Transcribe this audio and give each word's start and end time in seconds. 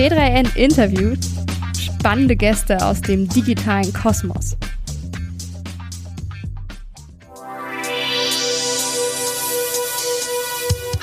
T3N 0.00 0.56
interviewt 0.56 1.18
spannende 1.78 2.34
Gäste 2.34 2.82
aus 2.86 3.02
dem 3.02 3.28
digitalen 3.28 3.92
Kosmos. 3.92 4.56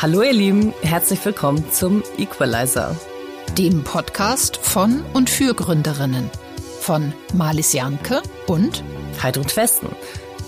Hallo 0.02 0.23
ihr 0.23 0.33
Lieben, 0.33 0.73
herzlich 0.81 1.23
willkommen 1.23 1.63
zum 1.71 2.02
Equalizer. 2.17 2.96
Dem 3.55 3.83
Podcast 3.83 4.57
von 4.57 5.03
und 5.13 5.29
für 5.29 5.53
Gründerinnen. 5.53 6.31
Von 6.79 7.13
Marlies 7.35 7.73
Janke 7.73 8.23
und 8.47 8.83
Heidrun 9.21 9.45
Westen. 9.53 9.89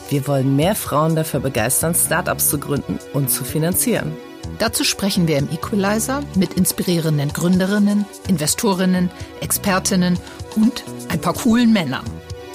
Wir 0.10 0.28
wollen 0.28 0.56
mehr 0.56 0.74
Frauen 0.74 1.16
dafür 1.16 1.40
begeistern, 1.40 1.94
Startups 1.94 2.50
zu 2.50 2.58
gründen 2.58 2.98
und 3.14 3.30
zu 3.30 3.44
finanzieren. 3.44 4.12
Dazu 4.58 4.84
sprechen 4.84 5.28
wir 5.28 5.38
im 5.38 5.50
Equalizer 5.50 6.24
mit 6.36 6.54
inspirierenden 6.54 7.32
Gründerinnen, 7.32 8.06
Investorinnen, 8.28 9.10
Expertinnen 9.42 10.18
und 10.56 10.84
ein 11.10 11.22
paar 11.22 11.34
coolen 11.34 11.72
Männern. 11.72 12.06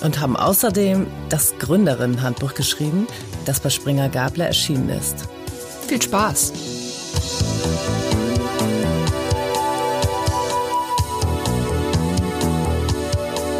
Und 0.02 0.20
haben 0.20 0.36
außerdem 0.36 1.06
das 1.30 1.54
Gründerinnenhandbuch 1.58 2.54
geschrieben, 2.54 3.06
das 3.46 3.60
bei 3.60 3.70
Springer 3.70 4.08
Gabler 4.08 4.46
erschienen 4.46 4.90
ist. 4.90 5.28
Viel 5.86 6.02
Spaß! 6.02 6.52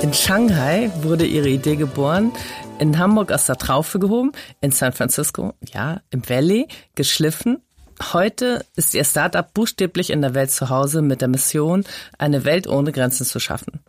In 0.03 0.13
Shanghai 0.13 0.91
wurde 1.01 1.25
ihre 1.25 1.49
Idee 1.49 1.77
geboren, 1.77 2.31
in 2.79 2.99
Hamburg 2.99 3.33
aus 3.33 3.47
der 3.47 3.57
Traufe 3.57 3.99
gehoben, 3.99 4.33
in 4.61 4.71
San 4.71 4.93
Francisco, 4.93 5.55
ja, 5.73 6.03
im 6.11 6.29
Valley, 6.29 6.69
geschliffen 6.95 7.63
Heute 8.03 8.65
ist 8.75 8.95
ihr 8.95 9.05
Startup 9.05 9.53
buchstäblich 9.55 10.11
in 10.11 10.21
der 10.21 10.35
Welt 10.35 10.51
zu 10.51 10.69
Hause 10.69 11.01
mit 11.01 11.21
der 11.21 11.29
Mission, 11.29 11.85
eine 12.19 12.45
Welt 12.45 12.67
ohne 12.67 12.91
Grenzen 12.91 13.25
zu 13.25 13.39
schaffen. 13.39 13.81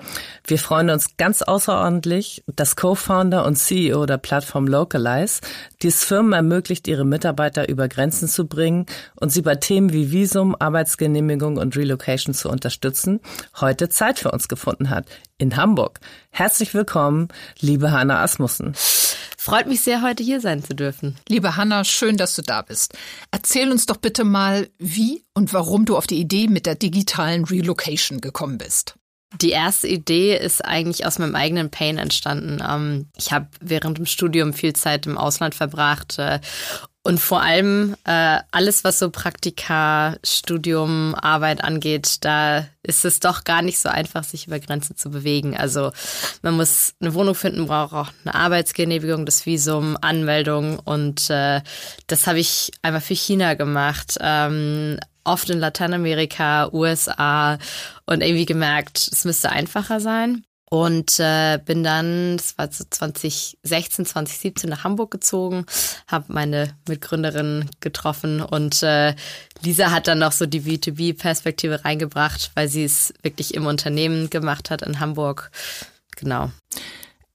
Wir 0.45 0.59
freuen 0.59 0.91
uns 0.91 1.17
ganz 1.17 1.41
außerordentlich, 1.41 2.43
dass 2.47 2.75
Co-Founder 2.75 3.45
und 3.45 3.55
CEO 3.55 4.05
der 4.05 4.17
Plattform 4.17 4.67
Localize 4.67 5.41
dies 5.81 6.03
Firmen 6.03 6.33
ermöglicht, 6.33 6.87
ihre 6.87 7.05
Mitarbeiter 7.05 7.67
über 7.67 7.87
Grenzen 7.87 8.27
zu 8.27 8.45
bringen 8.45 8.85
und 9.15 9.31
sie 9.31 9.41
bei 9.41 9.55
Themen 9.55 9.91
wie 9.91 10.11
Visum, 10.11 10.55
Arbeitsgenehmigung 10.57 11.57
und 11.57 11.75
Relocation 11.75 12.35
zu 12.35 12.49
unterstützen, 12.49 13.21
heute 13.59 13.89
Zeit 13.89 14.19
für 14.19 14.31
uns 14.31 14.47
gefunden 14.47 14.89
hat. 14.91 15.07
In 15.37 15.57
Hamburg. 15.57 15.99
Herzlich 16.29 16.73
willkommen, 16.73 17.29
liebe 17.59 17.91
Hanna 17.91 18.21
Asmussen. 18.21 18.73
Freut 19.45 19.67
mich 19.67 19.81
sehr, 19.81 20.01
heute 20.01 20.23
hier 20.23 20.41
sein 20.41 20.63
zu 20.63 20.73
dürfen. 20.73 21.17
Liebe 21.29 21.55
Hanna, 21.55 21.83
schön, 21.83 22.17
dass 22.17 22.35
du 22.35 22.41
da 22.41 22.63
bist. 22.63 22.97
Erzähl 23.29 23.71
uns 23.71 23.85
doch 23.85 23.97
bitte 23.97 24.23
mal, 24.23 24.69
wie 24.79 25.23
und 25.35 25.53
warum 25.53 25.85
du 25.85 25.95
auf 25.95 26.07
die 26.07 26.19
Idee 26.19 26.47
mit 26.47 26.65
der 26.65 26.73
digitalen 26.73 27.43
Relocation 27.43 28.21
gekommen 28.21 28.57
bist. 28.57 28.95
Die 29.39 29.51
erste 29.51 29.87
Idee 29.87 30.35
ist 30.35 30.65
eigentlich 30.65 31.05
aus 31.05 31.19
meinem 31.19 31.35
eigenen 31.35 31.69
Pain 31.69 31.99
entstanden. 31.99 32.57
Ähm, 32.67 33.09
ich 33.15 33.31
habe 33.33 33.49
während 33.61 33.99
dem 33.99 34.07
Studium 34.07 34.51
viel 34.51 34.73
Zeit 34.73 35.05
im 35.05 35.15
Ausland 35.15 35.53
verbracht 35.53 36.17
äh, 36.17 36.39
und 37.05 37.19
vor 37.19 37.43
allem 37.43 37.95
äh, 38.05 38.39
alles, 38.49 38.83
was 38.83 38.97
so 38.97 39.11
Praktika, 39.11 40.15
Studium, 40.23 41.13
Arbeit 41.13 41.63
angeht, 41.63 42.25
da 42.25 42.67
ist 42.81 43.05
es 43.05 43.19
doch 43.19 43.43
gar 43.43 43.61
nicht 43.61 43.77
so 43.77 43.89
einfach, 43.89 44.23
sich 44.23 44.47
über 44.47 44.59
Grenzen 44.59 44.97
zu 44.97 45.11
bewegen. 45.11 45.55
Also 45.55 45.91
man 46.41 46.55
muss 46.55 46.95
eine 46.99 47.13
Wohnung 47.13 47.35
finden, 47.35 47.67
braucht 47.67 47.93
auch 47.93 48.09
eine 48.23 48.33
Arbeitsgenehmigung, 48.33 49.27
das 49.27 49.45
Visum, 49.45 49.95
Anmeldung 50.01 50.79
und 50.79 51.29
äh, 51.29 51.61
das 52.07 52.25
habe 52.25 52.39
ich 52.39 52.71
einmal 52.81 53.01
für 53.01 53.13
China 53.13 53.53
gemacht. 53.53 54.17
Ähm, 54.19 54.97
oft 55.23 55.47
in 55.51 55.59
Lateinamerika, 55.59 56.73
USA 56.73 57.59
und 58.07 58.21
irgendwie 58.21 58.47
gemerkt, 58.47 59.09
es 59.11 59.25
müsste 59.25 59.51
einfacher 59.51 59.99
sein. 59.99 60.43
Und 60.75 61.21
äh, 61.21 61.57
bin 61.63 61.85
dann, 61.85 62.35
das 62.35 62.57
war 62.57 62.69
so 62.69 62.83
2016, 62.89 64.05
2017 64.05 64.69
nach 64.69 64.83
Hamburg 64.83 65.09
gezogen, 65.09 65.65
habe 66.05 66.33
meine 66.33 66.75
Mitgründerin 66.85 67.69
getroffen 67.79 68.41
und 68.41 68.83
äh, 68.83 69.15
Lisa 69.61 69.91
hat 69.91 70.09
dann 70.09 70.19
noch 70.19 70.33
so 70.33 70.45
die 70.45 70.59
B2B-Perspektive 70.59 71.85
reingebracht, 71.85 72.51
weil 72.55 72.67
sie 72.67 72.83
es 72.83 73.13
wirklich 73.21 73.53
im 73.53 73.67
Unternehmen 73.67 74.29
gemacht 74.29 74.69
hat 74.69 74.81
in 74.81 74.99
Hamburg. 74.99 75.49
Genau. 76.17 76.51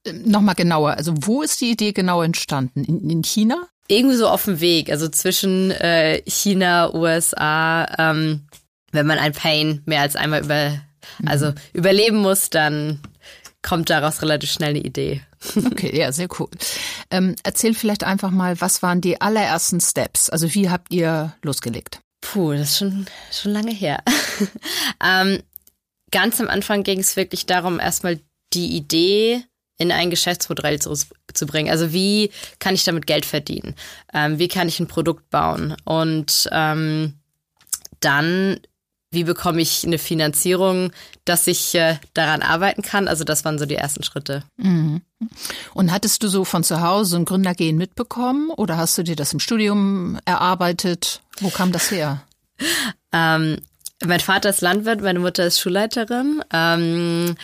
Ähm, 0.04 0.24
Nochmal 0.26 0.54
genauer, 0.54 0.98
also 0.98 1.14
wo 1.22 1.40
ist 1.40 1.62
die 1.62 1.70
Idee 1.70 1.92
genau 1.92 2.20
entstanden? 2.20 2.84
In, 2.84 3.08
in 3.08 3.24
China? 3.24 3.68
Irgendwie 3.88 4.16
so 4.16 4.28
auf 4.28 4.44
dem 4.44 4.60
Weg, 4.60 4.90
also 4.90 5.08
zwischen 5.08 5.70
äh, 5.70 6.20
China, 6.26 6.92
USA. 6.92 7.86
Ähm, 7.98 8.42
wenn 8.92 9.06
man 9.06 9.16
ein 9.16 9.32
Pain 9.32 9.80
mehr 9.86 10.02
als 10.02 10.14
einmal 10.14 10.44
über, 10.44 10.78
also 11.24 11.46
mhm. 11.46 11.54
überleben 11.72 12.18
muss, 12.18 12.50
dann 12.50 13.00
kommt 13.62 13.90
daraus 13.90 14.22
relativ 14.22 14.50
schnell 14.50 14.70
eine 14.70 14.80
Idee. 14.80 15.22
Okay, 15.56 15.96
ja, 15.98 16.12
sehr 16.12 16.28
cool. 16.38 16.48
Ähm, 17.10 17.34
erzähl 17.42 17.74
vielleicht 17.74 18.04
einfach 18.04 18.30
mal, 18.30 18.60
was 18.60 18.82
waren 18.82 19.00
die 19.00 19.20
allerersten 19.20 19.80
Steps? 19.80 20.28
Also 20.30 20.54
wie 20.54 20.68
habt 20.68 20.92
ihr 20.92 21.34
losgelegt? 21.42 22.00
Puh, 22.20 22.52
das 22.52 22.70
ist 22.70 22.78
schon, 22.78 23.06
schon 23.32 23.52
lange 23.52 23.72
her. 23.72 24.02
ähm, 25.04 25.42
ganz 26.10 26.40
am 26.40 26.48
Anfang 26.48 26.82
ging 26.82 27.00
es 27.00 27.16
wirklich 27.16 27.46
darum, 27.46 27.80
erstmal 27.80 28.20
die 28.52 28.76
Idee 28.76 29.44
in 29.78 29.92
ein 29.92 30.10
Geschäftsmodell 30.10 30.78
zu, 30.78 30.94
zu 31.32 31.46
bringen. 31.46 31.70
Also 31.70 31.92
wie 31.92 32.30
kann 32.58 32.74
ich 32.74 32.84
damit 32.84 33.06
Geld 33.06 33.24
verdienen? 33.24 33.74
Ähm, 34.12 34.38
wie 34.38 34.48
kann 34.48 34.68
ich 34.68 34.78
ein 34.78 34.88
Produkt 34.88 35.30
bauen? 35.30 35.74
Und 35.84 36.48
ähm, 36.52 37.14
dann 38.00 38.60
wie 39.10 39.24
bekomme 39.24 39.60
ich 39.60 39.84
eine 39.84 39.98
Finanzierung, 39.98 40.92
dass 41.24 41.46
ich 41.46 41.74
äh, 41.74 41.96
daran 42.14 42.42
arbeiten 42.42 42.82
kann. 42.82 43.08
Also 43.08 43.24
das 43.24 43.44
waren 43.44 43.58
so 43.58 43.66
die 43.66 43.74
ersten 43.74 44.04
Schritte. 44.04 44.44
Mhm. 44.56 45.02
Und 45.74 45.92
hattest 45.92 46.22
du 46.22 46.28
so 46.28 46.44
von 46.44 46.62
zu 46.62 46.80
Hause 46.80 47.16
ein 47.16 47.24
Gründergehen 47.24 47.76
mitbekommen 47.76 48.50
oder 48.50 48.76
hast 48.76 48.96
du 48.98 49.02
dir 49.02 49.16
das 49.16 49.32
im 49.32 49.40
Studium 49.40 50.18
erarbeitet? 50.24 51.22
Wo 51.40 51.50
kam 51.50 51.72
das 51.72 51.90
her? 51.90 52.22
ähm, 53.12 53.58
mein 54.02 54.20
Vater 54.20 54.48
ist 54.48 54.62
Landwirt, 54.62 55.02
meine 55.02 55.18
Mutter 55.18 55.44
ist 55.44 55.60
Schulleiterin. 55.60 56.42
Ähm, 56.52 57.34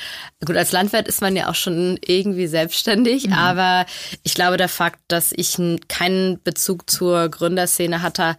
gut, 0.44 0.56
als 0.56 0.72
Landwirt 0.72 1.06
ist 1.06 1.21
man 1.21 1.37
ja 1.37 1.50
auch 1.50 1.55
schon 1.55 1.99
irgendwie 2.03 2.47
selbstständig, 2.47 3.26
mhm. 3.26 3.34
aber 3.34 3.84
ich 4.22 4.34
glaube, 4.34 4.56
der 4.56 4.71
Fakt, 4.71 5.00
dass 5.09 5.32
ich 5.32 5.59
keinen 5.88 6.43
Bezug 6.43 6.88
zur 6.88 7.28
Gründerszene 7.28 8.00
hatte, 8.00 8.37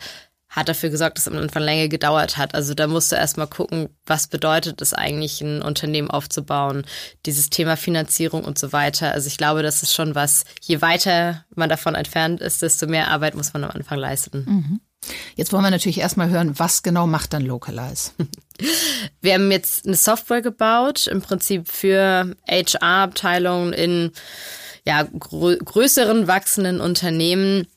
hat 0.58 0.70
dafür 0.70 0.90
gesorgt, 0.90 1.18
dass 1.18 1.28
es 1.28 1.32
am 1.32 1.40
Anfang 1.40 1.62
länger 1.62 1.88
gedauert 1.88 2.36
hat. 2.36 2.56
Also 2.56 2.74
da 2.74 2.88
musst 2.88 3.12
du 3.12 3.16
erstmal 3.16 3.46
gucken, 3.46 3.90
was 4.08 4.26
bedeutet 4.26 4.82
es 4.82 4.92
eigentlich, 4.92 5.40
ein 5.42 5.62
Unternehmen 5.62 6.10
aufzubauen, 6.10 6.84
dieses 7.28 7.52
Thema 7.52 7.78
Finanzierung 7.78 8.44
und 8.44 8.58
so 8.58 8.74
weiter. 8.74 9.12
Also 9.12 9.28
ich 9.28 9.38
glaube, 9.38 9.62
das 9.62 9.84
ist 9.84 9.94
schon 9.94 10.16
was, 10.16 10.46
je 10.62 10.82
weiter 10.82 11.46
man 11.56 11.70
davon 11.70 11.94
entfernt 11.94 12.42
ist, 12.42 12.64
desto 12.64 12.88
mehr 12.88 13.10
Arbeit 13.10 13.36
muss 13.36 13.54
man 13.54 13.66
am 13.66 13.70
Anfang 13.70 14.00
leisten. 14.00 14.46
Mhm. 14.48 14.80
Jetzt 15.36 15.54
wollen 15.54 15.64
wir 15.64 15.70
natürlich 15.70 16.00
erstmal 16.00 16.30
hören, 16.30 16.58
was 16.58 16.82
genau 16.82 17.06
macht 17.06 17.34
dann 17.34 17.46
Localize? 17.46 18.12
Wir 19.22 19.36
haben 19.36 19.52
jetzt 19.52 19.86
eine 19.86 19.96
Software 19.96 20.42
gebaut, 20.42 21.06
im 21.06 21.22
Prinzip 21.22 21.70
für 21.70 22.36
HR-Abteilungen 22.50 23.74
in 23.74 24.12
ja, 24.86 25.04
grö 25.04 25.56
größeren, 25.58 26.28
wachsenden 26.28 26.82
Unternehmen, 26.82 27.68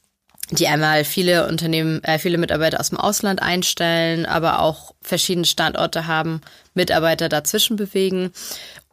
die 0.50 0.69
einmal 0.69 1.05
viele 1.05 1.47
Unternehmen, 1.47 2.03
äh, 2.05 2.19
viele 2.19 2.38
Mitarbeiter 2.38 2.81
aus 2.81 2.91
dem 2.91 2.99
Ausland 2.99 3.41
einstellen, 3.41 4.27
aber 4.27 4.61
auch 4.61 4.94
verschiedene 5.00 5.47
Standorte 5.47 6.06
haben, 6.06 6.41
Mitarbeiter 6.75 7.28
dazwischen 7.28 7.77
bewegen. 7.77 8.33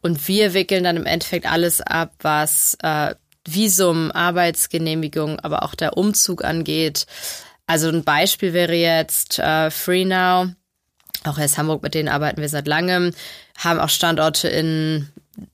Und 0.01 0.27
wir 0.27 0.53
wickeln 0.53 0.83
dann 0.83 0.97
im 0.97 1.05
Endeffekt 1.05 1.51
alles 1.51 1.81
ab, 1.81 2.13
was 2.19 2.77
äh, 2.83 3.15
Visum, 3.47 4.11
Arbeitsgenehmigung, 4.11 5.39
aber 5.39 5.63
auch 5.63 5.73
der 5.73 5.97
Umzug 5.97 6.43
angeht. 6.43 7.07
Also 7.65 7.89
ein 7.89 8.03
Beispiel 8.03 8.53
wäre 8.53 8.75
jetzt 8.75 9.39
äh, 9.39 9.71
FreeNow. 9.71 10.49
Auch 11.23 11.37
erst 11.37 11.57
Hamburg, 11.57 11.81
mit 11.81 11.93
denen 11.93 12.09
arbeiten 12.09 12.41
wir 12.41 12.49
seit 12.49 12.67
langem, 12.67 13.13
haben 13.57 13.79
auch 13.79 13.89
Standorte 13.89 14.47
in 14.47 15.09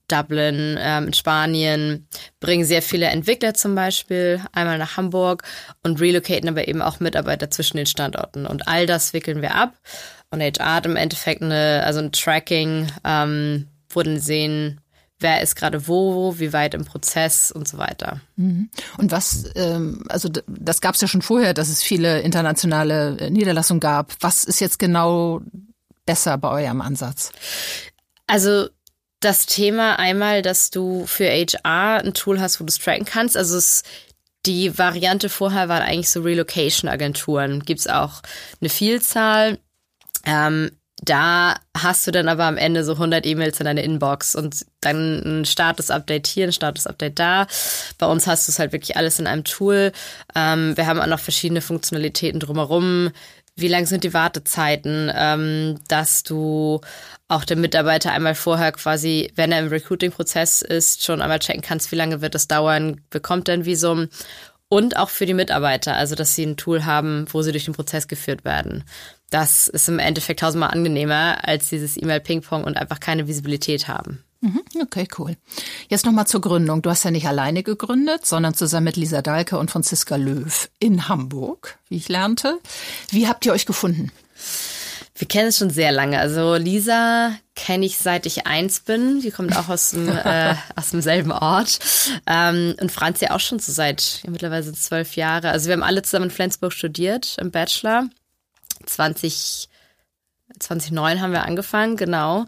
Dublin, 0.08 0.76
ähm, 0.78 1.08
in 1.08 1.12
Spanien, 1.12 2.08
bringen 2.40 2.64
sehr 2.64 2.82
viele 2.82 3.06
Entwickler 3.06 3.54
zum 3.54 3.74
Beispiel 3.74 4.40
einmal 4.52 4.78
nach 4.78 4.96
Hamburg 4.96 5.42
und 5.82 6.00
relocaten 6.00 6.48
aber 6.48 6.68
eben 6.68 6.82
auch 6.82 7.00
Mitarbeiter 7.00 7.50
zwischen 7.50 7.76
den 7.76 7.86
Standorten. 7.86 8.46
Und 8.46 8.68
all 8.68 8.86
das 8.86 9.12
wickeln 9.12 9.42
wir 9.42 9.54
ab. 9.54 9.74
Und 10.30 10.40
HR 10.42 10.74
hat 10.74 10.86
im 10.86 10.96
Endeffekt 10.96 11.42
eine, 11.42 11.82
also 11.84 12.00
ein 12.00 12.12
Tracking, 12.12 12.88
ähm, 13.04 13.68
dann 13.94 14.18
sehen, 14.18 14.80
wer 15.20 15.40
ist 15.40 15.56
gerade 15.56 15.86
wo, 15.86 16.38
wie 16.38 16.52
weit 16.52 16.74
im 16.74 16.84
Prozess 16.84 17.52
und 17.52 17.68
so 17.68 17.78
weiter. 17.78 18.20
Mhm. 18.36 18.68
Und 18.98 19.12
was, 19.12 19.44
ähm, 19.54 20.04
also 20.08 20.28
das 20.28 20.80
gab 20.80 20.96
es 20.96 21.00
ja 21.00 21.08
schon 21.08 21.22
vorher, 21.22 21.54
dass 21.54 21.68
es 21.68 21.82
viele 21.82 22.20
internationale 22.20 23.16
äh, 23.18 23.30
Niederlassungen 23.30 23.80
gab. 23.80 24.12
Was 24.20 24.44
ist 24.44 24.60
jetzt 24.60 24.78
genau 24.78 25.40
besser 26.04 26.36
bei 26.38 26.48
eurem 26.48 26.80
Ansatz? 26.80 27.30
Also 28.26 28.68
das 29.24 29.46
Thema 29.46 29.98
einmal, 29.98 30.42
dass 30.42 30.70
du 30.70 31.06
für 31.06 31.26
HR 31.26 32.02
ein 32.04 32.14
Tool 32.14 32.40
hast, 32.40 32.60
wo 32.60 32.64
du 32.64 32.70
es 32.70 32.78
tracken 32.78 33.04
kannst. 33.04 33.36
Also 33.36 33.56
es, 33.56 33.82
die 34.46 34.76
Variante 34.78 35.28
vorher 35.28 35.68
war 35.68 35.80
eigentlich 35.80 36.10
so 36.10 36.20
Relocation-Agenturen. 36.20 37.60
Gibt 37.64 37.80
es 37.80 37.86
auch 37.86 38.22
eine 38.60 38.68
Vielzahl. 38.68 39.58
Ähm, 40.24 40.70
da 41.02 41.56
hast 41.76 42.06
du 42.06 42.12
dann 42.12 42.28
aber 42.28 42.44
am 42.44 42.56
Ende 42.56 42.84
so 42.84 42.92
100 42.92 43.26
E-Mails 43.26 43.58
in 43.60 43.66
deiner 43.66 43.82
Inbox 43.82 44.34
und 44.34 44.64
dann 44.80 45.40
ein 45.40 45.44
Status-Update 45.44 46.26
hier, 46.26 46.46
ein 46.46 46.52
Status-Update 46.52 47.18
da. 47.18 47.46
Bei 47.98 48.06
uns 48.06 48.26
hast 48.26 48.48
du 48.48 48.52
es 48.52 48.58
halt 48.58 48.72
wirklich 48.72 48.96
alles 48.96 49.18
in 49.18 49.26
einem 49.26 49.44
Tool. 49.44 49.92
Ähm, 50.34 50.76
wir 50.76 50.86
haben 50.86 51.00
auch 51.00 51.06
noch 51.06 51.18
verschiedene 51.20 51.60
Funktionalitäten 51.60 52.40
drumherum. 52.40 53.10
Wie 53.56 53.68
lang 53.68 53.86
sind 53.86 54.02
die 54.02 54.14
Wartezeiten, 54.14 55.12
ähm, 55.14 55.78
dass 55.86 56.24
du 56.24 56.80
auch 57.28 57.44
den 57.44 57.60
Mitarbeiter 57.60 58.10
einmal 58.10 58.34
vorher 58.34 58.72
quasi, 58.72 59.30
wenn 59.36 59.52
er 59.52 59.60
im 59.60 59.68
Recruiting-Prozess 59.68 60.62
ist, 60.62 61.04
schon 61.04 61.22
einmal 61.22 61.38
checken 61.38 61.62
kannst, 61.62 61.92
wie 61.92 61.96
lange 61.96 62.20
wird 62.20 62.34
das 62.34 62.48
dauern, 62.48 63.00
bekommt 63.10 63.48
er 63.48 63.54
ein 63.54 63.64
Visum 63.64 64.08
und 64.68 64.96
auch 64.96 65.08
für 65.08 65.24
die 65.24 65.34
Mitarbeiter, 65.34 65.94
also 65.94 66.16
dass 66.16 66.34
sie 66.34 66.44
ein 66.44 66.56
Tool 66.56 66.84
haben, 66.84 67.26
wo 67.30 67.42
sie 67.42 67.52
durch 67.52 67.66
den 67.66 67.74
Prozess 67.74 68.08
geführt 68.08 68.44
werden. 68.44 68.82
Das 69.30 69.68
ist 69.68 69.88
im 69.88 70.00
Endeffekt 70.00 70.40
tausendmal 70.40 70.70
angenehmer 70.70 71.38
als 71.46 71.68
dieses 71.68 71.96
E-Mail-Ping-Pong 71.96 72.64
und 72.64 72.76
einfach 72.76 72.98
keine 72.98 73.28
Visibilität 73.28 73.86
haben. 73.86 74.23
Mhm, 74.44 74.62
okay, 74.82 75.08
cool. 75.18 75.38
Jetzt 75.88 76.04
nochmal 76.04 76.26
zur 76.26 76.42
Gründung. 76.42 76.82
Du 76.82 76.90
hast 76.90 77.02
ja 77.02 77.10
nicht 77.10 77.26
alleine 77.26 77.62
gegründet, 77.62 78.26
sondern 78.26 78.52
zusammen 78.52 78.84
mit 78.84 78.96
Lisa 78.96 79.22
Dahlke 79.22 79.56
und 79.56 79.70
Franziska 79.70 80.16
Löw 80.16 80.68
in 80.78 81.08
Hamburg, 81.08 81.78
wie 81.88 81.96
ich 81.96 82.10
lernte. 82.10 82.58
Wie 83.08 83.26
habt 83.26 83.46
ihr 83.46 83.54
euch 83.54 83.64
gefunden? 83.64 84.12
Wir 85.16 85.26
kennen 85.28 85.48
es 85.48 85.56
schon 85.56 85.70
sehr 85.70 85.92
lange. 85.92 86.18
Also 86.18 86.56
Lisa 86.56 87.34
kenne 87.56 87.86
ich 87.86 87.96
seit 87.96 88.26
ich 88.26 88.46
eins 88.46 88.80
bin. 88.80 89.22
Die 89.22 89.30
kommt 89.30 89.56
auch 89.56 89.70
aus 89.70 89.92
dem 89.92 90.08
äh, 90.24 90.54
aus 90.76 90.90
demselben 90.90 91.32
Ort. 91.32 91.78
Ähm, 92.26 92.74
und 92.78 92.92
Franz 92.92 93.22
ja 93.22 93.30
auch 93.30 93.40
schon 93.40 93.60
so 93.60 93.72
seit 93.72 94.20
ja, 94.24 94.30
mittlerweile 94.30 94.70
zwölf 94.74 95.16
Jahre. 95.16 95.52
Also 95.52 95.68
wir 95.68 95.72
haben 95.72 95.82
alle 95.82 96.02
zusammen 96.02 96.26
in 96.26 96.30
Flensburg 96.30 96.74
studiert 96.74 97.38
im 97.40 97.50
Bachelor. 97.50 98.10
20 98.84 99.70
2009 100.58 101.20
haben 101.20 101.32
wir 101.32 101.44
angefangen, 101.44 101.96
genau. 101.96 102.46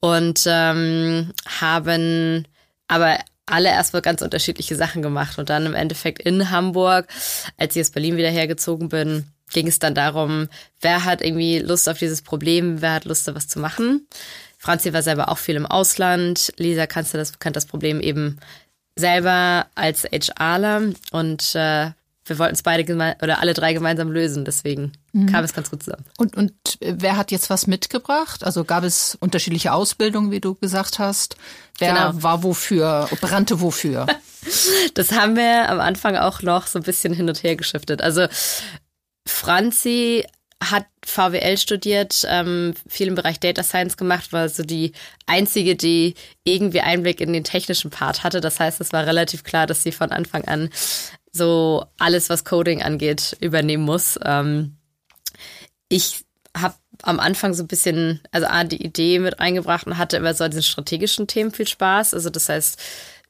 Und 0.00 0.44
ähm, 0.46 1.32
haben 1.60 2.46
aber 2.88 3.18
alle 3.46 3.68
erstmal 3.68 4.02
ganz 4.02 4.22
unterschiedliche 4.22 4.76
Sachen 4.76 5.02
gemacht. 5.02 5.38
Und 5.38 5.50
dann 5.50 5.66
im 5.66 5.74
Endeffekt 5.74 6.20
in 6.20 6.50
Hamburg, 6.50 7.08
als 7.56 7.76
ich 7.76 7.82
aus 7.82 7.90
Berlin 7.90 8.16
wieder 8.16 8.30
hergezogen 8.30 8.88
bin, 8.88 9.26
ging 9.50 9.66
es 9.66 9.78
dann 9.78 9.94
darum, 9.94 10.48
wer 10.80 11.04
hat 11.04 11.22
irgendwie 11.22 11.58
Lust 11.58 11.88
auf 11.88 11.98
dieses 11.98 12.22
Problem, 12.22 12.82
wer 12.82 12.92
hat 12.94 13.04
Lust, 13.04 13.26
da 13.26 13.34
was 13.34 13.48
zu 13.48 13.58
machen. 13.58 14.06
Franzi 14.58 14.92
war 14.92 15.02
selber 15.02 15.30
auch 15.30 15.38
viel 15.38 15.56
im 15.56 15.66
Ausland. 15.66 16.52
Lisa 16.56 16.86
kannte 16.86 17.16
das, 17.16 17.38
kannte 17.38 17.56
das 17.56 17.66
Problem 17.66 18.00
eben 18.00 18.38
selber 18.96 19.66
als 19.74 20.04
HRler 20.04 20.92
und 21.12 21.54
äh, 21.54 21.90
wir 22.28 22.38
wollten 22.38 22.54
es 22.54 22.62
beide 22.62 22.84
oder 23.22 23.40
alle 23.40 23.54
drei 23.54 23.72
gemeinsam 23.72 24.10
lösen. 24.10 24.44
Deswegen 24.44 24.92
mhm. 25.12 25.26
kam 25.26 25.44
es 25.44 25.52
ganz 25.52 25.70
gut 25.70 25.82
zusammen. 25.82 26.04
Und, 26.16 26.36
und 26.36 26.52
wer 26.80 27.16
hat 27.16 27.30
jetzt 27.30 27.50
was 27.50 27.66
mitgebracht? 27.66 28.44
Also 28.44 28.64
gab 28.64 28.84
es 28.84 29.16
unterschiedliche 29.20 29.72
Ausbildungen, 29.72 30.30
wie 30.30 30.40
du 30.40 30.54
gesagt 30.54 30.98
hast? 30.98 31.36
Wer 31.78 31.94
genau. 31.94 32.22
war 32.22 32.42
wofür, 32.42 33.08
brannte 33.20 33.60
wofür? 33.60 34.06
das 34.94 35.12
haben 35.12 35.36
wir 35.36 35.68
am 35.68 35.80
Anfang 35.80 36.16
auch 36.16 36.42
noch 36.42 36.66
so 36.66 36.78
ein 36.78 36.84
bisschen 36.84 37.12
hin 37.12 37.28
und 37.28 37.42
her 37.42 37.56
geschiftet. 37.56 38.02
Also 38.02 38.26
Franzi 39.26 40.24
hat 40.62 40.86
VWL 41.04 41.56
studiert, 41.56 42.26
ähm, 42.28 42.74
viel 42.88 43.08
im 43.08 43.14
Bereich 43.14 43.38
Data 43.38 43.62
Science 43.62 43.96
gemacht, 43.96 44.32
war 44.32 44.48
so 44.48 44.64
die 44.64 44.92
einzige, 45.26 45.76
die 45.76 46.14
irgendwie 46.42 46.80
Einblick 46.80 47.20
in 47.20 47.32
den 47.32 47.44
technischen 47.44 47.90
Part 47.90 48.24
hatte. 48.24 48.40
Das 48.40 48.58
heißt, 48.58 48.80
es 48.80 48.92
war 48.92 49.06
relativ 49.06 49.44
klar, 49.44 49.66
dass 49.66 49.82
sie 49.82 49.92
von 49.92 50.10
Anfang 50.10 50.44
an 50.44 50.70
so 51.32 51.86
alles, 51.98 52.30
was 52.30 52.44
Coding 52.44 52.82
angeht, 52.82 53.36
übernehmen 53.40 53.84
muss. 53.84 54.18
Ähm, 54.24 54.76
ich 55.88 56.24
habe 56.56 56.74
am 57.02 57.20
Anfang 57.20 57.54
so 57.54 57.62
ein 57.62 57.68
bisschen, 57.68 58.20
also 58.32 58.46
A, 58.46 58.64
die 58.64 58.82
Idee 58.82 59.18
mit 59.18 59.40
eingebracht 59.40 59.86
und 59.86 59.98
hatte 59.98 60.16
immer 60.16 60.34
so 60.34 60.44
an 60.44 60.50
diesen 60.50 60.62
strategischen 60.62 61.26
Themen 61.26 61.52
viel 61.52 61.68
Spaß. 61.68 62.14
Also 62.14 62.30
das 62.30 62.48
heißt, 62.48 62.80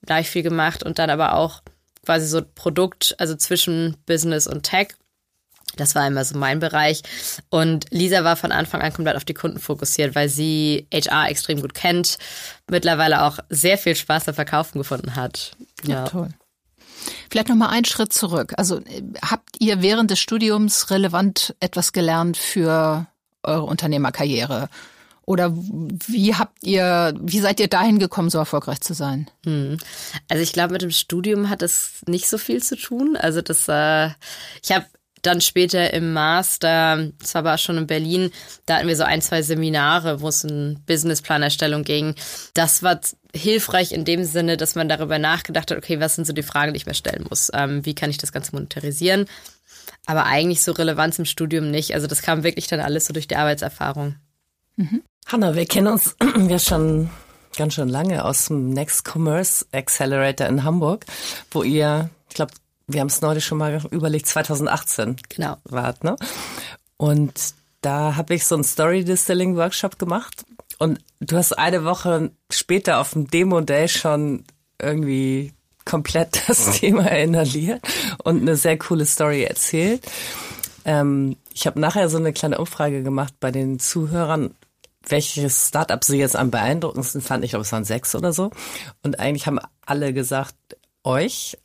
da 0.02 0.14
habe 0.14 0.22
ich 0.22 0.30
viel 0.30 0.42
gemacht 0.42 0.82
und 0.82 0.98
dann 0.98 1.10
aber 1.10 1.34
auch 1.34 1.62
quasi 2.04 2.26
so 2.26 2.40
Produkt, 2.42 3.14
also 3.18 3.34
zwischen 3.34 3.96
Business 4.06 4.46
und 4.46 4.62
Tech. 4.62 4.88
Das 5.76 5.94
war 5.94 6.06
immer 6.06 6.24
so 6.24 6.38
mein 6.38 6.58
Bereich. 6.58 7.02
Und 7.50 7.86
Lisa 7.90 8.24
war 8.24 8.36
von 8.36 8.52
Anfang 8.52 8.80
an 8.80 8.92
komplett 8.92 9.16
auf 9.16 9.24
die 9.24 9.34
Kunden 9.34 9.58
fokussiert, 9.58 10.14
weil 10.14 10.28
sie 10.28 10.88
HR 10.92 11.28
extrem 11.28 11.60
gut 11.60 11.74
kennt, 11.74 12.18
mittlerweile 12.68 13.24
auch 13.24 13.38
sehr 13.50 13.78
viel 13.78 13.94
Spaß 13.94 14.24
beim 14.24 14.34
Verkaufen 14.34 14.78
gefunden 14.78 15.14
hat. 15.14 15.52
Ja, 15.84 15.96
ja 15.96 16.04
toll. 16.04 16.28
Vielleicht 17.30 17.48
noch 17.48 17.56
mal 17.56 17.68
einen 17.68 17.84
Schritt 17.84 18.12
zurück. 18.12 18.54
Also 18.56 18.80
habt 19.22 19.56
ihr 19.58 19.82
während 19.82 20.10
des 20.10 20.18
Studiums 20.18 20.90
relevant 20.90 21.54
etwas 21.60 21.92
gelernt 21.92 22.36
für 22.36 23.06
eure 23.42 23.64
Unternehmerkarriere? 23.64 24.68
Oder 25.28 25.52
wie 25.54 26.34
habt 26.34 26.64
ihr, 26.64 27.12
wie 27.20 27.40
seid 27.40 27.60
ihr 27.60 27.68
dahin 27.68 27.98
gekommen, 27.98 28.30
so 28.30 28.38
erfolgreich 28.38 28.80
zu 28.80 28.94
sein? 28.94 29.30
Hm. 29.44 29.76
Also 30.28 30.42
ich 30.42 30.54
glaube, 30.54 30.72
mit 30.72 30.80
dem 30.80 30.90
Studium 30.90 31.50
hat 31.50 31.60
es 31.60 32.02
nicht 32.06 32.30
so 32.30 32.38
viel 32.38 32.62
zu 32.62 32.76
tun. 32.76 33.14
Also 33.14 33.42
das, 33.42 33.68
äh, 33.68 34.06
ich 34.62 34.72
habe 34.72 34.86
dann 35.20 35.42
später 35.42 35.92
im 35.92 36.14
Master, 36.14 37.10
das 37.18 37.34
war 37.34 37.40
aber 37.40 37.58
schon 37.58 37.76
in 37.76 37.86
Berlin, 37.86 38.30
da 38.64 38.76
hatten 38.76 38.88
wir 38.88 38.96
so 38.96 39.04
ein, 39.04 39.20
zwei 39.20 39.42
Seminare, 39.42 40.22
wo 40.22 40.28
es 40.28 40.44
um 40.44 40.76
Businessplanerstellung 40.86 41.84
ging. 41.84 42.14
Das 42.54 42.82
war 42.82 42.98
hilfreich 43.34 43.92
in 43.92 44.04
dem 44.04 44.24
Sinne, 44.24 44.56
dass 44.56 44.74
man 44.74 44.88
darüber 44.88 45.18
nachgedacht 45.18 45.70
hat, 45.70 45.78
okay, 45.78 46.00
was 46.00 46.14
sind 46.14 46.26
so 46.26 46.32
die 46.32 46.42
Fragen, 46.42 46.72
die 46.72 46.78
ich 46.78 46.86
mir 46.86 46.94
stellen 46.94 47.26
muss? 47.28 47.50
Ähm, 47.52 47.84
wie 47.84 47.94
kann 47.94 48.10
ich 48.10 48.18
das 48.18 48.32
Ganze 48.32 48.52
monetarisieren? 48.52 49.26
Aber 50.06 50.24
eigentlich 50.24 50.62
so 50.62 50.72
Relevanz 50.72 51.18
im 51.18 51.24
Studium 51.24 51.70
nicht. 51.70 51.94
Also 51.94 52.06
das 52.06 52.22
kam 52.22 52.42
wirklich 52.42 52.66
dann 52.66 52.80
alles 52.80 53.06
so 53.06 53.12
durch 53.12 53.28
die 53.28 53.36
Arbeitserfahrung. 53.36 54.16
Mhm. 54.76 55.02
Hanna, 55.26 55.54
wir 55.54 55.66
kennen 55.66 55.88
uns 55.88 56.16
ja 56.48 56.58
schon 56.58 57.10
ganz 57.56 57.74
schön 57.74 57.88
lange 57.88 58.24
aus 58.24 58.46
dem 58.46 58.70
Next 58.70 59.06
Commerce 59.06 59.66
Accelerator 59.72 60.46
in 60.46 60.64
Hamburg, 60.64 61.04
wo 61.50 61.62
ihr, 61.62 62.08
ich 62.28 62.34
glaube, 62.34 62.52
wir 62.86 63.00
haben 63.00 63.08
es 63.08 63.20
neulich 63.20 63.44
schon 63.44 63.58
mal 63.58 63.82
überlegt, 63.90 64.26
2018 64.26 65.16
genau. 65.28 65.58
wart, 65.64 66.04
ne? 66.04 66.16
Und 66.96 67.34
da 67.82 68.16
habe 68.16 68.34
ich 68.34 68.46
so 68.46 68.54
einen 68.54 68.64
Story 68.64 69.04
Distilling 69.04 69.56
Workshop 69.56 69.98
gemacht 69.98 70.44
und 70.78 71.00
du 71.20 71.36
hast 71.36 71.52
eine 71.58 71.84
Woche 71.84 72.30
später 72.50 73.00
auf 73.00 73.12
dem 73.12 73.28
Demo 73.28 73.60
Day 73.60 73.88
schon 73.88 74.44
irgendwie 74.80 75.52
komplett 75.84 76.42
das 76.48 76.78
Thema 76.78 77.10
inhaliert 77.10 77.80
und 78.22 78.42
eine 78.42 78.56
sehr 78.56 78.78
coole 78.78 79.06
Story 79.06 79.42
erzählt. 79.42 80.02
Ähm, 80.84 81.36
ich 81.52 81.66
habe 81.66 81.80
nachher 81.80 82.08
so 82.08 82.18
eine 82.18 82.32
kleine 82.32 82.58
Umfrage 82.58 83.02
gemacht 83.02 83.34
bei 83.40 83.50
den 83.50 83.78
Zuhörern, 83.80 84.54
welches 85.08 85.68
Startup 85.68 86.02
sie 86.04 86.18
jetzt 86.18 86.36
am 86.36 86.50
beeindruckendsten 86.50 87.20
fanden. 87.20 87.44
Ich 87.44 87.50
glaube, 87.50 87.64
es 87.64 87.72
waren 87.72 87.84
sechs 87.84 88.14
oder 88.14 88.32
so. 88.32 88.50
Und 89.02 89.18
eigentlich 89.18 89.46
haben 89.46 89.58
alle 89.84 90.12
gesagt, 90.12 90.54
euch. 91.02 91.58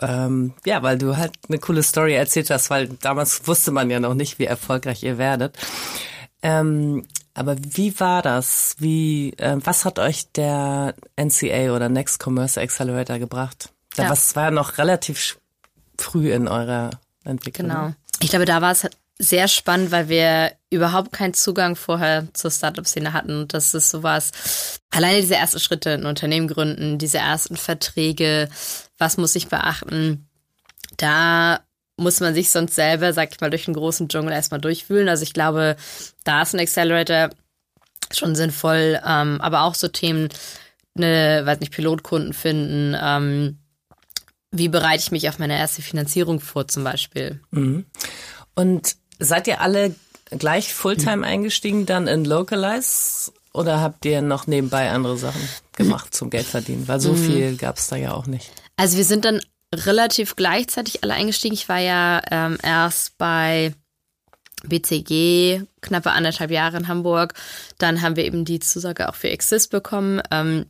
Ähm, 0.00 0.54
ja, 0.64 0.82
weil 0.82 0.98
du 0.98 1.16
halt 1.16 1.32
eine 1.48 1.58
coole 1.58 1.82
Story 1.82 2.14
erzählt 2.14 2.50
hast, 2.50 2.70
weil 2.70 2.88
damals 2.88 3.46
wusste 3.46 3.70
man 3.70 3.88
ja 3.88 4.00
noch 4.00 4.14
nicht, 4.14 4.38
wie 4.38 4.46
erfolgreich 4.46 5.02
ihr 5.02 5.16
werdet. 5.16 5.56
Ähm, 6.42 7.06
aber 7.34 7.56
wie 7.58 7.98
war 7.98 8.22
das? 8.22 8.76
Wie, 8.78 9.32
äh, 9.38 9.56
was 9.62 9.84
hat 9.84 9.98
euch 9.98 10.30
der 10.32 10.94
NCA 11.16 11.74
oder 11.74 11.88
Next 11.88 12.22
Commerce 12.22 12.60
Accelerator 12.60 13.18
gebracht? 13.18 13.70
Da 13.96 14.04
ja. 14.04 14.10
was 14.10 14.34
war 14.36 14.44
ja 14.44 14.50
noch 14.50 14.78
relativ 14.78 15.38
früh 15.98 16.32
in 16.32 16.48
eurer 16.48 16.90
Entwicklung. 17.24 17.68
Genau. 17.68 17.92
Ich 18.20 18.30
glaube, 18.30 18.44
da 18.44 18.60
war 18.60 18.72
es 18.72 18.86
sehr 19.18 19.48
spannend, 19.48 19.90
weil 19.90 20.08
wir 20.08 20.52
überhaupt 20.70 21.12
keinen 21.12 21.34
Zugang 21.34 21.76
vorher 21.76 22.26
zur 22.32 22.50
Startup-Szene 22.50 23.12
hatten. 23.12 23.42
Und 23.42 23.54
das 23.54 23.74
ist 23.74 23.90
sowas, 23.90 24.80
alleine 24.90 25.20
diese 25.20 25.36
ersten 25.36 25.60
Schritte 25.60 25.90
in 25.90 26.06
Unternehmen 26.06 26.48
gründen, 26.48 26.98
diese 26.98 27.18
ersten 27.18 27.56
Verträge, 27.56 28.48
was 28.98 29.16
muss 29.16 29.36
ich 29.36 29.48
beachten? 29.48 30.28
Da 30.96 31.60
muss 31.96 32.20
man 32.20 32.34
sich 32.34 32.50
sonst 32.50 32.74
selber, 32.74 33.12
sag 33.12 33.32
ich 33.32 33.40
mal, 33.40 33.50
durch 33.50 33.66
den 33.66 33.74
großen 33.74 34.08
Dschungel 34.08 34.32
erstmal 34.32 34.60
durchwühlen. 34.60 35.08
Also 35.08 35.22
ich 35.22 35.32
glaube, 35.32 35.76
da 36.24 36.42
ist 36.42 36.54
ein 36.54 36.60
Accelerator 36.60 37.30
schon 38.12 38.34
sinnvoll, 38.34 39.00
ähm, 39.06 39.40
aber 39.40 39.62
auch 39.62 39.74
so 39.74 39.88
Themen, 39.88 40.28
eine, 40.96 41.42
weiß 41.44 41.60
nicht, 41.60 41.72
Pilotkunden 41.72 42.32
finden, 42.32 42.96
ähm, 43.00 43.58
wie 44.50 44.68
bereite 44.68 45.02
ich 45.02 45.10
mich 45.10 45.28
auf 45.28 45.38
meine 45.38 45.58
erste 45.58 45.80
Finanzierung 45.80 46.40
vor 46.40 46.68
zum 46.68 46.84
Beispiel. 46.84 47.40
Mhm. 47.50 47.86
Und 48.54 48.96
seid 49.18 49.46
ihr 49.46 49.60
alle 49.60 49.94
gleich 50.30 50.74
Fulltime 50.74 51.26
eingestiegen 51.26 51.86
dann 51.86 52.06
in 52.06 52.24
Localize 52.24 53.32
oder 53.52 53.80
habt 53.80 54.04
ihr 54.04 54.22
noch 54.22 54.46
nebenbei 54.46 54.90
andere 54.90 55.16
Sachen 55.16 55.46
gemacht 55.76 56.14
zum 56.14 56.30
Geld 56.30 56.46
verdienen? 56.46 56.88
Weil 56.88 57.00
so 57.00 57.12
mhm. 57.12 57.16
viel 57.16 57.56
gab 57.56 57.76
es 57.76 57.88
da 57.88 57.96
ja 57.96 58.12
auch 58.12 58.26
nicht. 58.26 58.50
Also 58.76 58.96
wir 58.96 59.04
sind 59.04 59.24
dann 59.24 59.40
relativ 59.72 60.36
gleichzeitig 60.36 61.02
alle 61.02 61.14
eingestiegen. 61.14 61.54
Ich 61.54 61.68
war 61.68 61.78
ja 61.78 62.20
ähm, 62.30 62.58
erst 62.62 63.18
bei 63.18 63.74
BCG 64.64 65.62
knappe 65.80 66.12
anderthalb 66.12 66.50
Jahre 66.50 66.76
in 66.76 66.88
Hamburg. 66.88 67.34
Dann 67.78 68.02
haben 68.02 68.16
wir 68.16 68.24
eben 68.24 68.44
die 68.44 68.60
Zusage 68.60 69.08
auch 69.08 69.14
für 69.14 69.30
Exist 69.30 69.70
bekommen. 69.70 70.22
Ähm, 70.30 70.66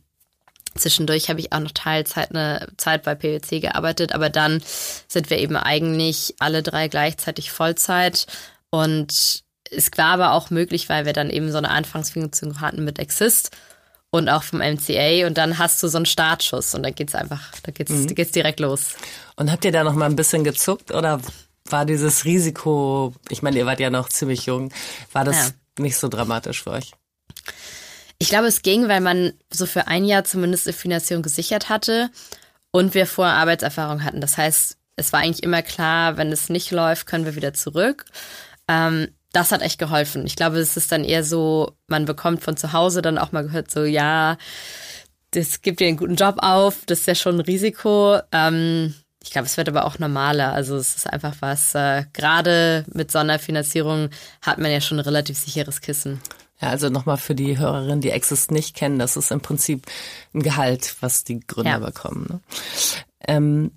zwischendurch 0.75 1.29
habe 1.29 1.39
ich 1.39 1.53
auch 1.53 1.59
noch 1.59 1.71
Teilzeit 1.71 2.31
eine 2.31 2.67
Zeit 2.77 3.03
bei 3.03 3.13
PwC 3.13 3.59
gearbeitet, 3.59 4.13
aber 4.13 4.29
dann 4.29 4.63
sind 5.07 5.29
wir 5.29 5.37
eben 5.37 5.55
eigentlich 5.55 6.35
alle 6.39 6.63
drei 6.63 6.87
gleichzeitig 6.87 7.51
Vollzeit 7.51 8.25
und 8.71 9.43
es 9.75 9.91
war 9.95 10.05
aber 10.05 10.31
auch 10.33 10.49
möglich, 10.49 10.89
weil 10.89 11.05
wir 11.05 11.13
dann 11.13 11.29
eben 11.29 11.51
so 11.51 11.57
eine 11.57 11.69
Anfangsfunktion 11.69 12.61
hatten 12.61 12.83
mit 12.83 12.99
Exist 12.99 13.51
und 14.13 14.29
auch 14.29 14.43
vom 14.43 14.59
MCA 14.59 15.25
und 15.25 15.39
dann 15.39 15.57
hast 15.57 15.81
du 15.81 15.87
so 15.87 15.97
einen 15.97 16.05
Startschuss 16.05 16.75
und 16.75 16.83
dann 16.83 16.93
geht's 16.93 17.15
einfach, 17.15 17.51
da 17.63 17.71
geht's, 17.71 17.89
mhm. 17.89 18.13
geht's 18.13 18.31
direkt 18.31 18.59
los. 18.59 18.89
Und 19.37 19.51
habt 19.51 19.65
ihr 19.65 19.71
da 19.71 19.83
noch 19.83 19.95
mal 19.95 20.05
ein 20.05 20.15
bisschen 20.15 20.43
gezuckt 20.43 20.93
oder 20.93 21.19
war 21.67 21.85
dieses 21.85 22.23
Risiko, 22.23 23.15
ich 23.29 23.41
meine, 23.41 23.57
ihr 23.57 23.65
wart 23.65 23.79
ja 23.79 23.89
noch 23.89 24.09
ziemlich 24.09 24.45
jung, 24.45 24.71
war 25.13 25.25
das 25.25 25.47
ja. 25.47 25.83
nicht 25.83 25.97
so 25.97 26.09
dramatisch 26.09 26.61
für 26.61 26.69
euch? 26.69 26.91
Ich 28.19 28.29
glaube, 28.29 28.45
es 28.45 28.61
ging, 28.61 28.87
weil 28.87 29.01
man 29.01 29.33
so 29.49 29.65
für 29.65 29.87
ein 29.87 30.05
Jahr 30.05 30.23
zumindest 30.25 30.67
eine 30.67 30.73
Finanzierung 30.75 31.23
gesichert 31.23 31.69
hatte 31.69 32.11
und 32.69 32.93
wir 32.93 33.07
vorher 33.07 33.33
Arbeitserfahrung 33.37 34.03
hatten. 34.03 34.21
Das 34.21 34.37
heißt, 34.37 34.77
es 34.95 35.11
war 35.11 35.21
eigentlich 35.21 35.41
immer 35.41 35.63
klar, 35.63 36.17
wenn 36.17 36.31
es 36.31 36.49
nicht 36.49 36.69
läuft, 36.69 37.07
können 37.07 37.25
wir 37.25 37.35
wieder 37.35 37.55
zurück. 37.55 38.05
Ähm, 38.67 39.07
das 39.33 39.51
hat 39.51 39.61
echt 39.61 39.79
geholfen. 39.79 40.25
Ich 40.25 40.35
glaube, 40.35 40.59
es 40.59 40.77
ist 40.77 40.91
dann 40.91 41.03
eher 41.03 41.23
so, 41.23 41.73
man 41.87 42.05
bekommt 42.05 42.41
von 42.41 42.55
zu 42.55 42.71
Hause 42.71 43.01
dann 43.01 43.17
auch 43.17 43.33
mal 43.33 43.43
gehört, 43.43 43.69
so, 43.69 43.83
ja, 43.83 44.37
das 45.31 45.61
gibt 45.61 45.79
dir 45.79 45.87
einen 45.87 45.97
guten 45.97 46.15
Job 46.15 46.35
auf, 46.37 46.85
das 46.85 46.99
ist 46.99 47.07
ja 47.07 47.15
schon 47.15 47.35
ein 47.35 47.41
Risiko. 47.41 48.19
Ähm, 48.31 48.93
ich 49.23 49.31
glaube, 49.31 49.47
es 49.47 49.57
wird 49.57 49.67
aber 49.67 49.85
auch 49.85 49.97
normaler. 49.97 50.53
Also 50.53 50.77
es 50.77 50.95
ist 50.95 51.07
einfach 51.11 51.35
was, 51.39 51.73
äh, 51.73 52.03
gerade 52.13 52.85
mit 52.93 53.11
Sonderfinanzierung 53.11 54.09
hat 54.41 54.59
man 54.59 54.71
ja 54.71 54.81
schon 54.81 54.99
ein 54.99 55.05
relativ 55.05 55.37
sicheres 55.37 55.81
Kissen. 55.81 56.21
Ja, 56.61 56.69
also 56.69 56.89
nochmal 56.89 57.17
für 57.17 57.33
die 57.33 57.57
Hörerinnen, 57.57 58.01
die 58.01 58.11
Exist 58.11 58.51
nicht 58.51 58.75
kennen, 58.75 58.99
das 58.99 59.17
ist 59.17 59.31
im 59.31 59.41
Prinzip 59.41 59.87
ein 60.33 60.43
Gehalt, 60.43 60.95
was 61.01 61.23
die 61.23 61.39
Gründer 61.39 61.71
ja. 61.71 61.79
bekommen. 61.79 62.27
Ne? 62.29 62.39
Ähm, 63.27 63.71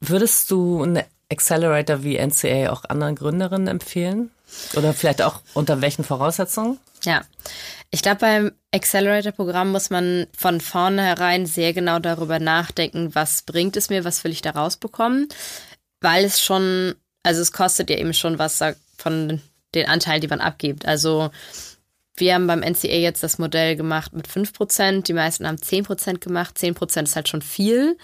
würdest 0.00 0.50
du 0.50 0.82
eine 0.82 1.04
Accelerator 1.30 2.04
wie 2.04 2.16
NCA 2.16 2.70
auch 2.70 2.84
anderen 2.84 3.16
Gründerinnen 3.16 3.66
empfehlen? 3.66 4.30
Oder 4.76 4.94
vielleicht 4.94 5.22
auch 5.22 5.40
unter 5.54 5.80
welchen 5.80 6.04
Voraussetzungen? 6.04 6.78
Ja, 7.04 7.22
ich 7.90 8.02
glaube, 8.02 8.20
beim 8.20 8.52
Accelerator-Programm 8.72 9.72
muss 9.72 9.90
man 9.90 10.26
von 10.36 10.60
vornherein 10.60 11.46
sehr 11.46 11.72
genau 11.72 11.98
darüber 11.98 12.38
nachdenken, 12.38 13.14
was 13.14 13.42
bringt 13.42 13.76
es 13.76 13.90
mir, 13.90 14.04
was 14.04 14.22
will 14.22 14.32
ich 14.32 14.42
da 14.42 14.50
rausbekommen, 14.50 15.28
weil 16.00 16.24
es 16.24 16.40
schon, 16.40 16.94
also 17.22 17.40
es 17.42 17.52
kostet 17.52 17.90
ja 17.90 17.96
eben 17.96 18.14
schon 18.14 18.38
was 18.38 18.62
von 18.96 19.40
den 19.74 19.88
Anteilen, 19.88 20.20
die 20.20 20.28
man 20.28 20.40
abgibt. 20.40 20.86
Also 20.86 21.30
wir 22.16 22.34
haben 22.34 22.46
beim 22.46 22.60
NCA 22.60 22.88
jetzt 22.88 23.22
das 23.22 23.38
Modell 23.38 23.76
gemacht 23.76 24.12
mit 24.12 24.28
5%, 24.28 25.02
die 25.02 25.12
meisten 25.12 25.46
haben 25.46 25.56
10% 25.56 26.18
gemacht. 26.18 26.56
10% 26.58 27.04
ist 27.04 27.16
halt 27.16 27.28
schon 27.28 27.42
viel. 27.42 27.96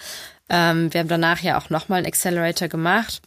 Ähm, 0.49 0.91
wir 0.93 1.01
haben 1.01 1.07
danach 1.07 1.41
ja 1.41 1.57
auch 1.59 1.69
nochmal 1.69 1.99
einen 1.99 2.07
Accelerator 2.07 2.67
gemacht. 2.67 3.21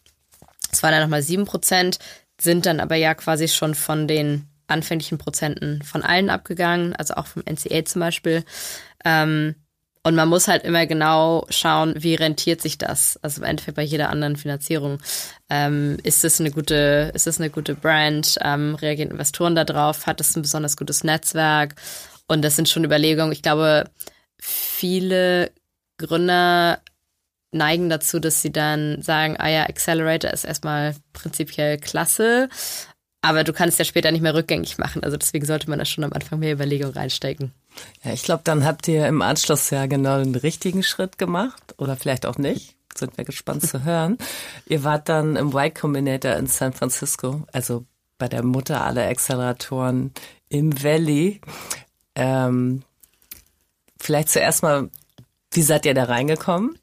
Es 0.72 0.82
waren 0.82 0.92
dann 0.92 1.02
nochmal 1.02 1.20
7% 1.20 1.98
sind 2.40 2.66
dann 2.66 2.80
aber 2.80 2.96
ja 2.96 3.14
quasi 3.14 3.48
schon 3.48 3.74
von 3.74 4.08
den 4.08 4.46
anfänglichen 4.66 5.18
Prozenten 5.18 5.82
von 5.82 6.02
allen 6.02 6.30
abgegangen, 6.30 6.94
also 6.94 7.14
auch 7.14 7.26
vom 7.26 7.42
NCA 7.44 7.84
zum 7.84 8.00
Beispiel. 8.00 8.44
Ähm, 9.04 9.54
und 10.02 10.14
man 10.14 10.28
muss 10.28 10.48
halt 10.48 10.64
immer 10.64 10.86
genau 10.86 11.46
schauen, 11.50 11.94
wie 11.98 12.14
rentiert 12.14 12.62
sich 12.62 12.78
das. 12.78 13.18
Also 13.22 13.42
im 13.42 13.48
Endeffekt 13.48 13.76
bei 13.76 13.82
jeder 13.82 14.08
anderen 14.08 14.36
Finanzierung. 14.36 14.98
Ähm, 15.50 15.98
ist 16.04 16.24
es 16.24 16.40
eine 16.40 16.50
gute, 16.50 17.10
ist 17.14 17.26
es 17.26 17.38
eine 17.38 17.50
gute 17.50 17.74
Brand? 17.74 18.38
Ähm, 18.40 18.76
reagieren 18.76 19.10
Investoren 19.10 19.54
da 19.54 19.64
drauf? 19.64 20.06
Hat 20.06 20.20
es 20.20 20.34
ein 20.36 20.42
besonders 20.42 20.78
gutes 20.78 21.04
Netzwerk? 21.04 21.74
Und 22.28 22.42
das 22.42 22.56
sind 22.56 22.68
schon 22.68 22.84
Überlegungen. 22.84 23.32
Ich 23.32 23.42
glaube, 23.42 23.90
viele 24.40 25.50
Gründer 25.98 26.80
neigen 27.52 27.88
dazu, 27.90 28.20
dass 28.20 28.42
sie 28.42 28.52
dann 28.52 29.02
sagen, 29.02 29.36
ah 29.38 29.48
ja, 29.48 29.64
Accelerator 29.64 30.30
ist 30.30 30.44
erstmal 30.44 30.94
prinzipiell 31.12 31.78
klasse, 31.78 32.48
aber 33.22 33.44
du 33.44 33.52
kannst 33.52 33.78
ja 33.78 33.84
später 33.84 34.12
nicht 34.12 34.22
mehr 34.22 34.34
rückgängig 34.34 34.78
machen. 34.78 35.04
Also 35.04 35.16
deswegen 35.16 35.44
sollte 35.44 35.68
man 35.68 35.78
da 35.78 35.84
schon 35.84 36.04
am 36.04 36.12
Anfang 36.12 36.38
mehr 36.38 36.54
Überlegung 36.54 36.92
reinstecken. 36.92 37.52
Ja, 38.02 38.12
ich 38.12 38.22
glaube, 38.22 38.42
dann 38.44 38.64
habt 38.64 38.88
ihr 38.88 39.06
im 39.06 39.22
Anschluss 39.22 39.70
ja 39.70 39.86
genau 39.86 40.18
den 40.18 40.34
richtigen 40.34 40.82
Schritt 40.82 41.18
gemacht 41.18 41.74
oder 41.78 41.96
vielleicht 41.96 42.26
auch 42.26 42.38
nicht. 42.38 42.76
Sind 42.96 43.16
wir 43.16 43.24
gespannt 43.24 43.66
zu 43.66 43.84
hören. 43.84 44.18
Ihr 44.66 44.82
wart 44.82 45.08
dann 45.08 45.36
im 45.36 45.48
Y 45.48 45.72
Combinator 45.72 46.34
in 46.34 46.46
San 46.46 46.72
Francisco, 46.72 47.44
also 47.52 47.84
bei 48.18 48.28
der 48.28 48.42
Mutter 48.42 48.84
aller 48.84 49.06
Acceleratoren 49.06 50.12
im 50.48 50.82
Valley. 50.82 51.40
Ähm, 52.16 52.82
vielleicht 53.98 54.30
zuerst 54.30 54.62
mal, 54.62 54.90
wie 55.52 55.62
seid 55.62 55.86
ihr 55.86 55.94
da 55.94 56.04
reingekommen? 56.04 56.79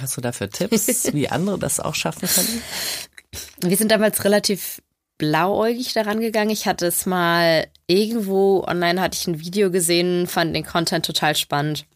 Hast 0.00 0.16
du 0.16 0.20
dafür 0.20 0.50
Tipps, 0.50 0.86
wie 1.12 1.28
andere 1.28 1.58
das 1.58 1.80
auch 1.80 1.94
schaffen 1.94 2.28
können? 2.28 2.62
Wir 3.60 3.76
sind 3.76 3.90
damals 3.90 4.24
relativ 4.24 4.82
blauäugig 5.18 5.92
daran 5.92 6.20
gegangen. 6.20 6.50
Ich 6.50 6.66
hatte 6.66 6.86
es 6.86 7.06
mal 7.06 7.66
irgendwo 7.86 8.64
online 8.66 9.00
hatte 9.00 9.16
ich 9.20 9.26
ein 9.26 9.40
Video 9.40 9.70
gesehen, 9.70 10.26
fand 10.26 10.56
den 10.56 10.66
Content 10.66 11.04
total 11.06 11.36
spannend. 11.36 11.86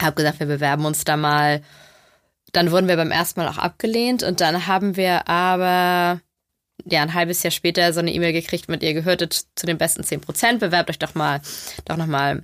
Hab 0.00 0.16
gesagt, 0.16 0.40
wir 0.40 0.46
bewerben 0.46 0.84
uns 0.84 1.04
da 1.04 1.16
mal. 1.16 1.62
Dann 2.52 2.70
wurden 2.70 2.88
wir 2.88 2.96
beim 2.96 3.10
ersten 3.10 3.40
Mal 3.40 3.48
auch 3.48 3.58
abgelehnt 3.58 4.22
und 4.22 4.40
dann 4.40 4.66
haben 4.66 4.96
wir 4.96 5.28
aber 5.28 6.20
ja 6.84 7.02
ein 7.02 7.14
halbes 7.14 7.42
Jahr 7.42 7.50
später 7.50 7.92
so 7.92 8.00
eine 8.00 8.12
E-Mail 8.12 8.32
gekriegt 8.32 8.68
mit 8.68 8.82
ihr 8.82 8.94
gehörtet 8.94 9.46
zu 9.54 9.66
den 9.66 9.78
besten 9.78 10.04
10 10.04 10.20
Prozent. 10.20 10.60
Bewerbt 10.60 10.88
euch 10.88 10.98
doch 10.98 11.14
mal, 11.14 11.40
doch 11.84 11.96
noch 11.96 12.06
mal. 12.06 12.42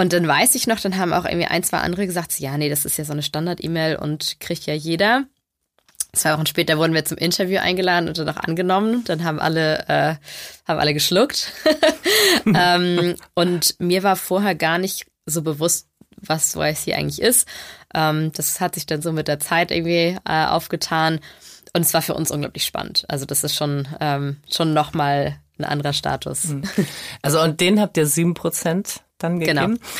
Und 0.00 0.14
dann 0.14 0.26
weiß 0.26 0.54
ich 0.54 0.66
noch, 0.66 0.80
dann 0.80 0.96
haben 0.96 1.12
auch 1.12 1.26
irgendwie 1.26 1.48
ein, 1.48 1.62
zwei 1.62 1.76
andere 1.76 2.06
gesagt, 2.06 2.40
ja, 2.40 2.56
nee, 2.56 2.70
das 2.70 2.86
ist 2.86 2.96
ja 2.96 3.04
so 3.04 3.12
eine 3.12 3.22
Standard-E-Mail 3.22 3.96
und 3.96 4.40
kriegt 4.40 4.64
ja 4.64 4.72
jeder. 4.72 5.24
Zwei 6.14 6.32
Wochen 6.32 6.46
später 6.46 6.78
wurden 6.78 6.94
wir 6.94 7.04
zum 7.04 7.18
Interview 7.18 7.58
eingeladen 7.58 8.08
und 8.08 8.16
dann 8.16 8.30
auch 8.30 8.38
angenommen. 8.38 9.04
Dann 9.04 9.24
haben 9.24 9.38
alle, 9.38 9.80
äh, 9.88 10.14
haben 10.66 10.80
alle 10.80 10.94
geschluckt. 10.94 11.52
ähm, 12.46 13.14
und 13.34 13.78
mir 13.78 14.02
war 14.02 14.16
vorher 14.16 14.54
gar 14.54 14.78
nicht 14.78 15.06
so 15.26 15.42
bewusst, 15.42 15.86
was 16.16 16.54
YC 16.54 16.94
eigentlich 16.94 17.20
ist. 17.20 17.46
Ähm, 17.94 18.32
das 18.32 18.58
hat 18.58 18.76
sich 18.76 18.86
dann 18.86 19.02
so 19.02 19.12
mit 19.12 19.28
der 19.28 19.38
Zeit 19.38 19.70
irgendwie 19.70 20.16
äh, 20.26 20.46
aufgetan. 20.46 21.20
Und 21.74 21.82
es 21.82 21.92
war 21.92 22.00
für 22.00 22.14
uns 22.14 22.30
unglaublich 22.30 22.64
spannend. 22.64 23.04
Also 23.08 23.26
das 23.26 23.44
ist 23.44 23.54
schon, 23.54 23.86
ähm, 24.00 24.38
schon 24.50 24.72
nochmal 24.72 25.36
ein 25.60 25.64
anderer 25.64 25.92
Status. 25.92 26.44
Hm. 26.44 26.62
Also 27.22 27.40
und 27.40 27.60
den 27.60 27.80
habt 27.80 27.96
ihr 27.96 28.06
sieben 28.06 28.34
Prozent 28.34 29.02
dann 29.18 29.40
genau. 29.40 29.62
gegeben. 29.62 29.80
Genau. 29.80 29.90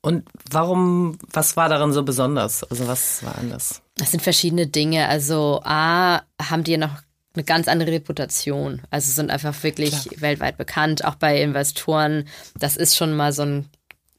Und 0.00 0.28
warum, 0.50 1.18
was 1.32 1.56
war 1.56 1.68
daran 1.68 1.92
so 1.92 2.02
besonders? 2.04 2.62
Also 2.64 2.86
was 2.86 3.22
war 3.24 3.36
anders? 3.36 3.82
Das 3.96 4.12
sind 4.12 4.22
verschiedene 4.22 4.66
Dinge. 4.66 5.08
Also 5.08 5.60
A, 5.64 6.22
haben 6.40 6.64
die 6.64 6.76
noch 6.76 7.02
eine 7.34 7.44
ganz 7.44 7.68
andere 7.68 7.92
Reputation. 7.92 8.82
Also 8.90 9.10
sind 9.10 9.30
einfach 9.30 9.62
wirklich 9.62 9.90
Klar. 9.90 10.20
weltweit 10.20 10.56
bekannt, 10.56 11.04
auch 11.04 11.16
bei 11.16 11.42
Investoren. 11.42 12.28
Das 12.58 12.76
ist 12.76 12.96
schon 12.96 13.16
mal 13.16 13.32
so 13.32 13.42
ein, 13.42 13.68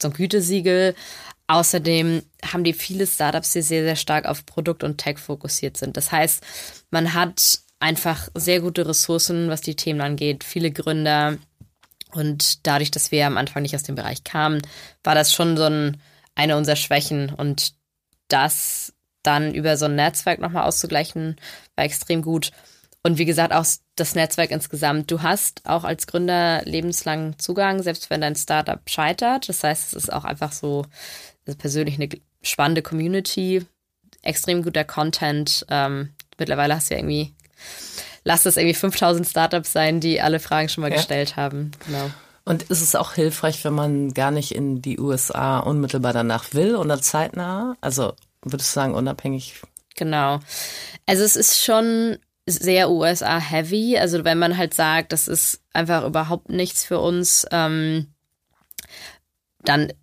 so 0.01 0.09
ein 0.09 0.13
Gütesiegel. 0.13 0.95
Außerdem 1.47 2.21
haben 2.45 2.63
die 2.63 2.73
viele 2.73 3.07
Startups, 3.07 3.53
die 3.53 3.61
sehr, 3.61 3.83
sehr 3.83 3.95
stark 3.95 4.25
auf 4.25 4.45
Produkt 4.45 4.83
und 4.83 4.97
Tech 4.97 5.17
fokussiert 5.17 5.77
sind. 5.77 5.97
Das 5.97 6.11
heißt, 6.11 6.43
man 6.91 7.13
hat 7.13 7.61
einfach 7.79 8.29
sehr 8.35 8.61
gute 8.61 8.87
Ressourcen, 8.87 9.49
was 9.49 9.61
die 9.61 9.75
Themen 9.75 10.01
angeht. 10.01 10.43
Viele 10.43 10.71
Gründer, 10.71 11.37
und 12.11 12.65
dadurch, 12.65 12.91
dass 12.91 13.11
wir 13.11 13.27
am 13.27 13.37
Anfang 13.37 13.61
nicht 13.61 13.75
aus 13.75 13.83
dem 13.83 13.95
Bereich 13.95 14.23
kamen, 14.23 14.61
war 15.03 15.15
das 15.15 15.33
schon 15.33 15.57
so 15.57 15.63
ein, 15.63 16.01
eine 16.35 16.57
unserer 16.57 16.75
Schwächen. 16.75 17.29
Und 17.29 17.73
das 18.27 18.93
dann 19.21 19.53
über 19.53 19.77
so 19.77 19.85
ein 19.85 19.95
Netzwerk 19.95 20.39
nochmal 20.39 20.63
auszugleichen, 20.63 21.35
war 21.75 21.85
extrem 21.85 22.21
gut. 22.21 22.51
Und 23.03 23.17
wie 23.17 23.25
gesagt, 23.25 23.53
auch 23.53 23.65
das 23.95 24.15
Netzwerk 24.15 24.51
insgesamt. 24.51 25.11
Du 25.11 25.21
hast 25.21 25.61
auch 25.65 25.83
als 25.83 26.07
Gründer 26.07 26.63
lebenslangen 26.65 27.37
Zugang, 27.37 27.81
selbst 27.81 28.09
wenn 28.09 28.21
dein 28.21 28.35
Startup 28.35 28.81
scheitert. 28.89 29.47
Das 29.47 29.63
heißt, 29.63 29.93
es 29.93 30.05
ist 30.05 30.13
auch 30.13 30.25
einfach 30.25 30.51
so 30.51 30.85
also 31.45 31.57
persönlich 31.57 31.95
eine 31.95 32.09
spannende 32.41 32.81
Community, 32.81 33.65
extrem 34.21 34.63
guter 34.63 34.83
Content. 34.83 35.65
Ähm, 35.69 36.13
mittlerweile 36.37 36.75
hast 36.75 36.89
du 36.89 36.95
ja 36.95 36.99
irgendwie 36.99 37.33
lass 38.23 38.45
es 38.45 38.57
irgendwie 38.57 38.75
5000 38.75 39.27
Startups 39.27 39.71
sein, 39.71 39.99
die 39.99 40.21
alle 40.21 40.39
Fragen 40.39 40.69
schon 40.69 40.81
mal 40.81 40.91
ja. 40.91 40.97
gestellt 40.97 41.35
haben. 41.35 41.71
Genau. 41.85 42.09
Und 42.45 42.63
ist 42.63 42.81
es 42.81 42.95
auch 42.95 43.13
hilfreich, 43.13 43.63
wenn 43.63 43.73
man 43.73 44.13
gar 44.13 44.31
nicht 44.31 44.53
in 44.53 44.81
die 44.81 44.99
USA 44.99 45.59
unmittelbar 45.59 46.13
danach 46.13 46.53
will 46.53 46.75
oder 46.75 47.01
zeitnah? 47.01 47.75
Also 47.81 48.13
würdest 48.43 48.71
du 48.71 48.73
sagen, 48.73 48.95
unabhängig? 48.95 49.61
Genau. 49.95 50.39
Also 51.05 51.23
es 51.23 51.35
ist 51.35 51.63
schon 51.63 52.17
sehr 52.47 52.89
USA-heavy. 52.89 53.97
Also 53.97 54.23
wenn 54.23 54.39
man 54.39 54.57
halt 54.57 54.73
sagt, 54.73 55.11
das 55.11 55.27
ist 55.27 55.61
einfach 55.73 56.05
überhaupt 56.05 56.49
nichts 56.49 56.83
für 56.83 56.99
uns, 56.99 57.45
ähm, 57.51 58.07
dann 59.63 59.93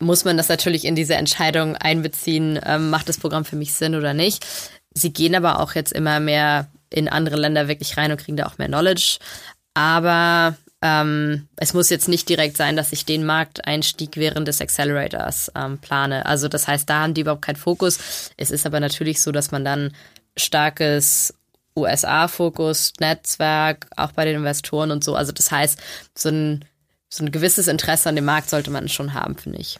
muss 0.00 0.24
man 0.24 0.36
das 0.36 0.48
natürlich 0.48 0.84
in 0.84 0.94
diese 0.94 1.14
Entscheidung 1.14 1.76
einbeziehen, 1.76 2.60
ähm, 2.64 2.90
macht 2.90 3.08
das 3.08 3.18
Programm 3.18 3.44
für 3.44 3.56
mich 3.56 3.72
Sinn 3.72 3.94
oder 3.94 4.14
nicht. 4.14 4.44
Sie 4.92 5.12
gehen 5.12 5.34
aber 5.34 5.60
auch 5.60 5.74
jetzt 5.74 5.92
immer 5.92 6.20
mehr 6.20 6.70
in 6.90 7.08
andere 7.08 7.36
Länder 7.36 7.68
wirklich 7.68 7.96
rein 7.96 8.10
und 8.10 8.18
kriegen 8.18 8.36
da 8.36 8.46
auch 8.46 8.58
mehr 8.58 8.68
Knowledge. 8.68 9.18
Aber 9.74 10.56
ähm, 10.80 11.48
es 11.56 11.74
muss 11.74 11.90
jetzt 11.90 12.08
nicht 12.08 12.28
direkt 12.28 12.56
sein, 12.56 12.76
dass 12.76 12.92
ich 12.92 13.04
den 13.04 13.24
Markteinstieg 13.26 14.16
während 14.16 14.46
des 14.46 14.60
Accelerators 14.60 15.50
ähm, 15.54 15.78
plane. 15.78 16.26
Also 16.26 16.48
das 16.48 16.68
heißt, 16.68 16.88
da 16.88 17.02
haben 17.02 17.14
die 17.14 17.22
überhaupt 17.22 17.42
keinen 17.42 17.56
Fokus. 17.56 17.98
Es 18.36 18.50
ist 18.50 18.66
aber 18.66 18.80
natürlich 18.80 19.20
so, 19.20 19.32
dass 19.32 19.50
man 19.50 19.64
dann 19.64 19.92
starkes 20.36 21.34
USA-Fokus, 21.76 22.92
Netzwerk, 23.00 23.86
auch 23.96 24.12
bei 24.12 24.24
den 24.24 24.36
Investoren 24.36 24.90
und 24.90 25.02
so. 25.02 25.14
Also 25.14 25.32
das 25.32 25.50
heißt, 25.50 25.80
so 26.16 26.28
ein, 26.28 26.64
so 27.08 27.24
ein 27.24 27.32
gewisses 27.32 27.68
Interesse 27.68 28.08
an 28.08 28.16
dem 28.16 28.24
Markt 28.24 28.50
sollte 28.50 28.70
man 28.70 28.88
schon 28.88 29.14
haben, 29.14 29.36
finde 29.36 29.58
ich. 29.58 29.78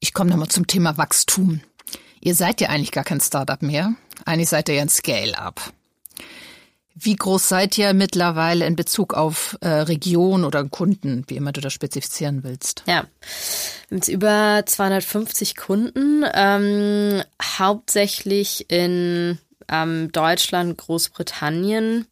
Ich 0.00 0.12
komme 0.12 0.30
nochmal 0.30 0.48
zum 0.48 0.66
Thema 0.66 0.96
Wachstum. 0.98 1.60
Ihr 2.20 2.34
seid 2.34 2.60
ja 2.60 2.68
eigentlich 2.68 2.92
gar 2.92 3.04
kein 3.04 3.20
Startup 3.20 3.60
mehr. 3.62 3.94
Eigentlich 4.24 4.48
seid 4.48 4.68
ihr 4.68 4.76
ja 4.76 4.82
ein 4.82 4.88
Scale-up. 4.88 5.60
Wie 6.98 7.14
groß 7.14 7.46
seid 7.46 7.76
ihr 7.76 7.92
mittlerweile 7.92 8.64
in 8.64 8.74
Bezug 8.74 9.12
auf 9.12 9.58
äh, 9.60 9.68
Region 9.68 10.44
oder 10.44 10.64
Kunden, 10.64 11.24
wie 11.28 11.36
immer 11.36 11.52
du 11.52 11.60
das 11.60 11.74
spezifizieren 11.74 12.42
willst? 12.42 12.84
Ja, 12.86 13.04
wir 13.90 14.00
haben 14.00 14.10
über 14.10 14.62
250 14.64 15.56
Kunden, 15.56 16.24
ähm, 16.32 17.22
hauptsächlich 17.58 18.70
in 18.70 19.38
ähm, 19.68 20.10
Deutschland, 20.12 20.78
Großbritannien, 20.78 22.06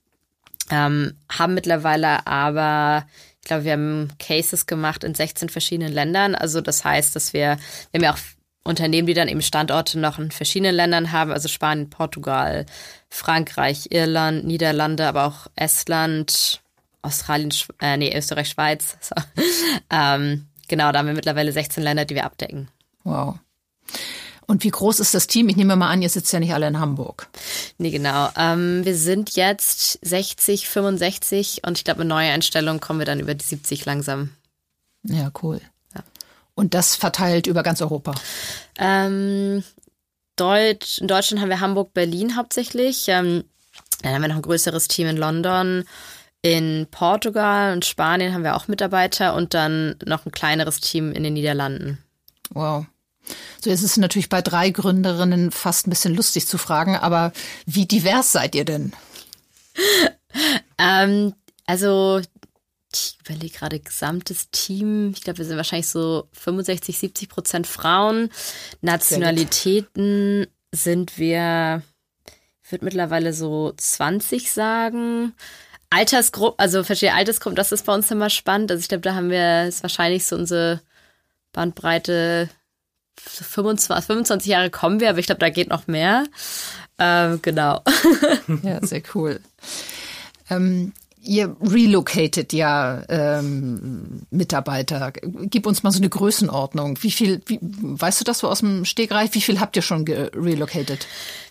ähm, 0.70 1.14
haben 1.30 1.54
mittlerweile 1.54 2.26
aber, 2.26 3.06
ich 3.40 3.48
glaube, 3.48 3.64
wir 3.64 3.72
haben 3.72 4.08
Cases 4.18 4.66
gemacht 4.66 5.02
in 5.02 5.14
16 5.14 5.48
verschiedenen 5.48 5.94
Ländern. 5.94 6.34
Also 6.34 6.60
das 6.60 6.84
heißt, 6.84 7.16
dass 7.16 7.32
wir, 7.32 7.56
wir 7.90 7.98
haben 7.98 8.04
ja 8.04 8.12
auch 8.12 8.18
Unternehmen, 8.64 9.06
die 9.06 9.14
dann 9.14 9.28
eben 9.28 9.42
Standorte 9.42 9.98
noch 9.98 10.18
in 10.18 10.30
verschiedenen 10.30 10.74
Ländern 10.74 11.12
haben, 11.12 11.32
also 11.32 11.48
Spanien, 11.48 11.90
Portugal, 11.90 12.64
Frankreich, 13.14 13.92
Irland, 13.92 14.44
Niederlande, 14.44 15.06
aber 15.06 15.26
auch 15.26 15.46
Estland, 15.54 16.60
Australien, 17.00 17.54
äh, 17.80 17.96
nee, 17.96 18.16
Österreich, 18.16 18.48
Schweiz. 18.48 18.96
So. 19.00 19.14
ähm, 19.90 20.46
genau, 20.66 20.90
da 20.90 20.98
haben 20.98 21.06
wir 21.06 21.14
mittlerweile 21.14 21.52
16 21.52 21.84
Länder, 21.84 22.04
die 22.04 22.16
wir 22.16 22.24
abdecken. 22.24 22.68
Wow. 23.04 23.38
Und 24.46 24.64
wie 24.64 24.70
groß 24.70 24.98
ist 24.98 25.14
das 25.14 25.28
Team? 25.28 25.48
Ich 25.48 25.56
nehme 25.56 25.76
mal 25.76 25.90
an, 25.90 26.02
ihr 26.02 26.10
sitzt 26.10 26.32
ja 26.32 26.40
nicht 26.40 26.52
alle 26.52 26.66
in 26.66 26.80
Hamburg. 26.80 27.28
Nee, 27.78 27.90
genau. 27.90 28.30
Ähm, 28.36 28.84
wir 28.84 28.96
sind 28.96 29.36
jetzt 29.36 29.98
60, 30.02 30.68
65 30.68 31.62
und 31.64 31.78
ich 31.78 31.84
glaube, 31.84 32.00
mit 32.00 32.08
neuer 32.08 32.32
Einstellung 32.32 32.80
kommen 32.80 32.98
wir 32.98 33.06
dann 33.06 33.20
über 33.20 33.34
die 33.34 33.44
70 33.44 33.84
langsam. 33.84 34.30
Ja, 35.04 35.30
cool. 35.42 35.60
Und 36.56 36.74
das 36.74 36.96
verteilt 36.96 37.46
über 37.46 37.62
ganz 37.62 37.80
Europa? 37.80 38.14
Ähm, 38.78 39.62
Deutsch, 40.36 40.98
in 40.98 41.08
Deutschland 41.08 41.40
haben 41.40 41.48
wir 41.48 41.60
Hamburg, 41.60 41.94
Berlin 41.94 42.36
hauptsächlich. 42.36 43.06
Ähm, 43.08 43.44
dann 44.02 44.14
haben 44.14 44.22
wir 44.22 44.28
noch 44.28 44.36
ein 44.36 44.42
größeres 44.42 44.88
Team 44.88 45.08
in 45.08 45.16
London. 45.16 45.84
In 46.42 46.86
Portugal 46.90 47.72
und 47.72 47.86
Spanien 47.86 48.34
haben 48.34 48.44
wir 48.44 48.54
auch 48.54 48.68
Mitarbeiter 48.68 49.34
und 49.34 49.54
dann 49.54 49.96
noch 50.04 50.26
ein 50.26 50.32
kleineres 50.32 50.80
Team 50.80 51.12
in 51.12 51.22
den 51.22 51.32
Niederlanden. 51.32 51.98
Wow. 52.50 52.84
So, 53.60 53.70
jetzt 53.70 53.82
ist 53.82 53.92
es 53.92 53.96
natürlich 53.96 54.28
bei 54.28 54.42
drei 54.42 54.68
Gründerinnen 54.68 55.50
fast 55.50 55.86
ein 55.86 55.90
bisschen 55.90 56.14
lustig 56.14 56.46
zu 56.46 56.58
fragen, 56.58 56.96
aber 56.96 57.32
wie 57.64 57.86
divers 57.86 58.32
seid 58.32 58.54
ihr 58.54 58.66
denn? 58.66 58.92
ähm, 60.78 61.32
also 61.66 62.20
ich 62.94 63.18
überlege 63.24 63.58
gerade 63.58 63.80
gesamtes 63.80 64.50
Team. 64.50 65.12
Ich 65.14 65.22
glaube, 65.22 65.38
wir 65.38 65.44
sind 65.44 65.56
wahrscheinlich 65.56 65.88
so 65.88 66.28
65, 66.32 66.98
70 66.98 67.28
Prozent 67.28 67.66
Frauen. 67.66 68.30
Nationalitäten 68.80 70.46
sind 70.72 71.18
wir, 71.18 71.82
ich 72.62 72.72
würde 72.72 72.84
mittlerweile 72.84 73.32
so 73.32 73.72
20 73.76 74.52
sagen. 74.52 75.34
Altersgruppe, 75.90 76.58
also 76.58 76.82
verschiedene 76.82 77.16
Altersgruppen, 77.16 77.56
das 77.56 77.72
ist 77.72 77.86
bei 77.86 77.94
uns 77.94 78.10
immer 78.10 78.30
spannend. 78.30 78.70
Also 78.70 78.80
ich 78.80 78.88
glaube, 78.88 79.02
da 79.02 79.14
haben 79.14 79.30
wir, 79.30 79.64
ist 79.64 79.82
wahrscheinlich 79.82 80.26
so 80.26 80.36
unsere 80.36 80.80
Bandbreite 81.52 82.48
25, 83.16 84.06
25 84.06 84.50
Jahre 84.50 84.70
kommen 84.70 85.00
wir, 85.00 85.10
aber 85.10 85.18
ich 85.18 85.26
glaube, 85.26 85.38
da 85.38 85.50
geht 85.50 85.68
noch 85.68 85.86
mehr. 85.86 86.24
Ähm, 86.98 87.40
genau. 87.42 87.82
Ja, 88.62 88.84
sehr 88.84 89.02
cool. 89.14 89.40
Ähm, 90.50 90.92
Ihr 91.24 91.56
relocated 91.60 92.52
ja 92.52 93.02
ähm, 93.08 94.22
Mitarbeiter. 94.30 95.12
Gib 95.22 95.66
uns 95.66 95.82
mal 95.82 95.90
so 95.90 95.98
eine 95.98 96.08
Größenordnung. 96.08 97.02
Wie 97.02 97.10
viel, 97.10 97.40
wie, 97.46 97.58
weißt 97.60 98.20
du 98.20 98.24
das 98.24 98.38
so 98.38 98.48
aus 98.48 98.60
dem 98.60 98.84
Stegreif? 98.84 99.34
Wie 99.34 99.40
viel 99.40 99.60
habt 99.60 99.76
ihr 99.76 99.82
schon 99.82 100.04
relocated? 100.06 101.06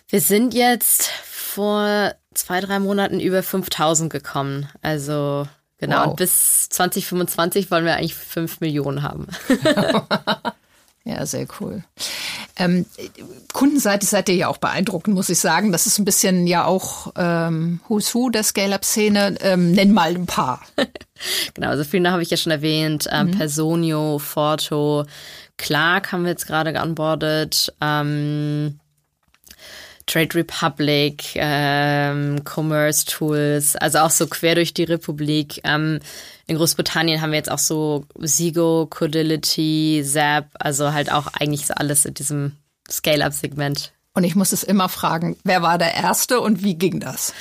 Wir 0.08 0.20
sind 0.20 0.54
jetzt 0.54 1.10
vor 1.30 2.14
zwei, 2.34 2.60
drei 2.60 2.78
Monaten 2.78 3.20
über 3.20 3.42
5000 3.42 4.12
gekommen. 4.12 4.68
Also 4.82 5.46
genau. 5.78 6.00
Wow. 6.00 6.06
Und 6.08 6.16
bis 6.16 6.68
2025 6.68 7.70
wollen 7.70 7.84
wir 7.84 7.96
eigentlich 7.96 8.14
5 8.14 8.60
Millionen 8.60 9.02
haben. 9.02 9.28
Ja, 11.06 11.26
sehr 11.26 11.46
cool. 11.60 11.84
Ähm, 12.56 12.86
kundenseitig 13.52 14.08
seid 14.08 14.28
ihr 14.30 14.36
ja 14.36 14.48
auch 14.48 14.56
beeindruckend, 14.56 15.14
muss 15.14 15.28
ich 15.28 15.38
sagen. 15.38 15.70
Das 15.70 15.86
ist 15.86 15.98
ein 15.98 16.06
bisschen 16.06 16.46
ja 16.46 16.64
auch 16.64 17.12
ähm, 17.16 17.80
Who's 17.88 18.14
Who 18.14 18.30
der 18.30 18.42
Scale-Up-Szene. 18.42 19.36
Ähm, 19.40 19.72
nenn 19.72 19.92
mal 19.92 20.14
ein 20.14 20.24
paar. 20.24 20.62
genau, 21.54 21.68
also 21.68 21.84
viele 21.84 22.10
habe 22.10 22.22
ich 22.22 22.30
ja 22.30 22.38
schon 22.38 22.52
erwähnt. 22.52 23.06
Ähm, 23.12 23.26
mhm. 23.26 23.30
Personio, 23.32 24.18
Forto, 24.18 25.04
Clark 25.58 26.10
haben 26.10 26.24
wir 26.24 26.30
jetzt 26.30 26.46
gerade 26.46 26.72
geonboardet. 26.72 27.74
Ähm, 27.82 28.80
Trade 30.06 30.34
Republic, 30.34 31.32
ähm, 31.34 32.42
Commerce 32.44 33.06
Tools, 33.06 33.76
also 33.76 33.98
auch 33.98 34.10
so 34.10 34.26
quer 34.26 34.54
durch 34.54 34.74
die 34.74 34.84
Republik. 34.84 35.60
Ähm, 35.64 36.00
in 36.46 36.56
Großbritannien 36.56 37.20
haben 37.20 37.30
wir 37.30 37.38
jetzt 37.38 37.50
auch 37.50 37.58
so 37.58 38.04
Sigo, 38.18 38.86
Codility, 38.88 40.02
Zap, 40.04 40.48
also 40.58 40.92
halt 40.92 41.10
auch 41.10 41.26
eigentlich 41.28 41.66
so 41.66 41.74
alles 41.74 42.04
in 42.04 42.14
diesem 42.14 42.52
Scale-Up-Segment. 42.90 43.92
Und 44.12 44.24
ich 44.24 44.36
muss 44.36 44.52
es 44.52 44.62
immer 44.62 44.88
fragen, 44.88 45.36
wer 45.44 45.62
war 45.62 45.78
der 45.78 45.94
Erste 45.94 46.40
und 46.40 46.62
wie 46.62 46.74
ging 46.76 47.00
das? 47.00 47.32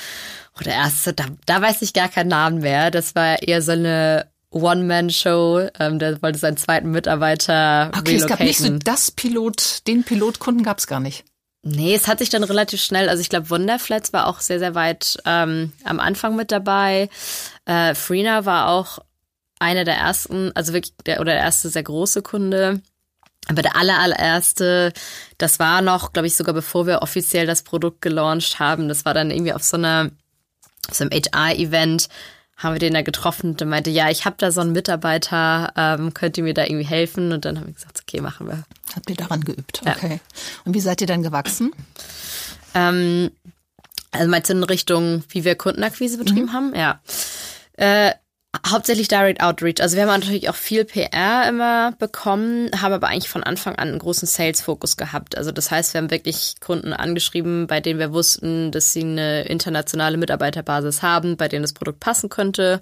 Oh, 0.58 0.63
der 0.63 0.74
Erste, 0.74 1.13
da, 1.13 1.26
da 1.46 1.62
weiß 1.62 1.82
ich 1.82 1.94
gar 1.94 2.10
keinen 2.10 2.30
Namen 2.30 2.60
mehr. 2.60 2.92
Das 2.92 3.16
war 3.16 3.42
eher 3.42 3.62
so 3.62 3.72
eine 3.74 4.28
One-Man-Show. 4.52 5.70
Ähm, 5.80 6.00
der 6.00 6.22
wollte 6.22 6.39
seinen 6.39 6.58
zweiten 6.58 6.92
Mitarbeiter 6.92 7.92
Okay, 7.98 8.12
relocaten. 8.12 8.16
es 8.24 8.28
gab 8.28 8.39
nicht 8.39 8.60
so 8.60 8.70
das 8.78 9.12
Pilot, 9.12 9.88
den 9.88 10.04
Pilotkunden 10.04 10.63
gab 10.63 10.80
es 10.80 10.88
gar 10.88 11.00
nicht. 11.00 11.26
Nee, 11.65 11.95
es 11.95 12.08
hat 12.08 12.19
sich 12.19 12.30
dann 12.30 12.43
relativ 12.43 12.82
schnell, 12.82 13.08
also 13.08 13.21
ich 13.21 13.30
glaube, 13.30 13.49
Wonderflats 13.49 14.12
war 14.12 14.28
auch 14.28 14.41
sehr, 14.41 14.60
sehr 14.60 14.76
weit 14.76 15.17
ähm, 15.26 15.71
am 15.86 16.02
Anfang 16.02 16.36
mit 16.36 16.52
dabei. 16.52 17.10
Äh, 17.63 17.95
Freena 17.95 18.43
war 18.45 18.67
auch 18.67 18.99
einer 19.60 19.86
der 19.86 19.95
ersten, 19.95 20.52
also 20.56 20.73
wirklich 20.73 20.93
der 21.06 21.21
oder 21.21 21.32
der 21.32 21.41
erste 21.41 21.69
sehr 21.69 21.84
große 21.84 22.21
Kunde. 22.21 22.82
Aber 23.47 23.62
der 23.62 23.78
aller, 23.78 23.97
allererste, 23.99 24.91
das 25.38 25.60
war 25.60 25.82
noch, 25.82 26.12
glaube 26.12 26.28
ich, 26.28 26.36
sogar 26.36 26.54
bevor 26.54 26.86
wir 26.86 27.02
offiziell 27.02 27.45
das 27.45 27.63
Produkt 27.63 28.02
gelauncht 28.02 28.60
haben. 28.60 28.89
Das 28.89 29.06
war 29.06 29.13
dann 29.13 29.32
irgendwie 29.32 29.54
auf 29.54 29.63
so 29.63 29.78
einer, 29.78 30.12
auf 30.89 30.95
so 30.95 31.06
einem 31.06 31.12
HR-Event, 31.12 32.10
haben 32.63 32.73
wir 32.73 32.80
den 32.80 32.93
da 32.93 33.02
getroffen 33.02 33.52
und 33.52 33.60
der 33.60 33.67
meinte, 33.67 33.89
ja, 33.89 34.10
ich 34.10 34.26
habe 34.26 34.36
da 34.39 34.52
so 34.52 34.62
einen 34.62 34.71
Mitarbeiter, 34.71 35.73
ähm, 35.76 36.13
könnt 36.13 36.38
ihr 36.38 36.43
mir 36.43 36.54
da 36.54 36.63
irgendwie 36.63 36.86
helfen? 36.86 37.32
Und 37.32 37.45
dann 37.45 37.60
haben 37.60 37.67
wir 37.67 37.73
gesagt, 37.73 38.02
okay, 38.02 38.21
machen 38.21 38.47
wir. 38.47 38.63
Habt 38.95 39.10
ihr 39.10 39.15
daran 39.15 39.41
geübt, 39.41 39.82
okay. 39.86 40.13
Ja. 40.13 40.41
Und 40.65 40.73
wie 40.73 40.80
seid 40.80 41.02
ihr 41.02 41.08
dann 41.08 41.23
gewachsen? 41.23 41.71
Ähm, 42.73 43.32
also 44.12 44.30
meinst 44.30 44.49
du 44.49 44.54
in 44.54 44.63
Richtung, 44.63 45.23
wie 45.30 45.43
wir 45.43 45.56
Kundenakquise 45.56 46.17
betrieben 46.17 46.45
mhm. 46.45 46.54
haben? 46.54 46.76
Ja. 46.76 47.02
Äh, 47.73 48.13
Hauptsächlich 48.66 49.08
Direct 49.08 49.42
Outreach. 49.42 49.82
Also 49.82 49.96
wir 49.96 50.04
haben 50.04 50.20
natürlich 50.20 50.48
auch 50.48 50.56
viel 50.56 50.86
PR 50.86 51.48
immer 51.50 51.92
bekommen, 51.94 52.70
haben 52.80 52.94
aber 52.94 53.08
eigentlich 53.08 53.30
von 53.30 53.44
Anfang 53.44 53.76
an 53.76 53.89
einen 53.89 54.00
großen 54.00 54.28
Sales-Fokus 54.28 54.96
gehabt. 54.96 55.36
Also 55.38 55.52
das 55.52 55.72
heißt, 55.72 55.94
wir 55.94 56.02
haben 56.02 56.12
wirklich 56.12 56.56
Kunden 56.60 56.94
angeschrieben, 56.94 57.66
bei 57.66 57.80
denen 57.80 58.00
wir 58.00 58.13
wussten, 58.13 58.72
dass 58.72 58.94
sie 58.94 59.02
eine 59.02 59.44
internationale 59.46 60.18
Mitarbeiterbasis 60.18 61.02
haben, 61.02 61.36
bei 61.36 61.48
denen 61.48 61.63
das 61.63 61.74
Produkt 61.74 62.00
passen 62.00 62.30
könnte. 62.30 62.82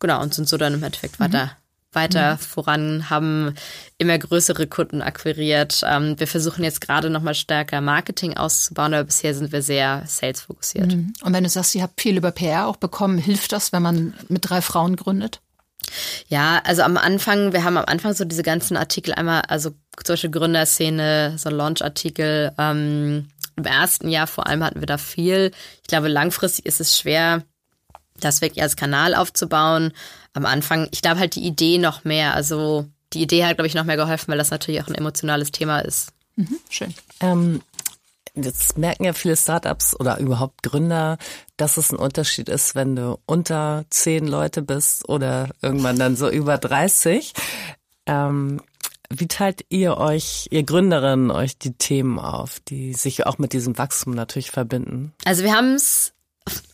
Genau, 0.00 0.20
und 0.20 0.34
sind 0.34 0.48
so 0.48 0.56
dann 0.56 0.74
im 0.74 0.82
Endeffekt 0.82 1.20
mhm. 1.20 1.24
weiter 1.24 1.56
weiter 1.94 2.34
mhm. 2.34 2.38
voran, 2.38 3.10
haben 3.10 3.54
immer 3.98 4.18
größere 4.18 4.66
Kunden 4.66 5.02
akquiriert. 5.02 5.82
Ähm, 5.86 6.18
wir 6.18 6.26
versuchen 6.26 6.64
jetzt 6.64 6.80
gerade 6.80 7.10
nochmal 7.10 7.34
stärker 7.34 7.80
Marketing 7.80 8.36
auszubauen, 8.36 8.94
aber 8.94 9.04
bisher 9.04 9.34
sind 9.34 9.52
wir 9.52 9.62
sehr 9.62 10.02
sales-fokussiert. 10.06 10.94
Mhm. 10.94 11.12
Und 11.22 11.32
wenn 11.32 11.44
du 11.44 11.50
sagst, 11.50 11.74
ihr 11.74 11.82
habt 11.82 12.00
viel 12.00 12.16
über 12.16 12.30
PR 12.30 12.66
auch 12.66 12.76
bekommen, 12.76 13.18
hilft 13.18 13.52
das, 13.52 13.72
wenn 13.72 13.82
man 13.82 14.14
mit 14.28 14.48
drei 14.48 14.60
Frauen 14.60 14.96
gründet? 14.96 15.40
Ja, 16.28 16.60
also 16.64 16.82
am 16.82 16.96
Anfang, 16.96 17.52
wir 17.52 17.64
haben 17.64 17.76
am 17.76 17.84
Anfang 17.86 18.14
so 18.14 18.24
diese 18.24 18.42
ganzen 18.42 18.76
Artikel 18.76 19.14
einmal, 19.14 19.42
also 19.42 19.70
zum 20.02 20.14
Beispiel 20.14 20.30
Gründerszene, 20.30 21.34
so 21.36 21.50
Launch-Artikel. 21.50 22.52
Ähm, 22.58 23.28
Im 23.56 23.64
ersten 23.64 24.08
Jahr 24.08 24.26
vor 24.26 24.46
allem 24.46 24.64
hatten 24.64 24.80
wir 24.80 24.86
da 24.86 24.98
viel. 24.98 25.52
Ich 25.82 25.88
glaube, 25.88 26.08
langfristig 26.08 26.66
ist 26.66 26.80
es 26.80 26.98
schwer, 26.98 27.42
das 28.20 28.40
wirklich 28.40 28.62
als 28.62 28.76
Kanal 28.76 29.14
aufzubauen. 29.14 29.92
Am 30.34 30.46
Anfang, 30.46 30.88
ich 30.90 31.00
glaube 31.00 31.20
halt 31.20 31.36
die 31.36 31.46
Idee 31.46 31.78
noch 31.78 32.04
mehr. 32.04 32.34
Also 32.34 32.86
die 33.12 33.22
Idee 33.22 33.44
hat, 33.44 33.56
glaube 33.56 33.68
ich, 33.68 33.74
noch 33.74 33.84
mehr 33.84 33.96
geholfen, 33.96 34.30
weil 34.30 34.38
das 34.38 34.50
natürlich 34.50 34.82
auch 34.82 34.88
ein 34.88 34.94
emotionales 34.94 35.52
Thema 35.52 35.80
ist. 35.80 36.12
Mhm, 36.36 36.58
schön. 36.68 36.94
Ähm, 37.20 37.62
jetzt 38.34 38.76
merken 38.76 39.04
ja 39.04 39.12
viele 39.12 39.36
Startups 39.36 39.98
oder 39.98 40.18
überhaupt 40.18 40.62
Gründer, 40.62 41.18
dass 41.56 41.76
es 41.76 41.92
ein 41.92 41.98
Unterschied 41.98 42.48
ist, 42.48 42.74
wenn 42.74 42.96
du 42.96 43.18
unter 43.26 43.84
zehn 43.90 44.26
Leute 44.26 44.62
bist 44.62 45.08
oder 45.08 45.50
irgendwann 45.62 45.98
dann 45.98 46.16
so 46.16 46.28
über 46.28 46.58
30. 46.58 47.32
Ähm, 48.06 48.60
wie 49.10 49.28
teilt 49.28 49.64
ihr 49.68 49.98
euch, 49.98 50.48
ihr 50.50 50.64
Gründerinnen, 50.64 51.30
euch 51.30 51.58
die 51.58 51.74
Themen 51.74 52.18
auf, 52.18 52.58
die 52.60 52.94
sich 52.94 53.26
auch 53.26 53.38
mit 53.38 53.52
diesem 53.52 53.78
Wachstum 53.78 54.14
natürlich 54.14 54.50
verbinden? 54.50 55.12
Also 55.24 55.44
wir 55.44 55.54
haben 55.54 55.74
es 55.74 56.13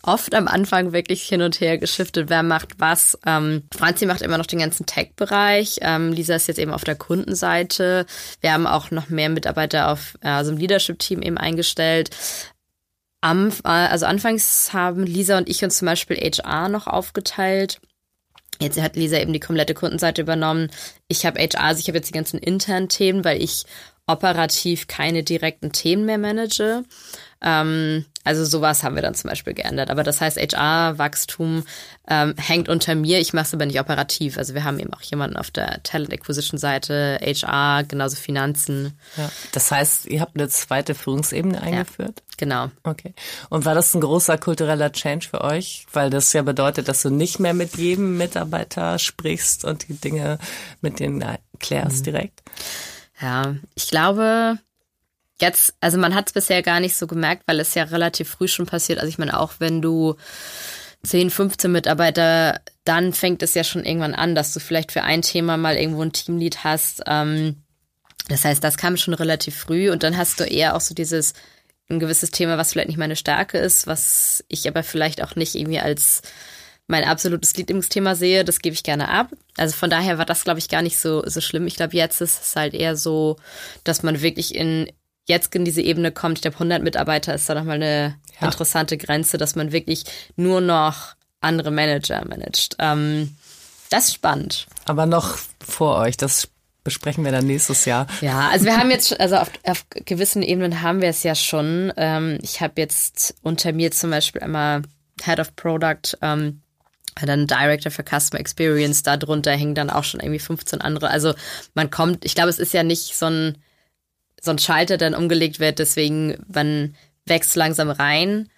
oft 0.02 0.34
am 0.34 0.48
Anfang 0.48 0.92
wirklich 0.92 1.22
hin 1.22 1.42
und 1.42 1.60
her 1.60 1.78
geschiftet, 1.78 2.30
wer 2.30 2.42
macht 2.42 2.80
was. 2.80 3.18
Ähm, 3.26 3.62
Franzi 3.72 4.06
macht 4.06 4.22
immer 4.22 4.38
noch 4.38 4.46
den 4.46 4.58
ganzen 4.58 4.86
Tech-Bereich. 4.86 5.78
Ähm, 5.82 6.12
Lisa 6.12 6.34
ist 6.34 6.48
jetzt 6.48 6.58
eben 6.58 6.72
auf 6.72 6.84
der 6.84 6.96
Kundenseite. 6.96 8.06
Wir 8.40 8.52
haben 8.52 8.66
auch 8.66 8.90
noch 8.90 9.08
mehr 9.08 9.28
Mitarbeiter 9.28 9.90
auf 9.90 10.18
äh, 10.22 10.28
also 10.28 10.52
im 10.52 10.58
Leadership-Team 10.58 11.22
eben 11.22 11.38
eingestellt. 11.38 12.10
Am, 13.20 13.50
äh, 13.64 13.68
also 13.68 14.06
anfangs 14.06 14.72
haben 14.72 15.04
Lisa 15.04 15.36
und 15.36 15.48
ich 15.48 15.62
uns 15.62 15.78
zum 15.78 15.86
Beispiel 15.86 16.16
HR 16.16 16.68
noch 16.68 16.86
aufgeteilt. 16.86 17.80
Jetzt 18.60 18.80
hat 18.80 18.96
Lisa 18.96 19.18
eben 19.18 19.32
die 19.32 19.40
komplette 19.40 19.74
Kundenseite 19.74 20.22
übernommen. 20.22 20.70
Ich 21.08 21.24
habe 21.24 21.40
HR, 21.40 21.62
also 21.62 21.80
ich 21.80 21.88
habe 21.88 21.98
jetzt 21.98 22.08
die 22.08 22.14
ganzen 22.14 22.38
internen 22.38 22.88
Themen, 22.88 23.24
weil 23.24 23.42
ich 23.42 23.64
operativ 24.06 24.86
keine 24.86 25.22
direkten 25.22 25.72
Themen 25.72 26.04
mehr 26.04 26.18
manage. 26.18 26.84
Ähm, 27.42 28.04
also 28.22 28.44
sowas 28.44 28.82
haben 28.82 28.96
wir 28.96 29.02
dann 29.02 29.14
zum 29.14 29.30
Beispiel 29.30 29.54
geändert. 29.54 29.88
Aber 29.90 30.02
das 30.02 30.20
heißt, 30.20 30.36
HR-Wachstum 30.36 31.64
ähm, 32.06 32.34
hängt 32.36 32.68
unter 32.68 32.94
mir. 32.94 33.18
Ich 33.18 33.32
mache 33.32 33.46
es 33.46 33.54
aber 33.54 33.64
nicht 33.64 33.80
operativ. 33.80 34.36
Also 34.36 34.54
wir 34.54 34.64
haben 34.64 34.78
eben 34.78 34.92
auch 34.92 35.00
jemanden 35.00 35.36
auf 35.36 35.50
der 35.50 35.82
Talent 35.82 36.12
Acquisition-Seite, 36.12 37.18
HR, 37.22 37.84
genauso 37.84 38.16
Finanzen. 38.16 38.98
Ja. 39.16 39.30
Das 39.52 39.70
heißt, 39.70 40.06
ihr 40.06 40.20
habt 40.20 40.36
eine 40.36 40.48
zweite 40.48 40.94
Führungsebene 40.94 41.62
eingeführt? 41.62 42.18
Ja, 42.18 42.34
genau. 42.36 42.70
Okay. 42.82 43.14
Und 43.48 43.64
war 43.64 43.74
das 43.74 43.94
ein 43.94 44.02
großer 44.02 44.36
kultureller 44.36 44.92
Change 44.92 45.28
für 45.30 45.40
euch? 45.40 45.86
Weil 45.92 46.10
das 46.10 46.32
ja 46.34 46.42
bedeutet, 46.42 46.88
dass 46.88 47.02
du 47.02 47.10
nicht 47.10 47.40
mehr 47.40 47.54
mit 47.54 47.76
jedem 47.76 48.18
Mitarbeiter 48.18 48.98
sprichst 48.98 49.64
und 49.64 49.88
die 49.88 49.94
Dinge 49.94 50.38
mit 50.82 51.00
denen 51.00 51.24
klärst 51.58 52.00
mhm. 52.00 52.04
direkt? 52.04 52.42
Ja, 53.20 53.56
ich 53.74 53.88
glaube, 53.88 54.58
jetzt, 55.40 55.74
also 55.80 55.98
man 55.98 56.14
hat 56.14 56.28
es 56.28 56.32
bisher 56.32 56.62
gar 56.62 56.80
nicht 56.80 56.96
so 56.96 57.06
gemerkt, 57.06 57.42
weil 57.46 57.60
es 57.60 57.74
ja 57.74 57.84
relativ 57.84 58.28
früh 58.28 58.48
schon 58.48 58.66
passiert. 58.66 58.98
Also 58.98 59.08
ich 59.08 59.18
meine, 59.18 59.38
auch 59.38 59.54
wenn 59.58 59.82
du 59.82 60.16
10, 61.02 61.30
15 61.30 61.72
Mitarbeiter, 61.72 62.60
dann 62.84 63.12
fängt 63.12 63.42
es 63.42 63.54
ja 63.54 63.64
schon 63.64 63.84
irgendwann 63.84 64.14
an, 64.14 64.34
dass 64.34 64.52
du 64.52 64.60
vielleicht 64.60 64.92
für 64.92 65.02
ein 65.02 65.22
Thema 65.22 65.56
mal 65.56 65.76
irgendwo 65.76 66.02
ein 66.02 66.12
Teamlead 66.12 66.64
hast. 66.64 67.02
Ähm, 67.06 67.62
das 68.28 68.44
heißt, 68.44 68.62
das 68.62 68.76
kam 68.76 68.96
schon 68.96 69.14
relativ 69.14 69.56
früh 69.56 69.90
und 69.90 70.02
dann 70.02 70.16
hast 70.16 70.40
du 70.40 70.44
eher 70.44 70.76
auch 70.76 70.80
so 70.80 70.94
dieses 70.94 71.32
ein 71.88 71.98
gewisses 71.98 72.30
Thema, 72.30 72.56
was 72.56 72.72
vielleicht 72.72 72.88
nicht 72.88 72.98
meine 72.98 73.16
Stärke 73.16 73.58
ist, 73.58 73.86
was 73.86 74.44
ich 74.48 74.68
aber 74.68 74.82
vielleicht 74.82 75.22
auch 75.22 75.34
nicht 75.34 75.56
irgendwie 75.56 75.80
als 75.80 76.22
mein 76.86 77.04
absolutes 77.04 77.56
Lieblingsthema 77.56 78.14
sehe, 78.14 78.44
das 78.44 78.60
gebe 78.60 78.74
ich 78.74 78.82
gerne 78.82 79.08
ab. 79.08 79.30
Also 79.56 79.76
von 79.76 79.90
daher 79.90 80.18
war 80.18 80.26
das, 80.26 80.44
glaube 80.44 80.58
ich, 80.58 80.68
gar 80.68 80.82
nicht 80.82 80.98
so, 80.98 81.22
so 81.24 81.40
schlimm. 81.40 81.66
Ich 81.66 81.76
glaube, 81.76 81.96
jetzt 81.96 82.20
ist 82.20 82.42
es 82.42 82.56
halt 82.56 82.74
eher 82.74 82.96
so, 82.96 83.36
dass 83.84 84.02
man 84.02 84.22
wirklich 84.22 84.54
in 84.54 84.90
jetzt 85.30 85.54
in 85.54 85.64
diese 85.64 85.80
Ebene 85.80 86.12
kommt, 86.12 86.38
ich 86.38 86.42
glaube 86.42 86.56
100 86.56 86.82
Mitarbeiter 86.82 87.34
ist 87.34 87.48
da 87.48 87.54
nochmal 87.54 87.76
eine 87.76 88.16
ja. 88.40 88.46
interessante 88.46 88.98
Grenze, 88.98 89.38
dass 89.38 89.56
man 89.56 89.72
wirklich 89.72 90.04
nur 90.36 90.60
noch 90.60 91.14
andere 91.40 91.70
Manager 91.70 92.22
managt. 92.28 92.76
Ähm, 92.78 93.36
das 93.88 94.08
ist 94.08 94.14
spannend. 94.14 94.66
Aber 94.84 95.06
noch 95.06 95.38
vor 95.60 95.96
euch, 95.98 96.16
das 96.16 96.48
besprechen 96.84 97.24
wir 97.24 97.32
dann 97.32 97.46
nächstes 97.46 97.84
Jahr. 97.84 98.06
Ja, 98.20 98.48
also 98.48 98.64
wir 98.64 98.76
haben 98.76 98.90
jetzt, 98.90 99.18
also 99.20 99.36
auf, 99.36 99.50
auf 99.64 99.84
gewissen 99.90 100.42
Ebenen 100.42 100.82
haben 100.82 101.00
wir 101.00 101.08
es 101.08 101.22
ja 101.22 101.34
schon. 101.34 101.92
Ähm, 101.96 102.38
ich 102.42 102.60
habe 102.60 102.80
jetzt 102.80 103.34
unter 103.42 103.72
mir 103.72 103.90
zum 103.90 104.10
Beispiel 104.10 104.42
einmal 104.42 104.82
Head 105.22 105.40
of 105.40 105.54
Product, 105.56 106.16
ähm, 106.22 106.62
dann 107.20 107.46
Director 107.46 107.90
für 107.90 108.04
Customer 108.04 108.40
Experience, 108.40 109.02
darunter 109.02 109.52
hängen 109.52 109.74
dann 109.74 109.90
auch 109.90 110.04
schon 110.04 110.20
irgendwie 110.20 110.38
15 110.38 110.80
andere. 110.80 111.10
Also 111.10 111.34
man 111.74 111.90
kommt, 111.90 112.24
ich 112.24 112.34
glaube, 112.34 112.50
es 112.50 112.58
ist 112.58 112.72
ja 112.72 112.82
nicht 112.82 113.14
so 113.16 113.26
ein 113.26 113.58
so 114.40 114.50
ein 114.50 114.58
Schalter 114.58 114.96
dann 114.96 115.14
umgelegt 115.14 115.60
wird. 115.60 115.78
Deswegen, 115.78 116.38
man 116.52 116.94
wächst 117.26 117.56
langsam 117.56 117.90
rein. 117.90 118.48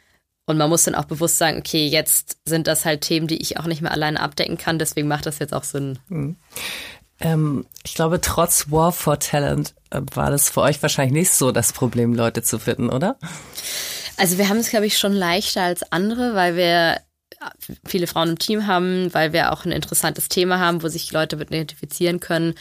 Und 0.44 0.58
man 0.58 0.68
muss 0.68 0.82
dann 0.82 0.96
auch 0.96 1.04
bewusst 1.04 1.38
sagen, 1.38 1.58
okay, 1.58 1.86
jetzt 1.86 2.38
sind 2.44 2.66
das 2.66 2.84
halt 2.84 3.02
Themen, 3.02 3.28
die 3.28 3.40
ich 3.40 3.58
auch 3.58 3.66
nicht 3.66 3.80
mehr 3.80 3.92
alleine 3.92 4.20
abdecken 4.20 4.58
kann. 4.58 4.78
Deswegen 4.78 5.06
macht 5.06 5.26
das 5.26 5.38
jetzt 5.38 5.54
auch 5.54 5.62
Sinn. 5.62 6.00
Mhm. 6.08 6.36
Ähm, 7.20 7.64
ich 7.84 7.94
glaube, 7.94 8.20
trotz 8.20 8.70
War 8.70 8.90
for 8.90 9.20
Talent 9.20 9.74
äh, 9.90 10.00
war 10.14 10.30
das 10.30 10.50
für 10.50 10.62
euch 10.62 10.82
wahrscheinlich 10.82 11.12
nicht 11.12 11.30
so 11.30 11.52
das 11.52 11.72
Problem, 11.72 12.12
Leute 12.12 12.42
zu 12.42 12.58
finden, 12.58 12.90
oder? 12.90 13.16
Also 14.16 14.38
wir 14.38 14.48
haben 14.48 14.58
es, 14.58 14.70
glaube 14.70 14.86
ich, 14.86 14.98
schon 14.98 15.12
leichter 15.12 15.62
als 15.62 15.92
andere, 15.92 16.34
weil 16.34 16.56
wir 16.56 17.00
viele 17.84 18.06
Frauen 18.06 18.30
im 18.30 18.38
Team 18.38 18.66
haben, 18.66 19.12
weil 19.14 19.32
wir 19.32 19.52
auch 19.52 19.64
ein 19.64 19.72
interessantes 19.72 20.28
Thema 20.28 20.58
haben, 20.58 20.82
wo 20.82 20.88
sich 20.88 21.12
Leute 21.12 21.36
mit 21.36 21.50
identifizieren 21.50 22.20
können 22.20 22.54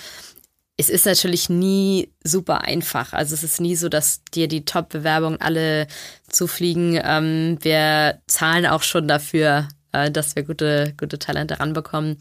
es 0.82 0.89
ist 0.89 1.06
natürlich 1.06 1.48
nie 1.48 2.12
super 2.24 2.62
einfach. 2.62 3.13
Also 3.13 3.36
es 3.36 3.44
ist 3.44 3.62
nie 3.62 3.76
so, 3.76 3.88
dass 3.88 4.24
dir 4.34 4.48
die 4.48 4.65
Top-Bewerbungen 4.65 5.39
alle 5.39 5.86
zufliegen. 6.28 7.00
Ähm, 7.04 7.60
wir 7.62 8.20
zahlen 8.26 8.65
auch 8.65 8.82
schon 8.82 9.08
dafür, 9.08 9.67
äh, 9.91 10.10
dass 10.10 10.36
wir 10.36 10.41
gute, 10.41 10.96
gute 11.00 11.20
Talente 11.20 11.60
ranbekommen. 11.60 12.17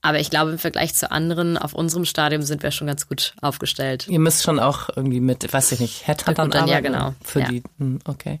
Aber 0.00 0.18
ich 0.18 0.30
glaube, 0.30 0.50
im 0.50 0.58
Vergleich 0.58 0.96
zu 0.96 1.12
anderen 1.12 1.56
auf 1.56 1.74
unserem 1.74 2.04
Stadium 2.04 2.42
sind 2.42 2.64
wir 2.64 2.72
schon 2.72 2.88
ganz 2.88 3.06
gut 3.06 3.34
aufgestellt. 3.40 4.08
Ihr 4.08 4.18
müsst 4.18 4.42
schon 4.42 4.58
auch 4.58 4.88
irgendwie 4.96 5.20
mit, 5.20 5.52
weiß 5.52 5.70
ich 5.70 5.78
nicht, 5.78 6.08
Headhuntern 6.08 6.52
arbeiten? 6.52 6.68
Ja, 6.68 6.80
genau. 6.80 7.14
Für 7.22 7.40
ja. 7.40 7.48
die, 7.48 7.62
hm, 7.78 8.00
okay. 8.04 8.40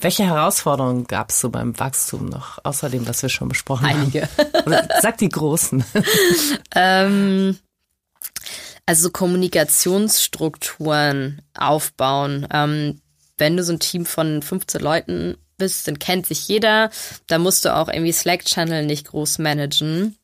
Welche 0.00 0.24
Herausforderungen 0.24 1.06
gab 1.06 1.30
es 1.30 1.38
so 1.38 1.50
beim 1.50 1.78
Wachstum 1.78 2.26
noch, 2.26 2.58
außer 2.64 2.90
dem, 2.90 3.06
was 3.06 3.22
wir 3.22 3.28
schon 3.28 3.48
besprochen 3.48 3.86
Einige. 3.86 4.22
haben? 4.22 4.72
Einige. 4.72 4.88
Sag 5.00 5.18
die 5.18 5.28
großen. 5.28 5.84
ähm, 6.74 7.56
also 8.88 9.10
Kommunikationsstrukturen 9.10 11.42
aufbauen. 11.52 12.48
Ähm, 12.50 13.02
wenn 13.36 13.58
du 13.58 13.62
so 13.62 13.74
ein 13.74 13.80
Team 13.80 14.06
von 14.06 14.40
15 14.40 14.80
Leuten 14.80 15.36
bist, 15.58 15.86
dann 15.86 15.98
kennt 15.98 16.24
sich 16.24 16.48
jeder. 16.48 16.88
Da 17.26 17.36
musst 17.36 17.66
du 17.66 17.76
auch 17.76 17.88
irgendwie 17.88 18.12
Slack-Channel 18.12 18.86
nicht 18.86 19.08
groß 19.08 19.40
managen. 19.40 20.16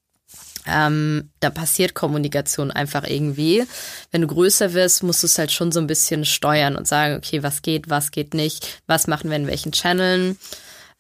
Ähm, 0.67 1.29
da 1.41 1.51
passiert 1.51 1.93
Kommunikation 1.93 2.71
einfach 2.71 3.07
irgendwie. 3.07 3.65
Wenn 4.11 4.23
du 4.23 4.29
größer 4.29 4.73
wirst, 4.73 5.03
musst 5.03 5.23
du 5.23 5.27
es 5.27 5.37
halt 5.37 5.53
schon 5.53 5.71
so 5.71 5.79
ein 5.79 5.87
bisschen 5.87 6.25
steuern 6.25 6.75
und 6.75 6.89
sagen, 6.89 7.17
okay, 7.17 7.43
was 7.43 7.61
geht, 7.61 7.91
was 7.91 8.13
geht 8.13 8.33
nicht, 8.33 8.81
was 8.87 9.09
machen 9.09 9.29
wir 9.29 9.37
in 9.37 9.47
welchen 9.47 9.73
Channeln. 9.73 10.39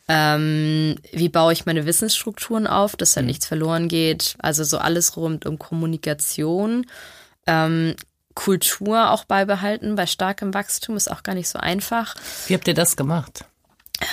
Ähm, 0.07 0.97
wie 1.13 1.31
baue 1.31 1.55
ich 1.55 1.65
meine 1.65 1.87
Wissensstrukturen 1.87 2.67
auf, 2.67 2.95
dass 2.95 3.15
da 3.15 3.23
mhm. 3.23 3.29
nichts 3.29 3.47
verloren 3.47 3.89
geht. 3.89 4.35
Also 4.39 4.65
so 4.65 4.77
alles 4.77 5.17
rund 5.17 5.47
um 5.47 5.59
Kommunikation 5.59 6.85
ähm, 7.47 7.95
Kultur 8.35 9.11
auch 9.11 9.25
beibehalten 9.25 9.95
bei 9.95 10.07
starkem 10.07 10.55
Wachstum 10.55 10.97
ist 10.97 11.11
auch 11.11 11.23
gar 11.23 11.35
nicht 11.35 11.49
so 11.49 11.59
einfach. 11.59 12.17
Wie 12.47 12.55
habt 12.55 12.67
ihr 12.67 12.75
das 12.75 12.97
gemacht? 12.97 13.45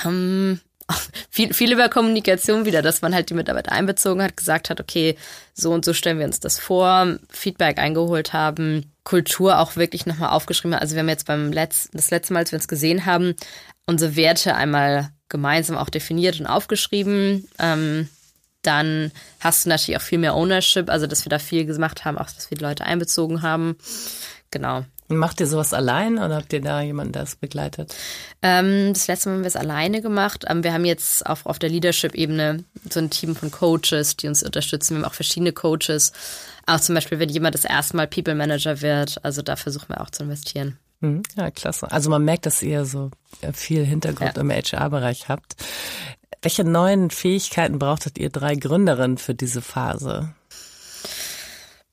Ähm, 0.05 0.59
viel, 1.29 1.53
viel 1.53 1.71
über 1.71 1.89
Kommunikation 1.89 2.65
wieder, 2.65 2.81
dass 2.81 3.01
man 3.01 3.13
halt 3.13 3.29
die 3.29 3.33
Mitarbeiter 3.33 3.71
einbezogen 3.71 4.21
hat, 4.21 4.37
gesagt 4.37 4.69
hat, 4.69 4.79
okay, 4.79 5.17
so 5.53 5.71
und 5.73 5.85
so 5.85 5.93
stellen 5.93 6.19
wir 6.19 6.25
uns 6.25 6.39
das 6.39 6.59
vor, 6.59 7.17
Feedback 7.29 7.79
eingeholt 7.79 8.33
haben, 8.33 8.91
Kultur 9.03 9.59
auch 9.59 9.75
wirklich 9.75 10.05
nochmal 10.05 10.29
aufgeschrieben. 10.29 10.77
Also 10.77 10.95
wir 10.95 10.99
haben 10.99 11.09
jetzt 11.09 11.25
beim 11.25 11.51
letzten, 11.51 11.97
das 11.97 12.11
letzte 12.11 12.33
Mal, 12.33 12.41
als 12.41 12.51
wir 12.51 12.57
uns 12.57 12.67
gesehen 12.67 13.05
haben, 13.05 13.35
unsere 13.85 14.15
Werte 14.15 14.55
einmal 14.55 15.09
gemeinsam 15.29 15.77
auch 15.77 15.89
definiert 15.89 16.39
und 16.39 16.45
aufgeschrieben. 16.45 17.47
Ähm, 17.57 18.09
dann 18.62 19.12
hast 19.39 19.65
du 19.65 19.69
natürlich 19.69 19.97
auch 19.97 20.04
viel 20.04 20.19
mehr 20.19 20.36
Ownership, 20.36 20.89
also 20.89 21.08
dass 21.08 21.26
wir 21.26 21.30
da 21.30 21.39
viel 21.39 21.65
gemacht 21.65 22.06
haben, 22.06 22.17
auch 22.17 22.30
dass 22.30 22.50
wir 22.50 22.58
die 22.58 22.63
Leute 22.63 22.86
einbezogen 22.86 23.41
haben. 23.41 23.78
Genau. 24.52 24.84
Macht 25.08 25.39
ihr 25.41 25.47
sowas 25.47 25.74
allein 25.74 26.17
oder 26.17 26.36
habt 26.36 26.54
ihr 26.54 26.62
da 26.62 26.82
jemanden, 26.82 27.13
der 27.13 27.24
es 27.24 27.36
begleitet? 27.36 27.93
Ähm, 28.41 28.93
das 28.93 29.08
letzte 29.08 29.30
Mal 29.30 29.36
haben 29.36 29.43
wir 29.43 29.47
es 29.47 29.56
alleine 29.56 30.02
gemacht. 30.02 30.45
Ähm, 30.47 30.63
wir 30.63 30.74
haben 30.74 30.86
jetzt 30.86 31.26
auf, 31.26 31.45
auf 31.45 31.60
der 31.60 31.69
Leadership-Ebene 31.69 32.63
so 32.89 33.00
ein 33.00 33.10
Team 33.10 33.36
von 33.36 33.52
Coaches, 33.52 34.17
die 34.17 34.28
uns 34.28 34.43
unterstützen. 34.43 34.95
Wir 34.95 35.04
haben 35.04 35.10
auch 35.10 35.13
verschiedene 35.13 35.52
Coaches. 35.52 36.13
Auch 36.65 36.80
zum 36.80 36.95
Beispiel, 36.95 37.19
wenn 37.19 37.30
jemand 37.30 37.56
das 37.56 37.65
erste 37.65 37.97
Mal 37.97 38.08
People 38.08 38.36
Manager 38.36 38.82
wird. 38.82 39.24
Also 39.24 39.41
da 39.41 39.56
versuchen 39.56 39.89
wir 39.89 40.02
auch 40.02 40.10
zu 40.10 40.24
investieren. 40.24 40.78
Mhm. 41.02 41.24
Ja, 41.36 41.52
klasse. 41.52 41.91
Also 41.91 42.10
man 42.10 42.24
merkt, 42.24 42.45
dass 42.45 42.62
ihr 42.62 42.86
so 42.86 43.12
viel 43.54 43.84
Hintergrund 43.84 44.38
ja. 44.38 44.41
im 44.41 44.52
HR-Bereich 44.52 45.28
habt. 45.28 45.56
Welche 46.41 46.63
neuen 46.63 47.12
Fähigkeiten 47.12 47.77
brauchtet 47.77 48.17
ihr 48.17 48.32
drei 48.32 48.56
Gründerinnen 48.56 49.17
für 49.17 49.36
diese 49.36 49.62
Phase? 49.62 50.34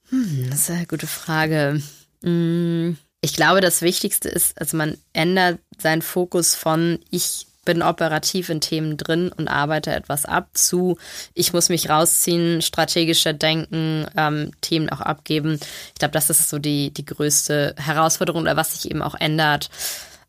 Hm, 0.09 0.47
das 0.51 0.61
ist 0.61 0.71
eine 0.71 0.87
gute 0.87 1.07
Frage. 1.07 1.83
Hm, 2.23 2.97
ich 3.21 3.35
glaube, 3.35 3.61
das 3.61 3.83
Wichtigste 3.83 4.29
ist, 4.29 4.59
also 4.59 4.77
man 4.77 4.97
ändert 5.13 5.59
seinen 5.77 6.03
Fokus 6.03 6.55
von 6.55 6.99
ich 7.11 7.47
bin 7.67 7.83
operativ 7.83 8.49
in 8.49 8.63
Themen 8.63 8.97
drin 8.97 9.31
und 9.37 9.49
arbeite 9.49 9.95
etwas 9.95 10.25
ab 10.25 10.49
zu 10.55 10.97
ich 11.35 11.53
muss 11.53 11.69
mich 11.69 11.91
rausziehen, 11.91 12.63
strategischer 12.63 13.35
denken, 13.35 14.07
ähm, 14.17 14.53
Themen 14.63 14.89
auch 14.89 15.03
abgeben. 15.03 15.61
Ich 15.89 15.99
glaube, 15.99 16.13
das 16.13 16.31
ist 16.31 16.49
so 16.49 16.59
die, 16.59 16.91
die 16.91 17.05
größte 17.05 17.75
Herausforderung 17.77 18.43
oder 18.43 18.57
was 18.57 18.73
sich 18.73 18.91
eben 18.91 19.03
auch 19.03 19.15
ändert 19.15 19.69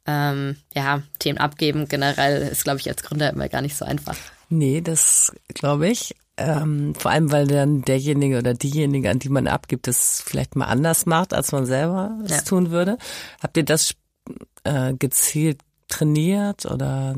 ähm, 0.09 0.55
ja, 0.73 1.03
Themen 1.19 1.37
abgeben 1.37 1.87
generell 1.87 2.41
ist, 2.41 2.63
glaube 2.63 2.79
ich, 2.79 2.89
als 2.89 3.03
Gründer 3.03 3.31
immer 3.31 3.47
gar 3.47 3.61
nicht 3.61 3.75
so 3.75 3.85
einfach. 3.85 4.17
Nee, 4.49 4.81
das 4.81 5.31
glaube 5.49 5.87
ich. 5.87 6.15
Ähm, 6.37 6.95
vor 6.95 7.11
allem, 7.11 7.31
weil 7.31 7.47
dann 7.47 7.83
derjenige 7.83 8.39
oder 8.39 8.53
diejenige, 8.53 9.09
an 9.09 9.19
die 9.19 9.29
man 9.29 9.47
abgibt, 9.47 9.87
es 9.87 10.23
vielleicht 10.25 10.55
mal 10.55 10.65
anders 10.65 11.05
macht, 11.05 11.33
als 11.33 11.51
man 11.51 11.65
selber 11.65 12.17
es 12.23 12.31
ja. 12.31 12.41
tun 12.41 12.71
würde. 12.71 12.97
Habt 13.41 13.57
ihr 13.57 13.65
das 13.65 13.93
äh, 14.63 14.93
gezielt 14.93 15.59
trainiert 15.89 16.65
oder 16.65 17.15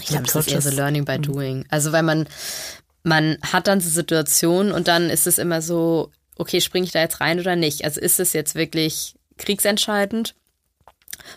Ich 0.00 0.06
glaube, 0.08 0.24
das 0.24 0.34
ist 0.34 0.52
eher 0.52 0.62
so 0.62 0.70
Learning 0.70 1.04
by 1.04 1.18
Doing. 1.18 1.66
Also 1.68 1.92
weil 1.92 2.02
man, 2.02 2.26
man 3.02 3.38
hat 3.42 3.68
dann 3.68 3.80
so 3.80 3.90
Situationen 3.90 4.72
und 4.72 4.88
dann 4.88 5.10
ist 5.10 5.26
es 5.26 5.38
immer 5.38 5.62
so, 5.62 6.10
okay, 6.36 6.60
springe 6.60 6.86
ich 6.86 6.92
da 6.92 7.00
jetzt 7.00 7.20
rein 7.20 7.38
oder 7.38 7.54
nicht? 7.54 7.84
Also 7.84 8.00
ist 8.00 8.18
es 8.18 8.32
jetzt 8.32 8.54
wirklich 8.54 9.14
kriegsentscheidend? 9.36 10.34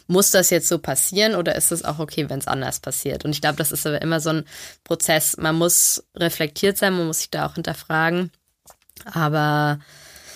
Muss 0.07 0.31
das 0.31 0.49
jetzt 0.49 0.67
so 0.67 0.79
passieren 0.79 1.35
oder 1.35 1.55
ist 1.55 1.71
es 1.71 1.83
auch 1.83 1.99
okay, 1.99 2.29
wenn 2.29 2.39
es 2.39 2.47
anders 2.47 2.79
passiert? 2.79 3.25
Und 3.25 3.31
ich 3.31 3.41
glaube, 3.41 3.57
das 3.57 3.71
ist 3.71 3.85
aber 3.85 4.01
immer 4.01 4.19
so 4.19 4.29
ein 4.29 4.45
Prozess. 4.83 5.37
Man 5.37 5.55
muss 5.55 6.03
reflektiert 6.15 6.77
sein, 6.77 6.93
man 6.93 7.07
muss 7.07 7.19
sich 7.19 7.31
da 7.31 7.45
auch 7.45 7.55
hinterfragen. 7.55 8.31
Aber 9.05 9.79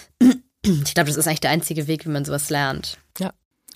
ich 0.61 0.93
glaube, 0.93 1.07
das 1.07 1.17
ist 1.17 1.27
eigentlich 1.27 1.41
der 1.41 1.51
einzige 1.51 1.87
Weg, 1.87 2.05
wie 2.05 2.09
man 2.09 2.25
sowas 2.25 2.49
lernt. 2.49 2.97
Ja. 3.19 3.33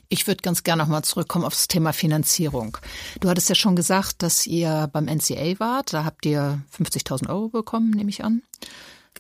Ich 0.09 0.27
würde 0.27 0.41
ganz 0.41 0.63
gerne 0.63 0.83
nochmal 0.83 1.03
zurückkommen 1.03 1.45
auf 1.45 1.53
das 1.53 1.67
Thema 1.67 1.91
Finanzierung. 1.91 2.77
Du 3.19 3.29
hattest 3.29 3.49
ja 3.49 3.55
schon 3.55 3.75
gesagt, 3.75 4.21
dass 4.21 4.45
ihr 4.45 4.89
beim 4.93 5.05
NCA 5.05 5.59
wart. 5.59 5.93
Da 5.93 6.05
habt 6.05 6.25
ihr 6.25 6.61
50.000 6.77 7.29
Euro 7.29 7.49
bekommen, 7.49 7.89
nehme 7.91 8.09
ich 8.09 8.23
an. 8.23 8.43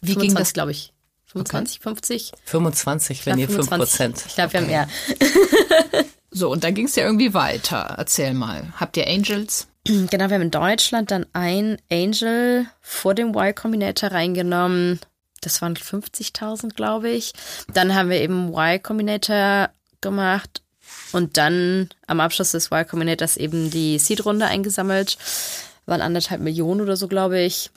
Wie 0.01 0.13
25, 0.13 0.21
ging 0.21 0.35
das, 0.35 0.53
glaube 0.53 0.71
ich? 0.71 0.93
25, 1.25 1.79
okay. 1.79 1.89
50? 1.89 2.31
25, 2.45 3.25
wenn 3.25 3.39
ihr 3.39 3.49
5 3.49 3.69
Prozent. 3.69 4.23
Ich 4.27 4.35
glaube, 4.35 4.53
wir 4.53 4.59
haben 4.61 4.67
mehr. 4.67 4.87
so, 6.35 6.51
und 6.51 6.63
dann 6.63 6.75
ging 6.75 6.85
es 6.85 6.95
ja 6.95 7.05
irgendwie 7.05 7.33
weiter. 7.33 7.95
Erzähl 7.97 8.33
mal. 8.33 8.73
Habt 8.77 8.97
ihr 8.97 9.07
Angels? 9.07 9.67
Genau, 9.87 10.29
wir 10.29 10.35
haben 10.35 10.41
in 10.41 10.49
Deutschland 10.51 11.11
dann 11.11 11.27
ein 11.33 11.77
Angel 11.91 12.65
vor 12.81 13.13
dem 13.13 13.29
Y 13.35 13.53
Combinator 13.53 14.11
reingenommen 14.11 14.99
das 15.45 15.61
waren 15.61 15.75
50.000, 15.75 16.73
glaube 16.75 17.09
ich. 17.09 17.33
Dann 17.71 17.93
haben 17.95 18.09
wir 18.09 18.21
eben 18.21 18.49
Y 18.49 18.81
Combinator 18.81 19.69
gemacht 20.01 20.61
und 21.11 21.37
dann 21.37 21.89
am 22.07 22.19
Abschluss 22.19 22.51
des 22.51 22.71
Y 22.71 22.87
Combinators 22.87 23.37
eben 23.37 23.69
die 23.69 23.99
Seed-Runde 23.99 24.45
eingesammelt. 24.45 25.17
Waren 25.85 26.01
anderthalb 26.01 26.41
Millionen 26.41 26.81
oder 26.81 26.97
so, 26.97 27.07
glaube 27.07 27.39
ich. 27.39 27.69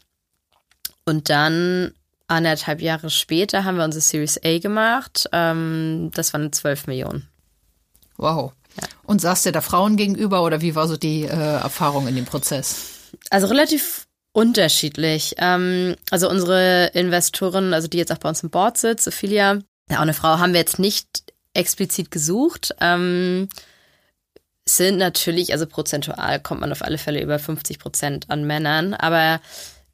Und 1.05 1.29
dann 1.29 1.93
anderthalb 2.27 2.81
Jahre 2.81 3.11
später 3.11 3.65
haben 3.65 3.77
wir 3.77 3.85
unsere 3.85 4.03
Series 4.03 4.41
A 4.43 4.59
gemacht. 4.59 5.29
Ähm, 5.33 6.11
das 6.15 6.33
waren 6.33 6.53
12 6.53 6.87
Millionen. 6.87 7.28
Wow. 8.19 8.53
Ja. 8.81 8.87
Und 9.05 9.21
saßt 9.21 9.47
ihr 9.47 9.53
da 9.53 9.63
Frauen 9.63 9.97
gegenüber 9.97 10.43
oder 10.43 10.61
wie 10.61 10.75
war 10.75 10.87
so 10.87 10.97
die 10.97 11.23
äh, 11.23 11.29
Erfahrung 11.29 12.07
in 12.07 12.15
dem 12.15 12.27
Prozess? 12.27 13.11
Also 13.31 13.47
relativ 13.47 14.09
Unterschiedlich. 14.39 15.35
Ähm, 15.39 15.97
also 16.11 16.31
unsere 16.31 16.93
Investorin, 16.95 17.75
also 17.75 17.89
die 17.89 17.99
jetzt 17.99 18.13
auch 18.13 18.19
bei 18.19 18.29
uns 18.29 18.43
im 18.45 18.51
Board 18.51 18.79
sitzt, 18.79 19.09
Ophelia, 19.09 19.59
ja, 19.91 19.97
auch 19.97 20.03
eine 20.03 20.15
Frau, 20.15 20.39
haben 20.39 20.53
wir 20.53 20.61
jetzt 20.61 20.79
nicht 20.79 21.33
explizit 21.55 22.13
gesucht. 22.13 22.73
Ähm, 22.81 23.49
sind 24.65 24.99
natürlich, 24.99 25.53
also 25.53 25.67
prozentual 25.67 26.41
kommt 26.41 26.61
man 26.61 26.71
auf 26.71 26.83
alle 26.83 26.99
Fälle 26.99 27.21
über 27.21 27.39
50 27.41 27.81
Prozent 27.81 28.31
an 28.31 28.47
Männern, 28.47 28.95
aber 28.95 29.41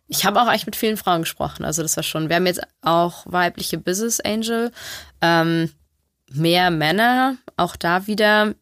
ich 0.08 0.26
habe 0.26 0.42
auch 0.42 0.46
eigentlich 0.46 0.66
mit 0.66 0.76
vielen 0.76 0.96
Frauen 0.98 1.22
gesprochen. 1.22 1.64
Also 1.64 1.80
das 1.80 1.96
war 1.96 2.02
schon, 2.02 2.28
wir 2.28 2.36
haben 2.36 2.46
jetzt 2.46 2.60
auch 2.82 3.24
weibliche 3.26 3.78
Business 3.78 4.20
Angel, 4.20 4.72
ähm, 5.22 5.70
mehr 6.30 6.70
Männer, 6.70 7.36
auch 7.56 7.76
da 7.76 8.06
wieder. 8.06 8.54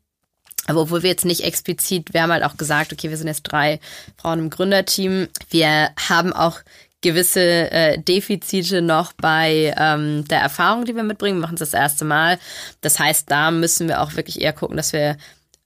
Aber 0.67 0.83
obwohl 0.83 1.03
wir 1.03 1.11
jetzt 1.11 1.25
nicht 1.25 1.43
explizit, 1.43 2.15
wir 2.15 2.23
haben 2.23 2.33
halt 2.33 2.45
auch 2.45 2.57
gesagt, 2.57 2.93
okay, 2.93 3.11
wir 3.11 3.17
sind 3.17 3.27
jetzt 3.27 3.43
drei 3.43 3.81
Frauen 4.17 4.39
im 4.39 4.51
Gründerteam. 4.51 5.29
Wir 5.51 5.91
haben 6.09 6.33
auch 6.33 6.61
gewisse 7.01 7.41
äh, 7.41 7.99
Defizite 7.99 8.81
noch 8.81 9.13
bei 9.13 9.75
ähm, 9.77 10.25
der 10.29 10.41
Erfahrung, 10.41 10.85
die 10.85 10.95
wir 10.95 11.03
mitbringen. 11.03 11.39
Wir 11.39 11.43
machen 11.43 11.55
es 11.55 11.71
das 11.71 11.75
erste 11.75 12.05
Mal. 12.05 12.39
Das 12.81 13.01
heißt, 13.01 13.29
da 13.31 13.51
müssen 13.51 13.89
wir 13.89 14.01
auch 14.01 14.15
wirklich 14.15 14.41
eher 14.41 14.53
gucken, 14.53 14.77
dass 14.77 14.93
wir 14.93 15.17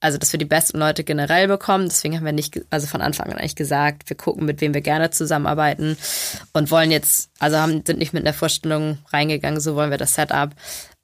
also 0.01 0.19
dass 0.19 0.33
wir 0.33 0.39
die 0.39 0.45
besten 0.45 0.79
Leute 0.79 1.05
generell 1.05 1.49
bekommen. 1.49 1.89
Deswegen 1.89 2.17
haben 2.17 2.25
wir 2.25 2.33
nicht, 2.33 2.61
also 2.71 2.87
von 2.87 3.01
Anfang 3.01 3.27
an 3.31 3.39
eigentlich 3.39 3.57
gesagt, 3.57 4.09
wir 4.09 4.17
gucken, 4.17 4.45
mit 4.45 4.61
wem 4.61 4.75
wir 4.75 4.83
gerne 4.83 5.11
zusammenarbeiten 5.11 5.97
und 6.53 6.71
wollen 6.71 6.91
jetzt, 6.91 7.31
also 7.39 7.57
haben, 7.57 7.83
sind 7.85 7.99
nicht 7.99 8.12
mit 8.12 8.25
einer 8.25 8.35
Vorstellung 8.35 8.99
reingegangen, 9.12 9.59
so 9.59 9.75
wollen 9.75 9.91
wir 9.91 9.99
das 9.99 10.15
Setup. 10.15 10.51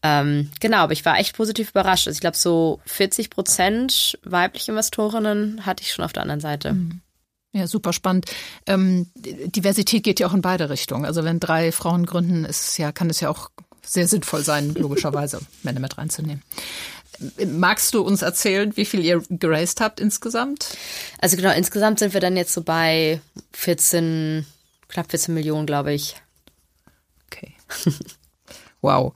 Ähm, 0.03 0.51
genau, 0.61 0.79
aber 0.79 0.93
ich 0.93 1.05
war 1.05 1.19
echt 1.19 1.37
positiv 1.37 1.71
überrascht. 1.71 2.09
Also 2.09 2.17
ich 2.17 2.21
glaube, 2.21 2.37
so 2.37 2.81
40 2.87 3.31
Prozent 3.31 4.19
weibliche 4.25 4.73
Investorinnen 4.73 5.65
hatte 5.65 5.83
ich 5.83 5.93
schon 5.93 6.05
auf 6.05 6.13
der 6.13 6.23
anderen 6.23 6.41
Seite. 6.41 6.73
Mhm. 6.73 7.01
Ja, 7.55 7.67
super 7.67 7.93
spannend. 7.93 8.27
Ähm, 8.67 9.11
Diversität 9.15 10.03
geht 10.03 10.21
ja 10.21 10.27
auch 10.27 10.35
in 10.35 10.41
beide 10.41 10.71
Richtungen. 10.71 11.05
Also 11.05 11.23
wenn 11.23 11.39
drei 11.39 11.71
Frauen 11.71 12.07
gründen, 12.07 12.45
ist 12.45 12.79
ja, 12.79 12.93
kann 12.93 13.11
es 13.11 13.21
ja 13.21 13.29
auch 13.29 13.51
sehr 13.83 14.09
sinnvoll 14.09 14.43
sein, 14.43 14.75
logischerweise 14.79 15.41
Männer 15.63 15.81
mit 15.81 15.99
reinzunehmen. 15.99 16.43
Magst 17.47 17.95
du 17.95 18.01
uns 18.03 18.23
erzählen, 18.23 18.77
wie 18.77 18.87
viel 18.87 19.05
ihr 19.05 19.23
geraced 19.29 19.81
habt 19.81 20.01
insgesamt? 20.01 20.77
Also 21.19 21.37
genau, 21.37 21.53
insgesamt 21.53 21.99
sind 21.99 22.15
wir 22.15 22.21
dann 22.21 22.37
jetzt 22.37 22.55
so 22.55 22.63
bei 22.63 23.21
14, 23.53 24.47
knapp 24.89 25.11
14 25.11 25.35
Millionen, 25.35 25.67
glaube 25.67 25.93
ich. 25.93 26.17
Okay. 27.27 27.55
wow. 28.83 29.15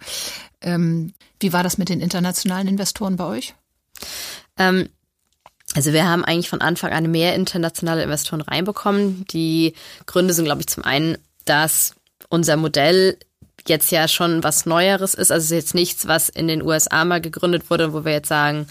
Ähm, 0.62 1.12
wie 1.40 1.52
war 1.52 1.62
das 1.62 1.79
mit 1.79 1.88
den 1.88 2.00
internationalen 2.00 2.68
Investoren 2.68 3.16
bei 3.16 3.26
euch? 3.26 3.55
Ähm, 4.59 4.88
also 5.74 5.92
wir 5.92 6.09
haben 6.09 6.24
eigentlich 6.24 6.48
von 6.48 6.62
Anfang 6.62 6.92
an 6.92 7.11
mehr 7.11 7.35
internationale 7.35 8.02
Investoren 8.02 8.40
reinbekommen. 8.40 9.26
Die 9.26 9.74
Gründe 10.07 10.33
sind, 10.33 10.46
glaube 10.46 10.62
ich, 10.62 10.68
zum 10.68 10.85
einen, 10.85 11.18
dass 11.44 11.94
unser 12.29 12.57
Modell 12.57 13.18
jetzt 13.68 13.90
ja 13.90 14.09
schon 14.09 14.42
was 14.42 14.64
Neueres 14.64 15.14
ist. 15.14 15.31
Also 15.31 15.44
es 15.44 15.50
ist 15.50 15.57
jetzt 15.57 15.74
nichts, 15.74 16.07
was 16.07 16.29
in 16.29 16.48
den 16.48 16.62
USA 16.62 17.05
mal 17.05 17.20
gegründet 17.20 17.68
wurde, 17.68 17.92
wo 17.92 18.05
wir 18.05 18.12
jetzt 18.12 18.29
sagen, 18.29 18.66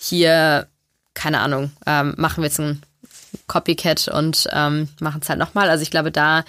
hier, 0.00 0.66
keine 1.14 1.40
Ahnung, 1.40 1.70
ähm, 1.86 2.14
machen 2.16 2.42
wir 2.42 2.48
jetzt 2.48 2.58
ein 2.58 2.82
Copycat 3.46 4.08
und 4.08 4.48
ähm, 4.52 4.88
machen 4.98 5.20
es 5.22 5.28
halt 5.28 5.38
nochmal. 5.38 5.70
Also 5.70 5.82
ich 5.82 5.90
glaube, 5.90 6.10
da 6.10 6.44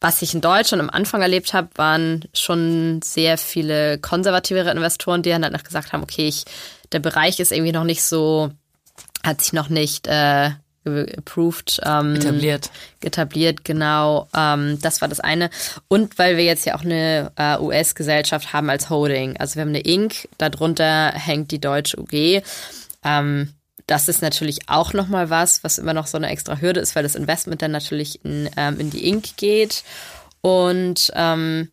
was 0.00 0.22
ich 0.22 0.34
in 0.34 0.40
Deutschland 0.40 0.82
am 0.82 0.90
Anfang 0.90 1.22
erlebt 1.22 1.54
habe, 1.54 1.68
waren 1.76 2.24
schon 2.34 3.00
sehr 3.02 3.38
viele 3.38 3.98
konservativere 3.98 4.70
Investoren, 4.70 5.22
die 5.22 5.30
dann 5.30 5.44
halt 5.44 5.64
gesagt 5.64 5.92
haben, 5.92 6.02
okay, 6.02 6.28
ich, 6.28 6.44
der 6.92 7.00
Bereich 7.00 7.40
ist 7.40 7.52
irgendwie 7.52 7.72
noch 7.72 7.84
nicht 7.84 8.02
so, 8.02 8.50
hat 9.24 9.40
sich 9.40 9.52
noch 9.52 9.68
nicht 9.68 10.06
äh, 10.06 10.50
approved. 10.86 11.80
Ähm, 11.84 12.16
etabliert. 12.16 12.70
Etabliert, 13.00 13.64
genau. 13.64 14.28
Ähm, 14.36 14.78
das 14.80 15.00
war 15.00 15.08
das 15.08 15.20
eine. 15.20 15.50
Und 15.88 16.18
weil 16.18 16.36
wir 16.36 16.44
jetzt 16.44 16.66
ja 16.66 16.76
auch 16.76 16.84
eine 16.84 17.32
äh, 17.36 17.58
US-Gesellschaft 17.58 18.52
haben 18.52 18.70
als 18.70 18.90
Holding. 18.90 19.36
Also 19.38 19.56
wir 19.56 19.62
haben 19.62 19.70
eine 19.70 19.80
Inc., 19.80 20.28
darunter 20.38 21.12
hängt 21.12 21.50
die 21.50 21.60
deutsche 21.60 21.98
UG. 21.98 22.42
Ähm, 23.04 23.52
das 23.86 24.08
ist 24.08 24.22
natürlich 24.22 24.68
auch 24.68 24.92
nochmal 24.92 25.30
was, 25.30 25.62
was 25.62 25.78
immer 25.78 25.94
noch 25.94 26.06
so 26.06 26.16
eine 26.16 26.28
extra 26.28 26.60
Hürde 26.60 26.80
ist, 26.80 26.96
weil 26.96 27.04
das 27.04 27.14
Investment 27.14 27.62
dann 27.62 27.70
natürlich 27.70 28.24
in, 28.24 28.50
ähm, 28.56 28.80
in 28.80 28.90
die 28.90 29.08
Inc. 29.08 29.36
geht. 29.36 29.84
Und 30.40 31.12
ähm, 31.14 31.70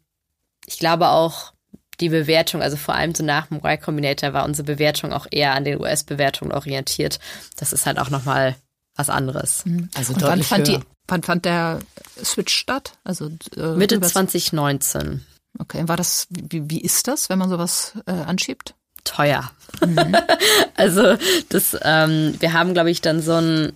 ich 0.65 0.79
glaube 0.79 1.09
auch, 1.09 1.53
die 1.99 2.09
Bewertung, 2.09 2.61
also 2.61 2.75
vor 2.75 2.95
allem 2.95 3.13
so 3.13 3.23
nach 3.23 3.47
dem 3.47 3.57
Y 3.57 3.79
Combinator, 3.79 4.33
war 4.33 4.45
unsere 4.45 4.65
Bewertung 4.65 5.13
auch 5.13 5.27
eher 5.29 5.53
an 5.53 5.63
den 5.63 5.79
US-Bewertungen 5.79 6.51
orientiert. 6.51 7.19
Das 7.55 7.73
ist 7.73 7.85
halt 7.85 7.99
auch 7.99 8.09
nochmal 8.09 8.55
was 8.95 9.09
anderes. 9.09 9.65
Mhm. 9.65 9.89
Also 9.95 10.13
Und 10.13 10.21
wann 10.23 10.43
fand, 10.43 10.67
die, 10.67 10.79
wann 11.07 11.23
fand 11.23 11.45
der 11.45 11.79
Switch 12.23 12.53
statt? 12.53 12.97
Also 13.03 13.31
äh, 13.55 13.75
Mitte 13.75 13.99
2019. 13.99 15.25
Okay, 15.59 15.87
war 15.87 15.97
das, 15.97 16.27
wie, 16.29 16.69
wie 16.69 16.81
ist 16.81 17.07
das, 17.07 17.29
wenn 17.29 17.39
man 17.39 17.49
sowas 17.49 17.93
äh, 18.07 18.11
anschiebt? 18.11 18.75
Teuer. 19.03 19.51
Mhm. 19.85 20.15
also 20.75 21.17
das, 21.49 21.77
ähm, 21.83 22.35
wir 22.39 22.53
haben, 22.53 22.73
glaube 22.73 22.91
ich, 22.91 23.01
dann 23.01 23.21
so 23.21 23.33
ein 23.33 23.73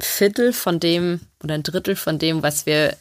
Viertel 0.00 0.52
von 0.52 0.80
dem 0.80 1.20
oder 1.42 1.54
ein 1.54 1.62
Drittel 1.62 1.96
von 1.96 2.18
dem, 2.18 2.42
was 2.42 2.66
wir 2.66 2.96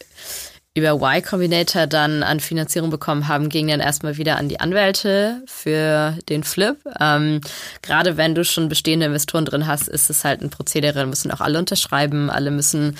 über 0.75 0.93
Y 0.93 1.21
Combinator 1.21 1.85
dann 1.85 2.23
an 2.23 2.39
Finanzierung 2.39 2.89
bekommen 2.89 3.27
haben, 3.27 3.49
ging 3.49 3.67
dann 3.67 3.79
erstmal 3.79 4.17
wieder 4.17 4.37
an 4.37 4.49
die 4.49 4.59
Anwälte 4.59 5.43
für 5.45 6.17
den 6.29 6.43
Flip. 6.43 6.77
Ähm, 6.99 7.41
gerade 7.83 8.17
wenn 8.17 8.33
du 8.33 8.43
schon 8.43 8.69
bestehende 8.69 9.05
Investoren 9.05 9.45
drin 9.45 9.67
hast, 9.67 9.87
ist 9.87 10.09
es 10.09 10.23
halt 10.23 10.41
ein 10.41 10.49
Prozedere, 10.49 11.05
müssen 11.05 11.31
auch 11.31 11.41
alle 11.41 11.59
unterschreiben, 11.59 12.31
alle 12.31 12.49
müssen 12.49 12.97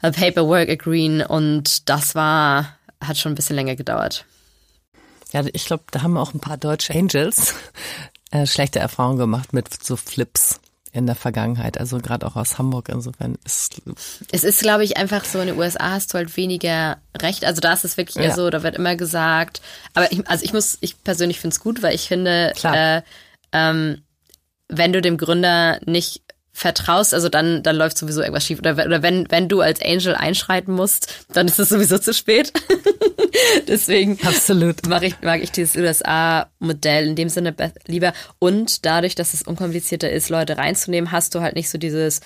Paperwork 0.00 0.68
agreeen 0.68 1.22
und 1.22 1.88
das 1.88 2.14
war, 2.14 2.76
hat 3.00 3.16
schon 3.16 3.32
ein 3.32 3.36
bisschen 3.36 3.56
länger 3.56 3.74
gedauert. 3.74 4.24
Ja, 5.34 5.42
ich 5.52 5.66
glaube, 5.66 5.82
da 5.90 6.02
haben 6.02 6.16
auch 6.16 6.32
ein 6.32 6.40
paar 6.40 6.56
deutsche 6.56 6.94
Angels 6.94 7.54
äh, 8.30 8.46
schlechte 8.46 8.78
Erfahrungen 8.78 9.18
gemacht 9.18 9.52
mit 9.52 9.82
so 9.82 9.96
Flips 9.96 10.60
in 10.92 11.06
der 11.06 11.16
Vergangenheit, 11.16 11.76
also 11.76 11.98
gerade 11.98 12.24
auch 12.24 12.36
aus 12.36 12.56
Hamburg. 12.56 12.88
Insofern 12.88 13.36
ist 13.44 13.82
es 14.30 14.44
ist, 14.44 14.60
glaube 14.60 14.84
ich, 14.84 14.96
einfach 14.96 15.24
so 15.24 15.40
in 15.40 15.48
den 15.48 15.58
USA 15.58 15.90
hast 15.90 16.14
du 16.14 16.18
halt 16.18 16.36
weniger 16.36 16.98
Recht. 17.20 17.44
Also 17.44 17.60
da 17.60 17.72
ist 17.72 17.84
es 17.84 17.96
wirklich 17.96 18.16
eher 18.16 18.28
ja. 18.28 18.34
so, 18.36 18.48
da 18.48 18.62
wird 18.62 18.76
immer 18.76 18.94
gesagt. 18.94 19.60
Aber 19.92 20.12
ich, 20.12 20.26
also 20.28 20.44
ich 20.44 20.52
muss, 20.52 20.78
ich 20.80 21.02
persönlich 21.02 21.40
finde 21.40 21.54
es 21.54 21.60
gut, 21.60 21.82
weil 21.82 21.96
ich 21.96 22.06
finde, 22.06 22.52
äh, 22.62 23.02
ähm, 23.50 24.02
wenn 24.68 24.92
du 24.92 25.02
dem 25.02 25.16
Gründer 25.16 25.80
nicht 25.84 26.22
vertraust, 26.52 27.12
also 27.12 27.28
dann, 27.28 27.64
dann 27.64 27.74
läuft 27.74 27.98
sowieso 27.98 28.20
irgendwas 28.20 28.46
schief. 28.46 28.60
Oder, 28.60 28.86
oder 28.86 29.02
wenn, 29.02 29.28
wenn 29.32 29.48
du 29.48 29.62
als 29.62 29.82
Angel 29.82 30.14
einschreiten 30.14 30.72
musst, 30.72 31.26
dann 31.32 31.48
ist 31.48 31.58
es 31.58 31.70
sowieso 31.70 31.98
zu 31.98 32.14
spät. 32.14 32.52
Deswegen 33.68 34.18
Absolut. 34.22 34.86
Mag, 34.86 35.02
ich, 35.02 35.20
mag 35.22 35.42
ich 35.42 35.50
dieses 35.50 35.76
USA-Modell 35.76 37.08
in 37.08 37.16
dem 37.16 37.28
Sinne 37.28 37.54
lieber. 37.86 38.12
Und 38.38 38.84
dadurch, 38.86 39.14
dass 39.14 39.34
es 39.34 39.42
unkomplizierter 39.42 40.10
ist, 40.10 40.28
Leute 40.28 40.56
reinzunehmen, 40.56 41.12
hast 41.12 41.34
du 41.34 41.40
halt 41.40 41.56
nicht 41.56 41.68
so 41.68 41.78
dieses 41.78 42.20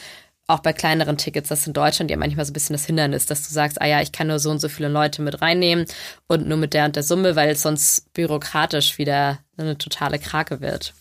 auch 0.51 0.61
bei 0.61 0.73
kleineren 0.73 1.19
Tickets, 1.19 1.51
das 1.51 1.67
in 1.67 1.75
Deutschland 1.75 2.11
ja 2.11 2.17
manchmal 2.17 2.47
so 2.47 2.51
ein 2.51 2.55
bisschen 2.55 2.73
das 2.73 2.87
Hindernis, 2.87 3.27
dass 3.27 3.47
du 3.47 3.53
sagst, 3.53 3.83
ah 3.83 3.87
ja, 3.87 4.01
ich 4.01 4.13
kann 4.13 4.29
nur 4.29 4.39
so 4.39 4.51
und 4.51 4.61
so 4.61 4.71
viele 4.71 4.89
Leute 4.89 5.21
mit 5.21 5.43
reinnehmen 5.43 5.85
und 6.27 6.49
nur 6.49 6.57
mit 6.57 6.73
der 6.73 6.87
und 6.87 6.97
der 6.97 7.03
Summe, 7.03 7.37
weil 7.37 7.51
es 7.51 7.61
sonst 7.61 8.13
bürokratisch 8.15 8.97
wieder 8.97 9.41
eine 9.59 9.77
totale 9.77 10.19
Krake 10.19 10.63
wird. 10.63 10.95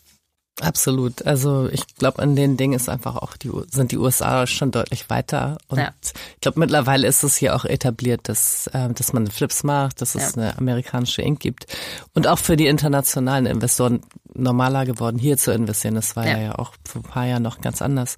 Absolut. 0.62 1.26
Also 1.26 1.70
ich 1.72 1.86
glaube, 1.98 2.20
an 2.20 2.36
den 2.36 2.58
Dingen 2.58 2.74
ist 2.74 2.90
einfach 2.90 3.16
auch 3.16 3.38
die 3.38 3.52
sind 3.72 3.92
die 3.92 3.98
USA 3.98 4.48
schon 4.48 4.72
deutlich 4.72 5.08
weiter. 5.10 5.60
Und 5.68 5.78
ja. 5.78 5.94
ich 6.02 6.42
glaube, 6.42 6.60
mittlerweile 6.60 7.08
ist 7.08 7.24
es 7.24 7.38
hier 7.38 7.56
auch 7.56 7.64
etabliert, 7.64 8.22
dass, 8.24 8.66
äh, 8.68 8.90
dass 8.90 9.14
man 9.14 9.28
Flips 9.28 9.64
macht, 9.64 10.02
dass 10.02 10.16
es 10.16 10.36
ja. 10.36 10.42
eine 10.42 10.58
amerikanische 10.58 11.22
Ink 11.22 11.42
gibt. 11.42 11.68
Und 12.16 12.26
auch 12.26 12.40
für 12.40 12.58
die 12.58 12.66
internationalen 12.66 13.46
Investoren 13.46 14.02
normaler 14.34 14.86
geworden, 14.86 15.20
hier 15.20 15.38
zu 15.38 15.52
investieren. 15.52 15.94
Das 15.94 16.16
war 16.16 16.28
ja, 16.28 16.40
ja 16.40 16.56
auch 16.56 16.74
vor 16.84 17.02
ein 17.02 17.10
paar 17.10 17.26
Jahren 17.26 17.44
noch 17.44 17.62
ganz 17.62 17.84
anders. 17.84 18.18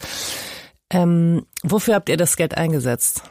Ähm, 0.89 1.45
wofür 1.63 1.95
habt 1.95 2.07
ihr 2.07 2.17
das 2.17 2.37
Geld 2.37 2.55
eingesetzt? 2.55 3.23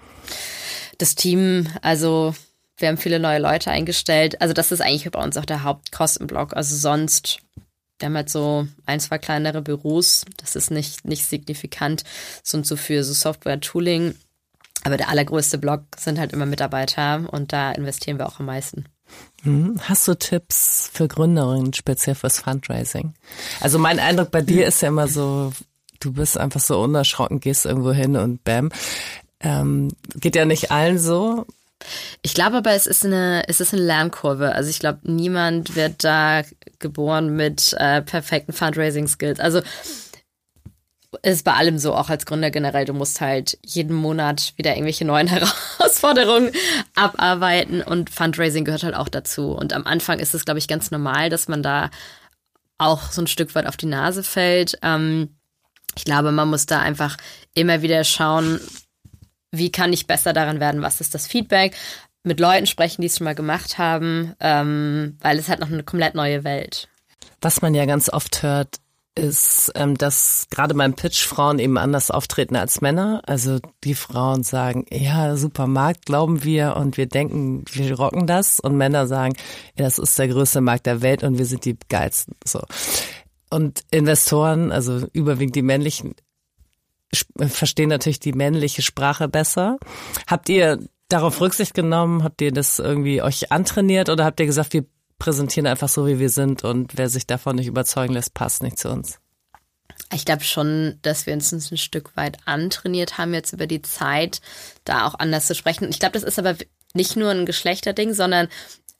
Das 0.98 1.14
Team, 1.14 1.68
also 1.80 2.34
wir 2.76 2.88
haben 2.88 2.98
viele 2.98 3.18
neue 3.18 3.40
Leute 3.40 3.70
eingestellt. 3.70 4.40
Also 4.40 4.54
das 4.54 4.70
ist 4.70 4.80
eigentlich 4.80 5.10
bei 5.10 5.22
uns 5.22 5.36
auch 5.36 5.44
der 5.44 5.64
Hauptkostenblock. 5.64 6.56
Also 6.56 6.76
sonst 6.76 7.40
wir 7.98 8.06
haben 8.06 8.16
halt 8.16 8.30
so 8.30 8.66
ein, 8.86 9.00
zwei 9.00 9.18
kleinere 9.18 9.62
Büros. 9.62 10.24
Das 10.36 10.56
ist 10.56 10.70
nicht, 10.70 11.04
nicht 11.04 11.26
signifikant. 11.26 12.04
So 12.42 12.58
und 12.58 12.66
so 12.66 12.76
für 12.76 13.02
so 13.04 13.12
Software-Tooling. 13.12 14.14
Aber 14.84 14.96
der 14.96 15.08
allergrößte 15.08 15.58
Block 15.58 15.82
sind 15.98 16.18
halt 16.18 16.32
immer 16.32 16.46
Mitarbeiter 16.46 17.28
und 17.32 17.52
da 17.52 17.72
investieren 17.72 18.18
wir 18.18 18.26
auch 18.26 18.38
am 18.38 18.46
meisten. 18.46 18.84
Mhm. 19.42 19.80
Hast 19.80 20.06
du 20.06 20.14
Tipps 20.14 20.90
für 20.92 21.08
Gründerinnen, 21.08 21.72
speziell 21.72 22.14
fürs 22.14 22.40
Fundraising? 22.40 23.14
Also 23.60 23.78
mein 23.78 23.98
Eindruck 23.98 24.30
bei 24.30 24.42
dir 24.42 24.66
ist 24.66 24.80
ja 24.82 24.88
immer 24.88 25.08
so, 25.08 25.52
du 26.00 26.12
bist 26.12 26.38
einfach 26.38 26.60
so 26.60 26.80
unerschrocken, 26.80 27.40
gehst 27.40 27.66
irgendwo 27.66 27.92
hin 27.92 28.16
und 28.16 28.44
bam. 28.44 28.70
Ähm, 29.40 29.88
geht 30.14 30.36
ja 30.36 30.44
nicht 30.44 30.70
allen 30.70 30.98
so. 30.98 31.46
Ich 32.22 32.34
glaube 32.34 32.58
aber, 32.58 32.72
es 32.72 32.86
ist 32.86 33.04
eine, 33.04 33.44
es 33.48 33.60
ist 33.60 33.72
eine 33.72 33.82
Lernkurve. 33.82 34.52
Also 34.54 34.70
ich 34.70 34.78
glaube, 34.78 35.00
niemand 35.04 35.76
wird 35.76 36.04
da 36.04 36.42
geboren 36.78 37.36
mit 37.36 37.74
äh, 37.78 38.02
perfekten 38.02 38.52
Fundraising-Skills. 38.52 39.40
Also 39.40 39.62
ist 41.22 41.44
bei 41.44 41.54
allem 41.54 41.78
so, 41.78 41.94
auch 41.94 42.10
als 42.10 42.26
Gründer 42.26 42.50
generell. 42.50 42.84
Du 42.84 42.92
musst 42.92 43.20
halt 43.20 43.58
jeden 43.64 43.96
Monat 43.96 44.52
wieder 44.56 44.72
irgendwelche 44.72 45.04
neuen 45.04 45.26
Herausforderungen 45.78 46.52
abarbeiten 46.94 47.82
und 47.82 48.10
Fundraising 48.10 48.64
gehört 48.64 48.82
halt 48.82 48.94
auch 48.94 49.08
dazu. 49.08 49.52
Und 49.52 49.72
am 49.72 49.86
Anfang 49.86 50.18
ist 50.18 50.34
es, 50.34 50.44
glaube 50.44 50.58
ich, 50.58 50.68
ganz 50.68 50.90
normal, 50.90 51.30
dass 51.30 51.48
man 51.48 51.62
da 51.62 51.90
auch 52.76 53.10
so 53.10 53.22
ein 53.22 53.26
Stück 53.26 53.54
weit 53.54 53.66
auf 53.66 53.76
die 53.76 53.86
Nase 53.86 54.22
fällt. 54.22 54.78
Ähm, 54.82 55.36
ich 55.96 56.04
glaube, 56.04 56.30
man 56.30 56.48
muss 56.48 56.66
da 56.66 56.80
einfach 56.80 57.16
immer 57.54 57.82
wieder 57.82 58.04
schauen, 58.04 58.60
wie 59.50 59.72
kann 59.72 59.92
ich 59.92 60.06
besser 60.06 60.32
daran 60.32 60.60
werden, 60.60 60.82
was 60.82 61.00
ist 61.00 61.14
das 61.14 61.26
Feedback, 61.26 61.74
mit 62.24 62.40
Leuten 62.40 62.66
sprechen, 62.66 63.02
die 63.02 63.06
es 63.06 63.18
schon 63.18 63.24
mal 63.24 63.34
gemacht 63.34 63.78
haben, 63.78 64.34
ähm, 64.40 65.16
weil 65.20 65.38
es 65.38 65.48
halt 65.48 65.60
noch 65.60 65.70
eine 65.70 65.82
komplett 65.82 66.14
neue 66.14 66.44
Welt. 66.44 66.88
Was 67.40 67.62
man 67.62 67.74
ja 67.74 67.86
ganz 67.86 68.12
oft 68.12 68.42
hört, 68.42 68.76
ist, 69.18 69.72
ähm, 69.74 69.96
dass 69.96 70.46
gerade 70.50 70.74
beim 70.74 70.94
Pitch 70.94 71.24
Frauen 71.24 71.58
eben 71.58 71.76
anders 71.76 72.10
auftreten 72.10 72.56
als 72.56 72.80
Männer. 72.80 73.22
Also 73.26 73.58
die 73.84 73.94
Frauen 73.94 74.44
sagen, 74.44 74.86
ja, 74.90 75.36
super 75.36 75.66
Markt, 75.66 76.06
glauben 76.06 76.44
wir 76.44 76.76
und 76.76 76.96
wir 76.96 77.06
denken, 77.06 77.64
wir 77.72 77.96
rocken 77.96 78.26
das. 78.26 78.60
Und 78.60 78.76
Männer 78.76 79.06
sagen, 79.06 79.34
ja, 79.76 79.84
das 79.84 79.98
ist 79.98 80.18
der 80.18 80.28
größte 80.28 80.60
Markt 80.60 80.86
der 80.86 81.02
Welt 81.02 81.24
und 81.24 81.38
wir 81.38 81.46
sind 81.46 81.64
die 81.64 81.76
geilsten. 81.88 82.34
So. 82.44 82.62
Und 83.50 83.82
Investoren, 83.90 84.70
also 84.70 85.06
überwiegend 85.12 85.56
die 85.56 85.62
männlichen, 85.62 86.14
verstehen 87.36 87.88
natürlich 87.88 88.20
die 88.20 88.32
männliche 88.32 88.82
Sprache 88.82 89.28
besser. 89.28 89.78
Habt 90.26 90.48
ihr 90.48 90.78
darauf 91.08 91.40
Rücksicht 91.40 91.74
genommen? 91.74 92.22
Habt 92.22 92.40
ihr 92.42 92.52
das 92.52 92.78
irgendwie 92.78 93.22
euch 93.22 93.50
antrainiert 93.50 94.08
oder 94.08 94.24
habt 94.24 94.40
ihr 94.40 94.46
gesagt, 94.46 94.72
wir 94.72 94.84
präsentieren 95.18 95.66
einfach 95.66 95.88
so, 95.88 96.06
wie 96.06 96.18
wir 96.18 96.30
sind 96.30 96.64
und 96.64 96.96
wer 96.96 97.08
sich 97.08 97.26
davon 97.26 97.56
nicht 97.56 97.66
überzeugen 97.66 98.14
lässt, 98.14 98.34
passt 98.34 98.62
nicht 98.62 98.78
zu 98.78 98.90
uns? 98.90 99.18
Ich 100.12 100.24
glaube 100.24 100.44
schon, 100.44 100.98
dass 101.02 101.26
wir 101.26 101.34
uns 101.34 101.52
ein 101.52 101.76
Stück 101.76 102.16
weit 102.16 102.38
antrainiert 102.46 103.18
haben, 103.18 103.34
jetzt 103.34 103.52
über 103.52 103.66
die 103.66 103.82
Zeit 103.82 104.40
da 104.84 105.06
auch 105.06 105.14
anders 105.18 105.46
zu 105.46 105.54
sprechen. 105.54 105.88
Ich 105.90 105.98
glaube, 105.98 106.12
das 106.12 106.22
ist 106.22 106.38
aber 106.38 106.54
nicht 106.94 107.16
nur 107.16 107.30
ein 107.30 107.46
Geschlechterding, 107.46 108.14
sondern 108.14 108.48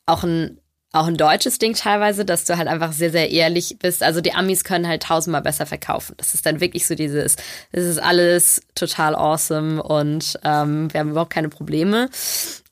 auch 0.07 0.25
ein 0.25 0.61
auch 0.93 1.07
ein 1.07 1.17
deutsches 1.17 1.59
Ding 1.59 1.75
teilweise, 1.75 2.25
dass 2.25 2.45
du 2.45 2.57
halt 2.57 2.67
einfach 2.67 2.93
sehr, 2.93 3.11
sehr 3.11 3.31
ehrlich 3.31 3.77
bist. 3.79 4.03
Also 4.03 4.21
die 4.21 4.33
Amis 4.33 4.65
können 4.65 4.89
halt 4.89 5.03
tausendmal 5.03 5.43
besser 5.43 5.67
verkaufen. 5.67 6.15
Das 6.17 6.35
ist 6.35 6.47
dann 6.47 6.61
wirklich 6.61 6.87
so 6.87 6.95
dieses, 6.95 7.37
es 7.73 7.85
ist 7.85 7.99
alles 7.99 8.63
total 8.75 9.15
awesome 9.15 9.83
und 9.83 10.39
ähm, 10.45 10.93
wir 10.93 11.01
haben 11.01 11.11
überhaupt 11.11 11.33
keine 11.33 11.51
Probleme. 11.51 12.09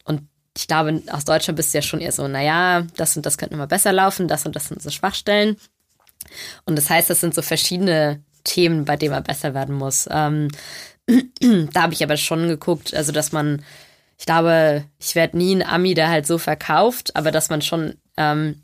Und 0.04 0.22
ich 0.56 0.66
glaube, 0.66 1.02
aus 1.10 1.26
Deutschland 1.26 1.56
bist 1.56 1.74
du 1.74 1.78
ja 1.78 1.82
schon 1.82 2.00
eher 2.00 2.12
so, 2.12 2.26
naja, 2.26 2.86
das 2.96 3.16
und 3.16 3.26
das 3.26 3.36
könnte 3.36 3.54
immer 3.54 3.66
besser 3.66 3.92
laufen, 3.92 4.28
das 4.28 4.46
und 4.46 4.56
das 4.56 4.68
sind 4.68 4.80
so 4.80 4.90
Schwachstellen. 4.90 5.58
Und 6.64 6.76
das 6.76 6.88
heißt, 6.88 7.10
das 7.10 7.20
sind 7.20 7.34
so 7.34 7.42
verschiedene 7.42 8.22
Themen, 8.44 8.86
bei 8.86 8.96
denen 8.96 9.12
man 9.12 9.24
besser 9.24 9.52
werden 9.52 9.74
muss. 9.74 10.08
Ähm, 10.10 10.48
da 11.72 11.82
habe 11.82 11.92
ich 11.92 12.02
aber 12.02 12.16
schon 12.16 12.48
geguckt, 12.48 12.94
also 12.94 13.12
dass 13.12 13.32
man 13.32 13.62
ich 14.18 14.24
glaube, 14.24 14.84
ich 14.98 15.14
werde 15.14 15.36
nie 15.36 15.54
ein 15.54 15.62
Ami, 15.62 15.92
der 15.94 16.08
halt 16.08 16.26
so 16.26 16.38
verkauft, 16.38 17.14
aber 17.14 17.30
dass 17.30 17.50
man 17.50 17.60
schon 17.60 17.96
ähm, 18.16 18.62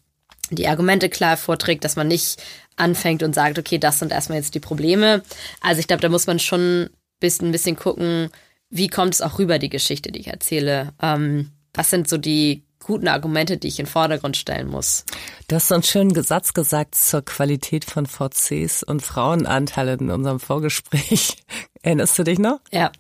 die 0.51 0.69
Argumente 0.69 1.09
klar 1.09 1.37
vorträgt, 1.37 1.85
dass 1.85 1.97
man 1.97 2.09
nicht 2.09 2.43
anfängt 2.77 3.23
und 3.23 3.35
sagt, 3.35 3.59
okay, 3.59 3.79
das 3.79 3.99
sind 3.99 4.13
erstmal 4.13 4.39
jetzt 4.39 4.55
die 4.55 4.61
Probleme. 4.61 5.23
Also 5.61 5.81
ich 5.81 5.87
glaube, 5.87 6.03
da 6.03 6.09
muss 6.09 6.27
man 6.27 6.39
schon 6.39 6.91
bisschen, 7.21 7.49
ein 7.49 7.53
bisschen 7.53 7.77
gucken, 7.77 8.31
wie 8.69 8.89
kommt 8.89 9.15
es 9.15 9.23
auch 9.23 9.39
rüber, 9.39 9.59
die 9.59 9.71
Geschichte, 9.71 10.13
die 10.13 10.21
ich 10.21 10.29
erzähle. 10.29 10.93
Ähm, 11.01 11.53
was 11.75 11.91
sind 11.91 12.09
so 12.09 12.19
die 12.19 12.65
guten 12.83 13.09
Argumente, 13.09 13.57
die 13.57 13.69
ich 13.69 13.79
in 13.79 13.87
den 13.87 13.91
Vordergrund 13.91 14.37
stellen 14.37 14.69
muss. 14.69 15.05
Du 15.49 15.57
hast 15.57 15.69
so 15.69 15.75
einen 15.75 15.85
schönen 15.85 16.21
Satz 16.23 16.53
gesagt 16.53 16.95
zur 16.97 17.25
Qualität 17.25 17.85
von 17.85 18.07
VCs 18.07 18.83
und 18.83 19.03
Frauenanteile 19.03 19.95
in 19.95 20.11
unserem 20.11 20.41
Vorgespräch. 20.41 21.37
Erinnerst 21.83 22.19
du 22.19 22.25
dich 22.25 22.39
noch? 22.39 22.61
Ja. 22.73 22.91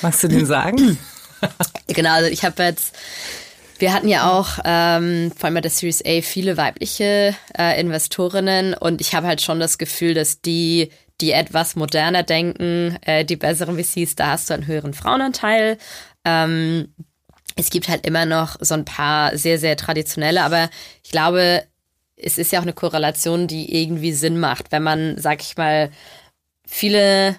Magst 0.00 0.22
du 0.22 0.28
den 0.28 0.46
sagen? 0.46 0.98
genau, 1.88 2.12
also 2.12 2.30
ich 2.30 2.44
habe 2.44 2.62
jetzt 2.62 2.94
wir 3.82 3.92
hatten 3.92 4.06
ja 4.06 4.30
auch 4.30 4.60
ähm, 4.64 5.32
vor 5.36 5.46
allem 5.46 5.54
bei 5.54 5.60
der 5.60 5.70
Series 5.72 6.04
A 6.06 6.22
viele 6.22 6.56
weibliche 6.56 7.34
äh, 7.58 7.80
Investorinnen 7.80 8.74
und 8.74 9.00
ich 9.00 9.12
habe 9.12 9.26
halt 9.26 9.42
schon 9.42 9.58
das 9.58 9.76
Gefühl, 9.76 10.14
dass 10.14 10.40
die, 10.40 10.90
die 11.20 11.32
etwas 11.32 11.74
moderner 11.74 12.22
denken, 12.22 12.96
äh, 13.02 13.24
die 13.24 13.34
besseren 13.34 13.76
VCs, 13.76 14.14
da 14.14 14.28
hast 14.28 14.48
du 14.48 14.54
einen 14.54 14.68
höheren 14.68 14.94
Frauenanteil. 14.94 15.78
Ähm, 16.24 16.94
es 17.56 17.70
gibt 17.70 17.88
halt 17.88 18.06
immer 18.06 18.24
noch 18.24 18.56
so 18.60 18.74
ein 18.74 18.84
paar 18.84 19.36
sehr, 19.36 19.58
sehr 19.58 19.76
traditionelle, 19.76 20.44
aber 20.44 20.70
ich 21.02 21.10
glaube, 21.10 21.64
es 22.14 22.38
ist 22.38 22.52
ja 22.52 22.60
auch 22.60 22.64
eine 22.64 22.74
Korrelation, 22.74 23.48
die 23.48 23.82
irgendwie 23.82 24.12
Sinn 24.12 24.38
macht, 24.38 24.70
wenn 24.70 24.84
man, 24.84 25.18
sag 25.18 25.42
ich 25.42 25.56
mal, 25.56 25.90
viele 26.64 27.34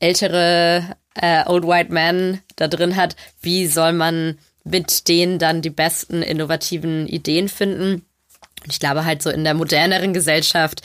ältere 0.00 0.96
äh, 1.14 1.44
Old 1.46 1.66
White 1.66 1.90
Men 1.90 2.42
da 2.56 2.68
drin 2.68 2.94
hat, 2.94 3.16
wie 3.40 3.66
soll 3.66 3.94
man 3.94 4.38
mit 4.70 5.08
denen 5.08 5.38
dann 5.38 5.62
die 5.62 5.70
besten 5.70 6.22
innovativen 6.22 7.06
Ideen 7.06 7.48
finden. 7.48 8.02
Und 8.64 8.72
ich 8.72 8.80
glaube 8.80 9.04
halt 9.04 9.22
so 9.22 9.30
in 9.30 9.44
der 9.44 9.54
moderneren 9.54 10.12
Gesellschaft 10.12 10.82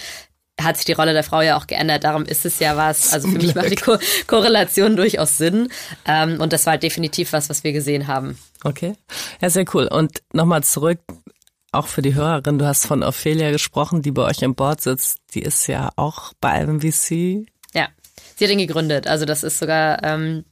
hat 0.61 0.77
sich 0.77 0.85
die 0.85 0.93
Rolle 0.93 1.13
der 1.13 1.23
Frau 1.23 1.41
ja 1.41 1.57
auch 1.57 1.67
geändert. 1.67 2.03
Darum 2.03 2.25
ist 2.25 2.45
es 2.45 2.59
ja 2.59 2.77
was. 2.77 3.11
Also 3.11 3.27
für 3.27 3.39
mich 3.39 3.55
macht 3.55 3.71
die 3.71 3.75
Ko 3.75 3.97
Korrelation 4.27 4.95
durchaus 4.95 5.37
Sinn. 5.37 5.69
Ähm, 6.05 6.39
und 6.39 6.53
das 6.53 6.65
war 6.65 6.71
halt 6.71 6.83
definitiv 6.83 7.33
was, 7.33 7.49
was 7.49 7.63
wir 7.63 7.73
gesehen 7.73 8.07
haben. 8.07 8.37
Okay. 8.63 8.93
Ja, 9.41 9.49
sehr 9.49 9.65
cool. 9.73 9.87
Und 9.87 10.21
nochmal 10.31 10.63
zurück, 10.63 10.99
auch 11.71 11.87
für 11.87 12.03
die 12.03 12.13
Hörerin, 12.13 12.59
du 12.59 12.67
hast 12.67 12.85
von 12.85 13.03
Ophelia 13.03 13.51
gesprochen, 13.51 14.03
die 14.03 14.11
bei 14.11 14.23
euch 14.23 14.43
im 14.43 14.53
Board 14.53 14.81
sitzt. 14.81 15.17
Die 15.33 15.41
ist 15.41 15.67
ja 15.67 15.89
auch 15.95 16.33
bei 16.39 16.49
einem 16.49 16.81
VC. 16.81 17.47
Ja, 17.73 17.87
sie 18.35 18.45
hat 18.45 18.51
ihn 18.51 18.59
gegründet. 18.59 19.07
Also 19.07 19.25
das 19.25 19.43
ist 19.43 19.57
sogar 19.57 20.03
ähm, 20.03 20.45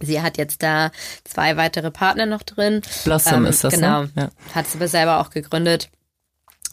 Sie 0.00 0.20
hat 0.20 0.38
jetzt 0.38 0.62
da 0.62 0.90
zwei 1.24 1.56
weitere 1.56 1.90
Partner 1.90 2.26
noch 2.26 2.42
drin. 2.42 2.82
Blossom 3.04 3.44
ähm, 3.44 3.46
ist 3.46 3.64
das, 3.64 3.74
Genau. 3.74 4.02
Ne? 4.02 4.10
Ja. 4.16 4.30
Hat 4.54 4.66
sie 4.66 4.78
aber 4.78 4.88
selber 4.88 5.20
auch 5.20 5.30
gegründet. 5.30 5.90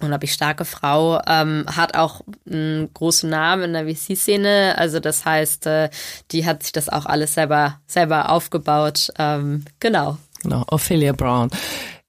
Unglaublich 0.02 0.34
starke 0.34 0.66
Frau, 0.66 1.22
ähm, 1.26 1.66
hat 1.74 1.96
auch 1.96 2.22
einen 2.50 2.94
großen 2.94 3.30
Namen 3.30 3.64
in 3.64 3.74
der 3.74 3.96
VC-Szene. 3.96 4.76
Also 4.78 5.00
das 5.00 5.24
heißt, 5.24 5.68
äh, 5.68 5.90
die 6.32 6.46
hat 6.46 6.64
sich 6.64 6.74
das 6.74 6.90
auch 6.90 7.06
alles 7.06 7.34
selber, 7.34 7.80
selber 7.88 8.30
aufgebaut. 8.30 9.10
Ähm, 9.18 9.64
genau. 9.80 10.18
Genau, 10.44 10.66
Ophelia 10.68 11.14
Brown. 11.14 11.50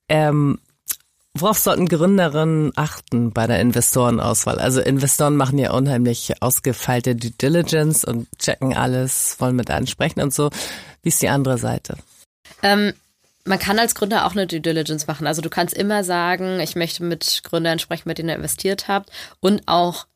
Ähm, 0.09 0.59
Worauf 1.39 1.59
sollten 1.59 1.87
Gründerinnen 1.87 2.73
achten 2.77 3.33
bei 3.33 3.47
der 3.47 3.61
Investorenauswahl? 3.61 4.59
Also 4.59 4.81
Investoren 4.81 5.37
machen 5.37 5.59
ja 5.59 5.73
unheimlich 5.73 6.43
ausgefeilte 6.43 7.15
Due 7.15 7.31
Diligence 7.31 8.05
und 8.05 8.27
checken 8.39 8.75
alles, 8.75 9.37
wollen 9.39 9.57
mit 9.57 9.71
einem 9.71 9.87
sprechen 9.87 10.23
und 10.23 10.33
so. 10.33 10.51
Wie 11.03 11.11
ist 11.11 11.21
die 11.21 11.29
andere 11.29 11.59
Seite? 11.59 11.97
Ähm, 12.63 12.95
man 13.45 13.59
kann 13.59 13.79
als 13.79 13.95
Gründer 13.95 14.25
auch 14.25 14.33
eine 14.33 14.47
Due 14.47 14.61
Diligence 14.61 15.07
machen. 15.07 15.27
Also 15.27 15.43
du 15.43 15.51
kannst 15.51 15.75
immer 15.75 16.05
sagen, 16.05 16.59
ich 16.61 16.75
möchte 16.75 17.05
mit 17.05 17.43
Gründern 17.45 17.79
sprechen, 17.79 18.09
mit 18.09 18.17
denen 18.17 18.31
ihr 18.31 18.37
investiert 18.37 18.89
habt 18.89 19.11
und 19.41 19.63
auch 19.67 20.07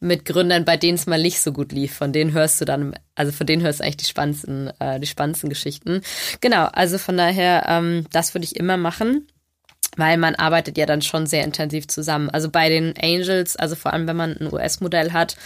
mit 0.00 0.24
Gründern, 0.24 0.64
bei 0.64 0.78
denen 0.78 0.96
es 0.96 1.06
mal 1.06 1.20
nicht 1.20 1.42
so 1.42 1.52
gut 1.52 1.72
lief. 1.72 1.94
Von 1.94 2.14
denen 2.14 2.32
hörst 2.32 2.58
du 2.58 2.64
dann, 2.64 2.94
also 3.14 3.32
von 3.32 3.46
denen 3.46 3.62
hörst 3.62 3.80
du 3.80 3.84
eigentlich 3.84 3.98
die 3.98 4.06
spannendsten, 4.06 4.72
äh, 4.80 4.98
die 4.98 5.06
spannendsten 5.06 5.50
Geschichten. 5.50 6.00
Genau, 6.40 6.64
also 6.72 6.96
von 6.96 7.18
daher, 7.18 7.66
ähm, 7.68 8.06
das 8.12 8.34
würde 8.34 8.46
ich 8.46 8.56
immer 8.56 8.78
machen 8.78 9.26
weil 9.96 10.16
man 10.16 10.34
arbeitet 10.34 10.78
ja 10.78 10.86
dann 10.86 11.02
schon 11.02 11.26
sehr 11.26 11.44
intensiv 11.44 11.88
zusammen. 11.88 12.30
Also 12.30 12.48
bei 12.48 12.68
den 12.68 12.94
Angels, 13.00 13.56
also 13.56 13.74
vor 13.74 13.92
allem 13.92 14.06
wenn 14.06 14.16
man 14.16 14.36
ein 14.36 14.52
US-Modell 14.52 15.12
hat, 15.12 15.36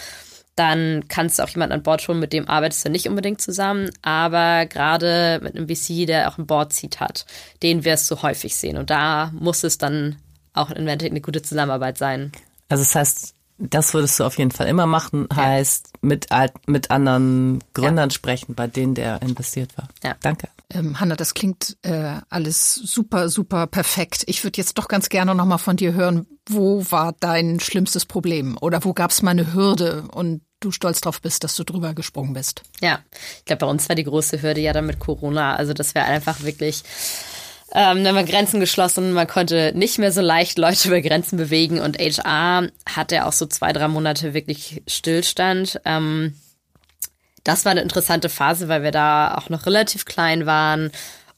dann 0.55 1.07
kannst 1.09 1.37
du 1.37 1.43
auch 1.43 1.49
jemanden 1.49 1.73
an 1.73 1.83
Bord 1.83 2.07
holen, 2.07 2.19
mit 2.19 2.31
dem 2.31 2.47
arbeitest 2.47 2.85
du 2.85 2.89
nicht 2.89 3.09
unbedingt 3.09 3.41
zusammen, 3.41 3.89
aber 4.01 4.65
gerade 4.65 5.39
mit 5.43 5.55
einem 5.55 5.67
VC, 5.67 6.07
der 6.07 6.29
auch 6.29 6.37
ein 6.37 6.47
Board-Seat 6.47 6.99
hat, 7.01 7.25
den 7.61 7.83
wirst 7.83 8.09
du 8.09 8.21
häufig 8.21 8.55
sehen. 8.55 8.77
Und 8.77 8.89
da 8.89 9.31
muss 9.33 9.63
es 9.63 9.77
dann 9.77 10.15
auch 10.53 10.71
in 10.71 10.87
Endeffekt 10.87 11.11
eine 11.11 11.21
gute 11.21 11.41
Zusammenarbeit 11.41 11.97
sein. 11.97 12.31
Also 12.69 12.83
das 12.83 12.95
heißt, 12.95 13.35
das 13.57 13.93
würdest 13.93 14.19
du 14.19 14.23
auf 14.23 14.37
jeden 14.37 14.51
Fall 14.51 14.67
immer 14.67 14.85
machen, 14.85 15.27
ja. 15.31 15.37
heißt 15.37 15.89
mit, 16.01 16.27
mit 16.67 16.91
anderen 16.91 17.63
Gründern 17.73 18.09
ja. 18.09 18.13
sprechen, 18.13 18.55
bei 18.55 18.67
denen 18.67 18.95
der 18.95 19.21
investiert 19.21 19.77
war. 19.77 19.89
Ja. 20.03 20.15
Danke. 20.21 20.47
Ähm, 20.71 20.99
Hanna, 20.99 21.15
das 21.15 21.33
klingt 21.33 21.77
äh, 21.83 22.19
alles 22.29 22.75
super, 22.75 23.29
super 23.29 23.67
perfekt. 23.67 24.23
Ich 24.27 24.43
würde 24.43 24.57
jetzt 24.57 24.77
doch 24.77 24.87
ganz 24.87 25.09
gerne 25.09 25.35
nochmal 25.35 25.59
von 25.59 25.77
dir 25.77 25.93
hören, 25.93 26.27
wo 26.49 26.83
war 26.89 27.13
dein 27.19 27.59
schlimmstes 27.59 28.05
Problem 28.05 28.57
oder 28.61 28.83
wo 28.83 28.93
gab 28.93 29.11
es 29.11 29.21
mal 29.21 29.31
eine 29.31 29.53
Hürde 29.53 30.07
und 30.11 30.41
du 30.59 30.71
stolz 30.71 31.01
drauf 31.01 31.21
bist, 31.21 31.43
dass 31.43 31.55
du 31.55 31.63
drüber 31.63 31.93
gesprungen 31.93 32.33
bist? 32.33 32.63
Ja, 32.81 32.99
ich 33.39 33.45
glaube, 33.45 33.61
bei 33.61 33.67
uns 33.67 33.87
war 33.89 33.95
die 33.95 34.03
große 34.03 34.41
Hürde 34.41 34.61
ja 34.61 34.73
dann 34.73 34.85
mit 34.85 34.99
Corona. 34.99 35.55
Also 35.55 35.73
das 35.73 35.93
wäre 35.93 36.05
einfach 36.05 36.41
wirklich 36.43 36.83
ähm, 37.73 38.05
dann 38.05 38.15
waren 38.15 38.25
Grenzen 38.25 38.61
geschlossen, 38.61 39.11
man 39.11 39.27
konnte 39.27 39.73
nicht 39.75 39.99
mehr 39.99 40.13
so 40.13 40.21
leicht 40.21 40.57
Leute 40.57 40.87
über 40.87 41.01
Grenzen 41.01 41.37
bewegen 41.37 41.79
und 41.79 41.97
HR 41.97 42.69
hatte 42.87 43.25
auch 43.25 43.33
so 43.33 43.45
zwei, 43.47 43.73
drei 43.73 43.87
Monate 43.89 44.33
wirklich 44.33 44.81
Stillstand. 44.87 45.81
Ähm, 45.83 46.35
das 47.45 47.63
war 47.63 47.71
eine 47.71 47.81
interessante 47.81 48.27
Phase, 48.27 48.67
weil 48.67 48.83
wir 48.83 48.91
da 48.91 49.35
auch 49.35 49.49
noch 49.49 49.65
relativ 49.65 50.03
klein 50.03 50.45
waren 50.45 50.91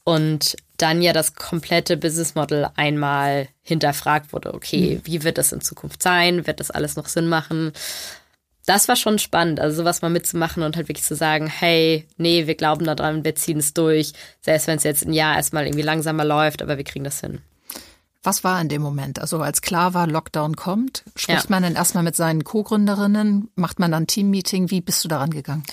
und 0.04 0.56
dann 0.78 1.04
ja 1.04 1.14
das 1.14 1.36
komplette 1.36 1.98
Business 1.98 2.34
Model 2.34 2.70
einmal 2.76 3.48
hinterfragt 3.62 4.34
wurde. 4.34 4.56
Okay, 4.56 4.96
mhm. 4.96 5.02
wie 5.06 5.24
wird 5.24 5.38
das 5.38 5.52
in 5.52 5.62
Zukunft 5.62 6.02
sein? 6.02 6.48
Wird 6.48 6.60
das 6.60 6.72
alles 6.72 6.96
noch 6.96 7.08
Sinn 7.08 7.28
machen? 7.28 7.74
das 8.68 8.90
war 8.90 8.98
schon 8.98 9.18
spannend, 9.18 9.62
also 9.62 9.78
sowas 9.78 10.02
mal 10.02 10.10
mitzumachen 10.10 10.62
und 10.62 10.76
halt 10.76 10.90
wirklich 10.90 11.06
zu 11.06 11.16
sagen, 11.16 11.48
hey, 11.48 12.06
nee, 12.18 12.48
wir 12.48 12.56
glauben 12.56 12.86
daran, 12.86 13.24
wir 13.24 13.34
ziehen 13.34 13.60
es 13.60 13.74
durch, 13.74 14.12
selbst 14.42 14.68
wenn 14.68 14.76
es 14.76 14.84
jetzt 14.84 15.06
ein 15.06 15.14
Jahr 15.14 15.38
erstmal 15.38 15.66
irgendwie 15.66 15.84
langsamer 15.84 16.26
läuft, 16.26 16.62
aber 16.62 16.78
wir 16.78 16.84
kriegen 16.84 17.06
das 17.06 17.22
hin. 17.22 17.40
Was 18.24 18.44
war 18.44 18.60
in 18.60 18.70
dem 18.70 18.82
Moment? 18.82 19.20
Also 19.20 19.40
als 19.40 19.62
klar 19.62 19.94
war, 19.94 20.08
Lockdown 20.08 20.56
kommt, 20.56 21.04
spricht 21.16 21.46
ja. 21.46 21.50
man 21.50 21.64
dann 21.64 21.76
erstmal 21.76 22.04
mit 22.04 22.16
seinen 22.16 22.44
Co-Gründerinnen, 22.44 23.50
macht 23.56 23.80
man 23.80 23.92
dann 23.92 24.08
Teammeeting, 24.08 24.70
wie 24.72 24.82
bist 24.82 25.04
du 25.04 25.08
daran 25.08 25.30
gegangen? 25.30 25.64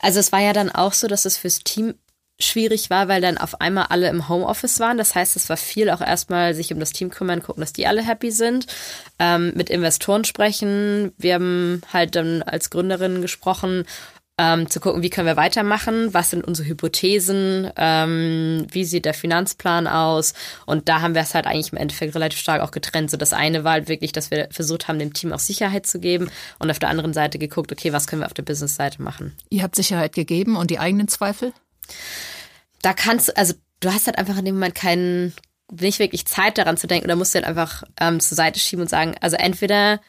Also 0.00 0.20
es 0.20 0.32
war 0.32 0.40
ja 0.40 0.52
dann 0.52 0.70
auch 0.70 0.92
so, 0.92 1.06
dass 1.06 1.24
es 1.24 1.38
fürs 1.38 1.60
Team 1.60 1.94
schwierig 2.40 2.90
war, 2.90 3.06
weil 3.06 3.20
dann 3.20 3.38
auf 3.38 3.60
einmal 3.60 3.86
alle 3.90 4.08
im 4.08 4.28
Homeoffice 4.28 4.80
waren. 4.80 4.98
Das 4.98 5.14
heißt, 5.14 5.36
es 5.36 5.48
war 5.48 5.56
viel 5.56 5.88
auch 5.90 6.00
erstmal 6.00 6.54
sich 6.54 6.72
um 6.72 6.80
das 6.80 6.92
Team 6.92 7.10
kümmern, 7.10 7.42
gucken, 7.42 7.60
dass 7.60 7.72
die 7.72 7.86
alle 7.86 8.02
happy 8.02 8.32
sind, 8.32 8.66
ähm, 9.18 9.52
mit 9.54 9.70
Investoren 9.70 10.24
sprechen. 10.24 11.12
Wir 11.16 11.34
haben 11.34 11.82
halt 11.92 12.16
dann 12.16 12.42
als 12.42 12.70
Gründerin 12.70 13.22
gesprochen, 13.22 13.84
ähm, 14.36 14.68
zu 14.68 14.80
gucken, 14.80 15.02
wie 15.02 15.10
können 15.10 15.28
wir 15.28 15.36
weitermachen, 15.36 16.12
was 16.12 16.30
sind 16.30 16.44
unsere 16.44 16.68
Hypothesen, 16.68 17.70
ähm, 17.76 18.66
wie 18.70 18.84
sieht 18.84 19.04
der 19.04 19.14
Finanzplan 19.14 19.86
aus. 19.86 20.34
Und 20.66 20.88
da 20.88 21.00
haben 21.00 21.14
wir 21.14 21.22
es 21.22 21.34
halt 21.34 21.46
eigentlich 21.46 21.72
im 21.72 21.78
Endeffekt 21.78 22.14
relativ 22.16 22.40
stark 22.40 22.60
auch 22.60 22.72
getrennt. 22.72 23.10
So 23.10 23.16
das 23.16 23.32
eine 23.32 23.62
war 23.62 23.72
halt 23.72 23.88
wirklich, 23.88 24.12
dass 24.12 24.30
wir 24.30 24.48
versucht 24.50 24.88
haben, 24.88 24.98
dem 24.98 25.12
Team 25.12 25.32
auch 25.32 25.38
Sicherheit 25.38 25.86
zu 25.86 26.00
geben 26.00 26.30
und 26.58 26.70
auf 26.70 26.80
der 26.80 26.88
anderen 26.88 27.12
Seite 27.12 27.38
geguckt, 27.38 27.70
okay, 27.70 27.92
was 27.92 28.06
können 28.08 28.22
wir 28.22 28.26
auf 28.26 28.34
der 28.34 28.42
Business-Seite 28.42 29.00
machen. 29.02 29.36
Ihr 29.50 29.62
habt 29.62 29.76
Sicherheit 29.76 30.14
gegeben 30.14 30.56
und 30.56 30.70
die 30.70 30.80
eigenen 30.80 31.06
Zweifel? 31.06 31.52
Da 32.82 32.92
kannst 32.92 33.28
du, 33.28 33.36
also 33.36 33.54
du 33.80 33.92
hast 33.92 34.06
halt 34.06 34.18
einfach 34.18 34.38
in 34.38 34.44
dem 34.46 34.56
Moment 34.56 34.74
keinen, 34.74 35.32
nicht 35.70 36.00
wirklich 36.00 36.26
Zeit 36.26 36.58
daran 36.58 36.76
zu 36.76 36.88
denken 36.88 37.06
oder 37.06 37.16
musst 37.16 37.34
du 37.34 37.36
halt 37.36 37.46
einfach 37.46 37.84
ähm, 38.00 38.18
zur 38.18 38.34
Seite 38.34 38.58
schieben 38.58 38.82
und 38.82 38.90
sagen, 38.90 39.14
also 39.20 39.36
entweder 39.36 40.00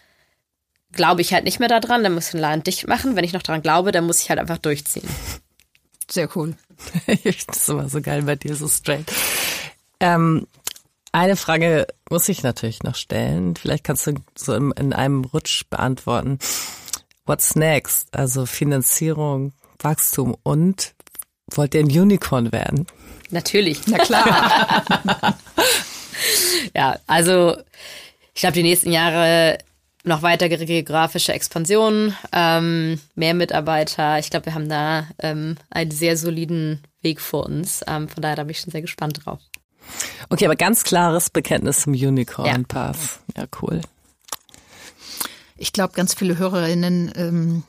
glaube 0.95 1.21
ich 1.21 1.33
halt 1.33 1.43
nicht 1.43 1.59
mehr 1.59 1.69
daran, 1.69 2.03
dann 2.03 2.13
muss 2.13 2.27
ich 2.27 2.31
den 2.31 2.41
Laden 2.41 2.63
dicht 2.63 2.87
machen. 2.87 3.15
Wenn 3.15 3.23
ich 3.23 3.33
noch 3.33 3.43
daran 3.43 3.61
glaube, 3.61 3.91
dann 3.91 4.05
muss 4.05 4.21
ich 4.21 4.29
halt 4.29 4.39
einfach 4.39 4.57
durchziehen. 4.57 5.07
Sehr 6.09 6.29
cool. 6.35 6.55
das 7.07 7.57
ist 7.57 7.69
immer 7.69 7.89
so 7.89 8.01
geil 8.01 8.23
bei 8.23 8.35
dir, 8.35 8.55
so 8.55 8.67
straight. 8.67 9.11
Ähm, 9.99 10.47
eine 11.11 11.35
Frage 11.35 11.87
muss 12.09 12.27
ich 12.29 12.43
natürlich 12.43 12.83
noch 12.83 12.95
stellen. 12.95 13.55
Vielleicht 13.55 13.83
kannst 13.83 14.07
du 14.07 14.15
so 14.35 14.53
in, 14.53 14.71
in 14.71 14.93
einem 14.93 15.23
Rutsch 15.23 15.63
beantworten. 15.69 16.39
What's 17.25 17.55
next? 17.55 18.15
Also 18.15 18.45
Finanzierung, 18.45 19.53
Wachstum 19.79 20.35
und 20.43 20.93
wollt 21.47 21.73
ihr 21.73 21.81
ein 21.81 21.87
Unicorn 21.87 22.51
werden? 22.51 22.85
Natürlich, 23.31 23.81
na 23.87 23.97
klar. 23.97 25.35
ja, 26.75 26.99
also 27.07 27.57
ich 28.33 28.41
glaube, 28.41 28.53
die 28.53 28.63
nächsten 28.63 28.91
Jahre 28.91 29.57
noch 30.05 30.21
weitere 30.21 30.65
geografische 30.65 31.33
Expansion, 31.33 32.15
ähm, 32.31 32.99
mehr 33.15 33.33
Mitarbeiter. 33.33 34.19
Ich 34.19 34.29
glaube, 34.29 34.47
wir 34.47 34.53
haben 34.53 34.69
da 34.69 35.07
ähm, 35.19 35.57
einen 35.69 35.91
sehr 35.91 36.15
soliden 36.17 36.81
Weg 37.01 37.19
vor 37.19 37.45
uns. 37.45 37.83
Ähm, 37.87 38.07
von 38.07 38.21
daher 38.21 38.35
da 38.35 38.43
bin 38.43 38.51
ich 38.51 38.59
schon 38.59 38.71
sehr 38.71 38.81
gespannt 38.81 39.25
drauf. 39.25 39.39
Okay, 40.29 40.45
aber 40.45 40.55
ganz 40.55 40.83
klares 40.83 41.29
Bekenntnis 41.29 41.81
zum 41.81 41.93
Unicorn 41.93 42.65
Path. 42.65 43.19
Ja, 43.35 43.43
ja 43.43 43.47
cool. 43.61 43.81
Ich 45.57 45.73
glaube, 45.73 45.93
ganz 45.93 46.13
viele 46.13 46.37
Hörerinnen 46.37 47.11
ähm, 47.15 47.63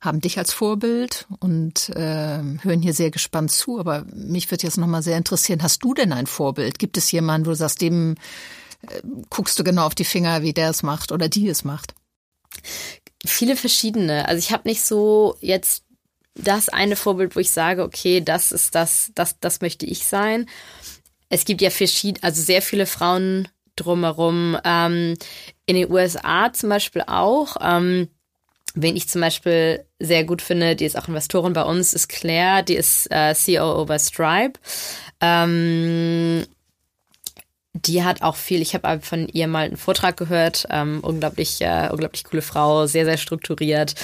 haben 0.00 0.20
dich 0.20 0.38
als 0.38 0.52
Vorbild 0.52 1.26
und 1.40 1.90
äh, 1.90 2.38
hören 2.62 2.82
hier 2.82 2.94
sehr 2.94 3.10
gespannt 3.10 3.50
zu. 3.50 3.78
Aber 3.78 4.04
mich 4.14 4.50
würde 4.50 4.64
jetzt 4.64 4.78
nochmal 4.78 5.02
sehr 5.02 5.18
interessieren, 5.18 5.62
hast 5.62 5.84
du 5.84 5.94
denn 5.94 6.12
ein 6.12 6.26
Vorbild? 6.26 6.78
Gibt 6.78 6.96
es 6.96 7.10
jemanden, 7.12 7.46
wo 7.46 7.50
du 7.50 7.56
sagst, 7.56 7.80
dem 7.80 8.12
äh, 8.12 8.16
guckst 9.30 9.58
du 9.58 9.64
genau 9.64 9.86
auf 9.86 9.94
die 9.94 10.04
Finger, 10.04 10.42
wie 10.42 10.52
der 10.52 10.70
es 10.70 10.82
macht 10.82 11.12
oder 11.12 11.28
die 11.28 11.48
es 11.48 11.64
macht? 11.64 11.94
Viele 13.24 13.56
verschiedene. 13.56 14.28
Also 14.28 14.38
ich 14.38 14.52
habe 14.52 14.68
nicht 14.68 14.82
so 14.82 15.36
jetzt 15.40 15.84
das 16.34 16.68
eine 16.68 16.96
Vorbild, 16.96 17.34
wo 17.34 17.40
ich 17.40 17.50
sage, 17.50 17.82
okay, 17.82 18.20
das 18.20 18.52
ist 18.52 18.74
das, 18.74 19.10
das, 19.14 19.38
das 19.40 19.60
möchte 19.60 19.86
ich 19.86 20.06
sein. 20.06 20.48
Es 21.28 21.44
gibt 21.44 21.60
ja 21.60 21.70
verschiedene, 21.70 22.22
also 22.22 22.42
sehr 22.42 22.62
viele 22.62 22.86
Frauen 22.86 23.48
drumherum. 23.74 24.56
Ähm, 24.64 25.16
in 25.66 25.76
den 25.76 25.90
USA 25.90 26.52
zum 26.52 26.68
Beispiel 26.70 27.02
auch. 27.06 27.56
Ähm, 27.60 28.08
Wen 28.78 28.94
ich 28.94 29.08
zum 29.08 29.22
Beispiel 29.22 29.86
sehr 29.98 30.24
gut 30.24 30.42
finde, 30.42 30.76
die 30.76 30.84
ist 30.84 30.98
auch 30.98 31.08
Investorin 31.08 31.54
bei 31.54 31.62
uns, 31.62 31.94
ist 31.94 32.08
Claire, 32.08 32.62
die 32.62 32.74
ist 32.74 33.10
äh, 33.10 33.34
COO 33.34 33.86
bei 33.86 33.98
Stripe. 33.98 34.60
Ähm, 35.22 36.44
die 37.86 38.04
hat 38.04 38.22
auch 38.22 38.36
viel, 38.36 38.62
ich 38.62 38.74
habe 38.74 39.00
von 39.00 39.28
ihr 39.28 39.46
mal 39.48 39.66
einen 39.66 39.76
Vortrag 39.76 40.16
gehört, 40.16 40.66
ähm, 40.70 41.00
unglaublich, 41.02 41.60
äh, 41.60 41.88
unglaublich 41.90 42.24
coole 42.24 42.42
Frau, 42.42 42.86
sehr, 42.86 43.04
sehr 43.04 43.16
strukturiert. 43.16 43.94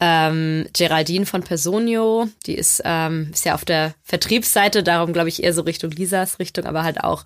Ähm, 0.00 0.66
Geraldine 0.72 1.26
von 1.26 1.42
Personio, 1.42 2.28
die 2.46 2.54
ist, 2.54 2.82
ähm, 2.84 3.30
ist 3.32 3.44
ja 3.44 3.54
auf 3.54 3.64
der 3.64 3.94
Vertriebsseite, 4.02 4.82
darum 4.82 5.12
glaube 5.12 5.28
ich 5.28 5.42
eher 5.42 5.52
so 5.52 5.62
Richtung 5.62 5.90
Lisas 5.90 6.38
Richtung, 6.38 6.64
aber 6.64 6.82
halt 6.82 7.02
auch 7.02 7.24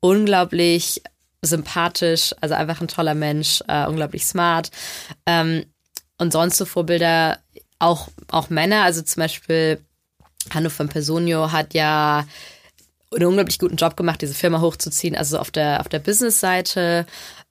unglaublich 0.00 1.02
sympathisch, 1.42 2.34
also 2.40 2.54
einfach 2.54 2.80
ein 2.80 2.88
toller 2.88 3.14
Mensch, 3.14 3.62
äh, 3.68 3.86
unglaublich 3.86 4.24
smart. 4.24 4.70
Ähm, 5.26 5.64
und 6.18 6.32
sonst 6.32 6.56
so 6.56 6.64
Vorbilder 6.64 7.38
auch, 7.78 8.08
auch 8.30 8.48
Männer, 8.48 8.82
also 8.82 9.02
zum 9.02 9.20
Beispiel 9.20 9.80
Hanno 10.50 10.70
von 10.70 10.88
Personio 10.88 11.52
hat 11.52 11.74
ja 11.74 12.24
einen 13.14 13.26
unglaublich 13.26 13.58
guten 13.58 13.76
Job 13.76 13.96
gemacht, 13.96 14.22
diese 14.22 14.34
Firma 14.34 14.60
hochzuziehen, 14.60 15.16
also 15.16 15.38
auf 15.38 15.50
der, 15.50 15.80
auf 15.80 15.88
der 15.88 15.98
Business-Seite. 15.98 17.06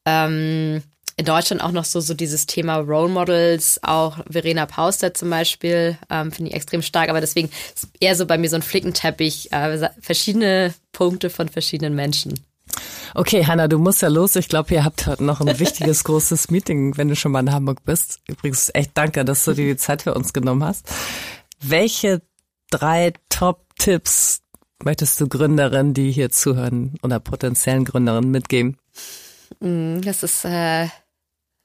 Ähm, 0.06 0.84
in 1.18 1.26
Deutschland 1.26 1.62
auch 1.62 1.72
noch 1.72 1.86
so, 1.86 2.00
so 2.00 2.14
dieses 2.14 2.48
Thema 2.48 2.78
Role 2.78 3.10
Models, 3.10 3.80
auch 3.84 4.20
Verena 4.30 4.66
Pauster 4.66 5.14
zum 5.14 5.30
Beispiel, 5.30 5.98
ähm, 6.10 6.32
finde 6.32 6.50
ich 6.50 6.56
extrem 6.56 6.82
stark, 6.82 7.10
aber 7.10 7.22
deswegen 7.22 7.50
ist 7.76 7.90
eher 8.00 8.16
so 8.16 8.26
bei 8.26 8.38
mir 8.38 8.50
so 8.50 8.56
ein 8.56 8.62
Flickenteppich, 8.62 9.52
äh, 9.52 9.90
verschiedene 10.00 10.74
Punkte 10.92 11.30
von 11.30 11.50
verschiedenen 11.50 11.96
Menschen. 11.96 12.40
Okay, 13.14 13.46
Hanna, 13.46 13.68
du 13.68 13.78
musst 13.78 14.02
ja 14.02 14.08
los. 14.08 14.36
Ich 14.36 14.48
glaube, 14.48 14.74
ihr 14.74 14.86
habt 14.86 15.06
heute 15.06 15.24
noch 15.24 15.42
ein 15.42 15.60
wichtiges, 15.60 16.04
großes 16.06 16.50
Meeting, 16.50 16.98
wenn 16.98 17.10
du 17.10 17.16
schon 17.16 17.34
mal 17.34 17.42
in 17.42 17.52
Hamburg 17.52 17.84
bist. 17.84 18.20
Übrigens, 18.28 18.72
echt 18.74 18.92
danke, 18.94 19.26
dass 19.26 19.44
du 19.44 19.54
dir 19.54 19.66
die 19.66 19.78
Zeit 19.78 20.04
für 20.04 20.14
uns 20.14 20.32
genommen 20.34 20.64
hast. 20.64 20.88
Welche 21.60 22.22
drei 22.70 23.14
Top-Tipps 23.30 24.41
möchtest 24.84 25.20
du 25.20 25.28
Gründerinnen, 25.28 25.94
die 25.94 26.12
hier 26.12 26.30
zuhören 26.30 26.96
oder 27.04 27.20
potenziellen 27.20 27.86
Gründerinnen 27.86 28.32
mitgeben? 28.32 28.78
Mm, 29.60 30.02
das 30.02 30.24
ist, 30.24 30.46
äh, 30.46 30.88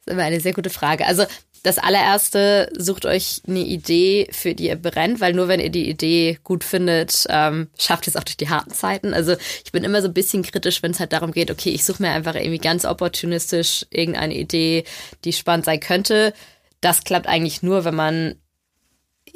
immer 0.06 0.22
eine 0.22 0.40
sehr 0.40 0.52
gute 0.52 0.70
Frage. 0.70 1.06
Also 1.06 1.24
das 1.62 1.78
allererste, 1.78 2.70
sucht 2.78 3.06
euch 3.06 3.42
eine 3.48 3.60
Idee, 3.60 4.28
für 4.30 4.54
die 4.54 4.68
ihr 4.68 4.76
brennt, 4.76 5.20
weil 5.20 5.32
nur 5.32 5.48
wenn 5.48 5.58
ihr 5.58 5.70
die 5.70 5.90
Idee 5.90 6.38
gut 6.44 6.62
findet, 6.62 7.26
ähm, 7.28 7.68
schafft 7.76 8.06
ihr 8.06 8.12
es 8.12 8.16
auch 8.16 8.22
durch 8.22 8.36
die 8.36 8.48
harten 8.48 8.70
Zeiten. 8.70 9.12
Also 9.12 9.34
ich 9.64 9.72
bin 9.72 9.82
immer 9.82 10.00
so 10.00 10.06
ein 10.06 10.14
bisschen 10.14 10.44
kritisch, 10.44 10.82
wenn 10.84 10.92
es 10.92 11.00
halt 11.00 11.12
darum 11.12 11.32
geht, 11.32 11.50
okay, 11.50 11.70
ich 11.70 11.84
suche 11.84 12.02
mir 12.02 12.10
einfach 12.10 12.36
irgendwie 12.36 12.58
ganz 12.58 12.84
opportunistisch 12.84 13.84
irgendeine 13.90 14.36
Idee, 14.36 14.84
die 15.24 15.32
spannend 15.32 15.64
sein 15.64 15.80
könnte. 15.80 16.34
das 16.82 17.02
klappt 17.02 17.26
eigentlich 17.26 17.62
nur, 17.62 17.84
wenn 17.84 17.96
man 17.96 18.36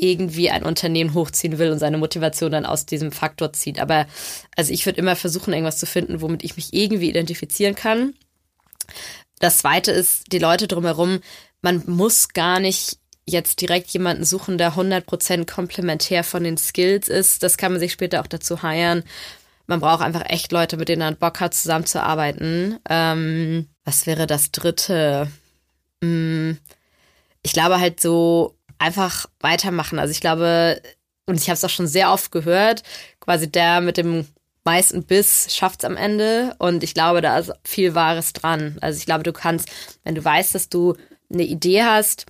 irgendwie 0.00 0.50
ein 0.50 0.62
Unternehmen 0.62 1.14
hochziehen 1.14 1.58
will 1.58 1.70
und 1.70 1.78
seine 1.78 1.98
Motivation 1.98 2.52
dann 2.52 2.66
aus 2.66 2.86
diesem 2.86 3.12
Faktor 3.12 3.52
zieht. 3.52 3.78
Aber 3.78 4.06
also 4.56 4.72
ich 4.72 4.86
würde 4.86 4.98
immer 4.98 5.16
versuchen, 5.16 5.52
irgendwas 5.52 5.78
zu 5.78 5.86
finden, 5.86 6.20
womit 6.20 6.42
ich 6.44 6.56
mich 6.56 6.72
irgendwie 6.72 7.10
identifizieren 7.10 7.74
kann. 7.74 8.14
Das 9.38 9.58
zweite 9.58 9.92
ist, 9.92 10.32
die 10.32 10.38
Leute 10.38 10.68
drumherum, 10.68 11.20
man 11.62 11.82
muss 11.86 12.28
gar 12.28 12.60
nicht 12.60 12.98
jetzt 13.26 13.60
direkt 13.60 13.90
jemanden 13.90 14.24
suchen, 14.24 14.58
der 14.58 14.74
100% 14.74 15.50
komplementär 15.50 16.24
von 16.24 16.42
den 16.44 16.56
Skills 16.56 17.08
ist. 17.08 17.42
Das 17.42 17.56
kann 17.56 17.72
man 17.72 17.80
sich 17.80 17.92
später 17.92 18.20
auch 18.20 18.26
dazu 18.26 18.62
heiern. 18.62 19.04
Man 19.66 19.80
braucht 19.80 20.02
einfach 20.02 20.28
echt 20.28 20.50
Leute, 20.52 20.76
mit 20.76 20.88
denen 20.88 21.02
man 21.02 21.16
Bock 21.16 21.40
hat, 21.40 21.54
zusammenzuarbeiten. 21.54 22.78
Ähm, 22.88 23.68
was 23.84 24.06
wäre 24.06 24.26
das 24.26 24.50
dritte? 24.50 25.30
Hm, 26.02 26.58
ich 27.42 27.52
glaube 27.52 27.80
halt 27.80 28.00
so 28.00 28.56
einfach 28.80 29.26
weitermachen. 29.40 29.98
Also 29.98 30.10
ich 30.10 30.20
glaube, 30.20 30.80
und 31.26 31.36
ich 31.36 31.48
habe 31.48 31.54
es 31.54 31.64
auch 31.64 31.70
schon 31.70 31.86
sehr 31.86 32.10
oft 32.12 32.32
gehört, 32.32 32.82
quasi 33.20 33.50
der 33.50 33.80
mit 33.80 33.96
dem 33.96 34.26
meisten 34.64 35.04
Biss 35.04 35.54
schafft 35.54 35.82
es 35.82 35.84
am 35.84 35.96
Ende. 35.96 36.54
Und 36.58 36.82
ich 36.82 36.94
glaube, 36.94 37.20
da 37.20 37.38
ist 37.38 37.52
viel 37.64 37.94
Wahres 37.94 38.32
dran. 38.32 38.78
Also 38.80 38.98
ich 38.98 39.06
glaube, 39.06 39.22
du 39.22 39.32
kannst, 39.32 39.68
wenn 40.04 40.14
du 40.14 40.24
weißt, 40.24 40.54
dass 40.54 40.68
du 40.68 40.96
eine 41.32 41.44
Idee 41.44 41.82
hast, 41.82 42.26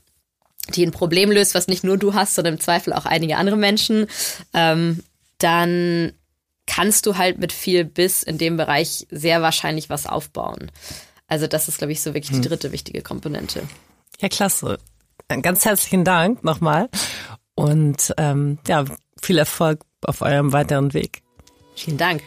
die 0.74 0.84
ein 0.84 0.92
Problem 0.92 1.30
löst, 1.30 1.54
was 1.54 1.68
nicht 1.68 1.84
nur 1.84 1.96
du 1.96 2.14
hast, 2.14 2.34
sondern 2.34 2.54
im 2.54 2.60
Zweifel 2.60 2.92
auch 2.92 3.06
einige 3.06 3.36
andere 3.36 3.56
Menschen, 3.56 4.06
ähm, 4.52 5.02
dann 5.38 6.12
kannst 6.66 7.06
du 7.06 7.16
halt 7.16 7.38
mit 7.38 7.52
viel 7.52 7.84
Biss 7.84 8.22
in 8.22 8.38
dem 8.38 8.56
Bereich 8.56 9.06
sehr 9.10 9.42
wahrscheinlich 9.42 9.88
was 9.88 10.06
aufbauen. 10.06 10.70
Also 11.26 11.46
das 11.46 11.68
ist, 11.68 11.78
glaube 11.78 11.92
ich, 11.92 12.00
so 12.00 12.14
wirklich 12.14 12.30
die 12.30 12.42
hm. 12.42 12.42
dritte 12.42 12.72
wichtige 12.72 13.02
Komponente. 13.02 13.62
Ja, 14.20 14.28
klasse. 14.28 14.78
Ganz 15.38 15.64
herzlichen 15.64 16.04
Dank 16.04 16.42
nochmal 16.42 16.88
und 17.54 18.12
ähm, 18.18 18.58
ja, 18.66 18.84
viel 19.22 19.38
Erfolg 19.38 19.84
auf 20.04 20.22
eurem 20.22 20.52
weiteren 20.52 20.92
Weg. 20.92 21.22
Vielen 21.76 21.98
Dank. 21.98 22.22